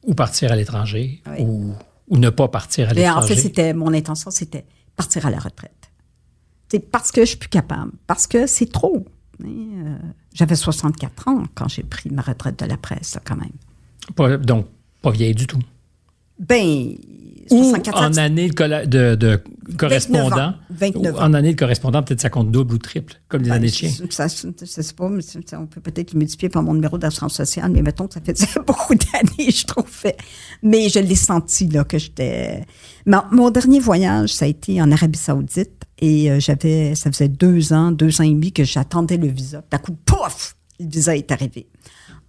Ou 0.03 0.13
partir 0.13 0.51
à 0.51 0.57
l'étranger, 0.57 1.23
ou, 1.39 1.73
ne 2.09 2.29
pas 2.29 2.49
partir 2.49 2.89
à 2.89 2.93
l'étranger. 2.93 3.17
En 3.17 3.21
fait, 3.25 3.37
c'était 3.37 3.73
mon 3.73 3.93
intention, 3.93 4.29
c'était 4.29 4.65
partir 4.97 5.25
à 5.25 5.29
la 5.29 5.39
retraite. 5.39 5.89
C'est 6.69 6.79
parce 6.79 7.13
que 7.13 7.21
je 7.21 7.27
suis 7.27 7.37
plus 7.37 7.49
capable, 7.49 7.93
parce 8.07 8.27
que 8.27 8.45
c'est 8.45 8.69
trop. 8.69 9.05
Euh, 9.41 9.97
j'avais 10.33 10.55
64 10.55 11.29
ans 11.29 11.43
quand 11.55 11.69
j'ai 11.69 11.83
pris 11.83 12.09
ma 12.09 12.21
retraite 12.21 12.59
de 12.59 12.65
la 12.65 12.77
presse, 12.77 13.17
quand 13.23 13.37
même. 13.37 14.41
donc, 14.41 14.67
pas 15.01 15.11
vieille 15.11 15.35
du 15.35 15.47
tout. 15.47 15.61
Ben, 16.41 16.95
ou 17.51 17.75
en 17.93 18.17
année 18.17 18.49
de, 18.49 19.15
de, 19.15 19.43
correspondant. 19.77 20.53
29 20.69 21.15
En 21.19 21.33
année 21.33 21.53
de 21.53 21.59
correspondant, 21.59 22.01
peut-être 22.01 22.21
ça 22.21 22.29
compte 22.29 22.51
double 22.51 22.75
ou 22.75 22.77
triple, 22.77 23.15
comme 23.27 23.43
les 23.43 23.49
ben, 23.49 23.55
années 23.57 23.67
de 23.67 23.73
chien. 23.73 23.91
Ça, 24.09 24.27
je 24.27 24.65
sais 24.65 24.93
pas, 24.93 25.09
mais 25.09 25.21
on 25.53 25.67
peut 25.67 25.81
peut-être 25.81 26.13
le 26.13 26.19
multiplier 26.19 26.49
par 26.49 26.63
mon 26.63 26.73
numéro 26.73 26.97
d'assurance 26.97 27.35
sociale, 27.35 27.71
mais 27.71 27.81
mettons 27.81 28.07
que 28.07 28.15
ça 28.15 28.21
fait 28.21 28.37
beaucoup 28.65 28.95
d'années, 28.95 29.51
je 29.51 29.65
trouve. 29.65 29.85
Mais 30.63 30.89
je 30.89 30.99
l'ai 30.99 31.15
senti, 31.15 31.67
là, 31.67 31.83
que 31.83 31.97
j'étais... 31.97 32.65
Mon 33.05 33.49
dernier 33.49 33.79
voyage, 33.79 34.33
ça 34.33 34.45
a 34.45 34.47
été 34.47 34.81
en 34.81 34.91
Arabie 34.91 35.19
Saoudite. 35.19 35.71
Et 36.03 36.31
euh, 36.31 36.39
j'avais, 36.39 36.95
ça 36.95 37.11
faisait 37.11 37.27
deux 37.27 37.73
ans, 37.73 37.91
deux 37.91 38.21
ans 38.21 38.23
et 38.23 38.29
demi 38.31 38.51
que 38.51 38.63
j'attendais 38.63 39.17
le 39.17 39.27
visa. 39.27 39.63
D'un 39.69 39.77
coup, 39.77 39.95
pouf, 40.03 40.55
le 40.79 40.87
visa 40.87 41.15
est 41.15 41.31
arrivé. 41.31 41.67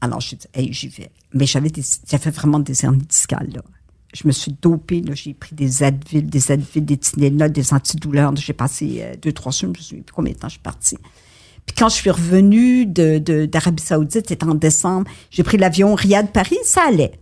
Alors, 0.02 0.20
j'ai 0.20 0.36
dit, 0.36 0.46
hey, 0.52 0.70
j'y 0.72 0.88
vais. 0.88 1.10
Mais 1.32 1.46
j'avais 1.46 1.70
des, 1.70 1.82
j'avais 2.06 2.30
vraiment 2.30 2.58
des 2.58 2.84
hernies 2.84 3.06
discales, 3.06 3.48
là. 3.54 3.62
Je 4.12 4.26
me 4.26 4.32
suis 4.32 4.52
dopée. 4.60 5.02
J'ai 5.12 5.34
pris 5.34 5.54
des 5.54 5.82
Advil, 5.82 6.28
des 6.28 6.52
Advil, 6.52 6.84
des 6.84 6.96
Tylenol, 6.96 7.50
des 7.50 7.72
antidouleurs. 7.72 8.34
J'ai 8.36 8.52
passé 8.52 8.98
euh, 9.00 9.14
deux, 9.20 9.32
trois 9.32 9.52
semaines. 9.52 9.74
Je 9.76 9.80
me 9.80 9.84
suis 9.84 10.04
combien 10.14 10.32
de 10.32 10.38
temps 10.38 10.48
je 10.48 10.52
suis 10.52 10.60
partie. 10.60 10.98
Puis 11.66 11.76
quand 11.76 11.88
je 11.88 11.94
suis 11.94 12.10
revenue 12.10 12.86
d'Arabie 12.86 13.82
Saoudite, 13.82 14.28
c'était 14.28 14.44
en 14.44 14.54
décembre, 14.54 15.08
j'ai 15.30 15.42
pris 15.42 15.58
l'avion 15.58 15.94
Riyad-Paris, 15.94 16.58
ça 16.64 16.82
allait. 16.88 17.12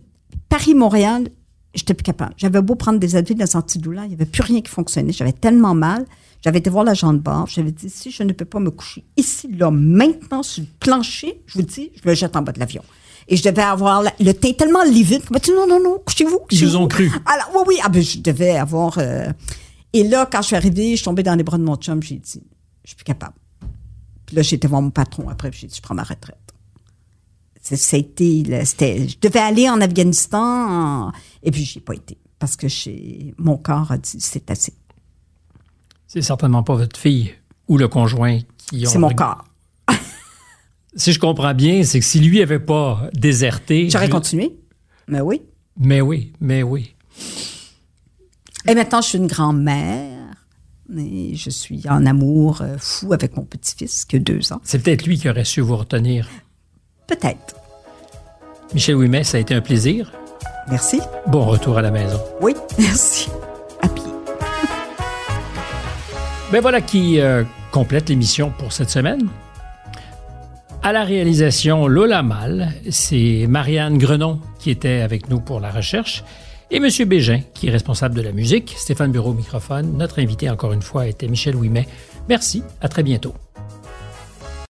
Paris-Montréal, 0.49 1.29
j'étais 1.75 1.93
plus 1.93 2.03
capable. 2.03 2.33
J'avais 2.37 2.61
beau 2.61 2.75
prendre 2.75 2.99
des 2.99 3.15
Advil, 3.15 3.37
des 3.37 3.55
antidouleurs, 3.55 4.05
il 4.05 4.09
n'y 4.09 4.15
avait 4.15 4.25
plus 4.25 4.41
rien 4.41 4.61
qui 4.61 4.71
fonctionnait. 4.71 5.13
J'avais 5.13 5.33
tellement 5.33 5.75
mal. 5.75 6.05
J'avais 6.43 6.57
été 6.57 6.71
voir 6.71 6.83
l'agent 6.83 7.13
de 7.13 7.19
bord. 7.19 7.45
J'avais 7.47 7.71
dit, 7.71 7.89
si 7.89 8.09
je 8.09 8.23
ne 8.23 8.33
peux 8.33 8.45
pas 8.45 8.59
me 8.59 8.71
coucher 8.71 9.03
ici, 9.15 9.47
là, 9.47 9.69
maintenant, 9.69 10.41
sur 10.41 10.63
le 10.63 10.67
plancher, 10.79 11.39
je 11.45 11.59
vous 11.59 11.65
dis, 11.65 11.91
je 12.03 12.09
me 12.09 12.15
jette 12.15 12.35
en 12.35 12.41
bas 12.41 12.51
de 12.51 12.59
l'avion. 12.59 12.81
Et 13.27 13.37
je 13.37 13.43
devais 13.43 13.61
avoir 13.61 14.01
la- 14.03 14.13
le 14.19 14.31
teint 14.33 14.53
tellement 14.53 14.83
livide. 14.83 15.23
que, 15.23 15.39
dit, 15.39 15.51
non, 15.51 15.67
non, 15.67 15.79
non, 15.81 15.99
couchez-vous. 16.05 16.39
Ils 16.51 16.65
vous 16.65 16.75
ont 16.75 16.87
cru. 16.87 17.09
Alors, 17.25 17.49
oui, 17.55 17.61
oui, 17.67 17.75
ah, 17.83 17.89
ben, 17.89 18.01
je 18.01 18.19
devais 18.19 18.57
avoir. 18.57 18.97
euh, 18.97 19.31
Et 19.93 20.03
là, 20.03 20.27
quand 20.31 20.41
je 20.41 20.47
suis 20.47 20.55
arrivée, 20.55 20.91
je 20.91 20.95
suis 20.97 21.05
tombée 21.05 21.23
dans 21.23 21.35
les 21.35 21.43
bras 21.43 21.57
de 21.57 21.63
mon 21.63 21.75
chum, 21.75 22.01
j'ai 22.01 22.15
dit, 22.15 22.41
je 22.83 22.87
suis 22.89 22.95
plus 22.95 23.03
capable. 23.03 23.33
Puis 24.25 24.35
là, 24.35 24.41
j'ai 24.41 24.55
été 24.55 24.67
voir 24.67 24.81
mon 24.81 24.89
patron 24.91 25.27
après, 25.29 25.51
j'ai 25.51 25.67
dit, 25.67 25.75
je 25.75 25.81
prends 25.81 25.95
ma 25.95 26.03
retraite. 26.03 26.37
C'était, 27.61 28.43
je 29.07 29.17
devais 29.21 29.39
aller 29.39 29.69
en 29.69 29.79
Afghanistan, 29.81 31.07
en- 31.07 31.11
et 31.43 31.51
puis 31.51 31.63
j'y 31.63 31.77
ai 31.77 31.81
pas 31.81 31.93
été. 31.93 32.17
Parce 32.39 32.55
que 32.55 32.67
j'ai, 32.67 33.35
mon 33.37 33.57
corps 33.57 33.91
a 33.91 33.97
dit, 33.97 34.17
c'est 34.19 34.49
assez. 34.49 34.73
C'est 36.07 36.21
certainement 36.23 36.63
pas 36.63 36.75
votre 36.75 36.99
fille 36.99 37.31
ou 37.67 37.77
le 37.77 37.87
conjoint 37.87 38.39
qui 38.57 38.85
ont... 38.87 38.89
C'est 38.89 38.97
mon 38.97 39.09
corps. 39.11 39.45
Si 40.95 41.13
je 41.13 41.19
comprends 41.19 41.53
bien, 41.53 41.83
c'est 41.83 41.99
que 41.99 42.05
si 42.05 42.19
lui 42.19 42.41
avait 42.41 42.59
pas 42.59 43.09
déserté... 43.13 43.89
J'aurais 43.89 44.07
je- 44.07 44.11
continué. 44.11 44.51
Mais 45.07 45.21
oui. 45.21 45.41
Mais 45.79 46.01
oui, 46.01 46.33
mais 46.41 46.63
oui. 46.63 46.95
Et 48.67 48.75
maintenant, 48.75 49.01
je 49.01 49.07
suis 49.07 49.17
une 49.17 49.27
grand-mère. 49.27 50.17
Et 50.97 51.35
je 51.35 51.49
suis 51.49 51.87
en 51.89 52.05
amour 52.05 52.61
euh, 52.61 52.75
fou 52.77 53.13
avec 53.13 53.37
mon 53.37 53.43
petit-fils 53.45 54.03
qui 54.03 54.17
a 54.17 54.19
deux 54.19 54.51
ans. 54.51 54.59
C'est 54.63 54.79
peut-être 54.83 55.05
lui 55.05 55.17
qui 55.17 55.29
aurait 55.29 55.45
su 55.45 55.61
vous 55.61 55.77
retenir. 55.77 56.27
Peut-être. 57.07 57.55
Michel 58.73 58.95
Ouimet, 58.95 59.23
ça 59.23 59.37
a 59.37 59.39
été 59.39 59.53
un 59.53 59.61
plaisir. 59.61 60.11
Merci. 60.69 60.99
Bon 61.27 61.45
retour 61.45 61.77
à 61.77 61.81
la 61.81 61.91
maison. 61.91 62.19
Oui, 62.41 62.53
merci. 62.77 63.29
À 63.81 63.87
pied. 63.87 64.03
Ben 66.51 66.59
voilà 66.61 66.81
qui 66.81 67.21
euh, 67.21 67.45
complète 67.71 68.09
l'émission 68.09 68.51
pour 68.59 68.73
cette 68.73 68.89
semaine. 68.89 69.29
À 70.83 70.93
la 70.93 71.03
réalisation, 71.03 71.87
Lola 71.87 72.23
Mal, 72.23 72.73
c'est 72.89 73.45
Marianne 73.47 73.99
Grenon 73.99 74.39
qui 74.57 74.71
était 74.71 75.01
avec 75.01 75.29
nous 75.29 75.39
pour 75.39 75.59
la 75.59 75.69
recherche 75.69 76.23
et 76.71 76.77
M. 76.77 76.87
Bégin 77.07 77.41
qui 77.53 77.67
est 77.67 77.71
responsable 77.71 78.15
de 78.15 78.21
la 78.21 78.31
musique. 78.31 78.73
Stéphane 78.75 79.11
Bureau 79.11 79.29
au 79.29 79.35
microphone. 79.35 79.95
Notre 79.95 80.17
invité 80.19 80.49
encore 80.49 80.73
une 80.73 80.81
fois 80.81 81.05
était 81.05 81.27
Michel 81.27 81.55
Ouimet. 81.55 81.87
Merci, 82.29 82.63
à 82.81 82.89
très 82.89 83.03
bientôt. 83.03 83.35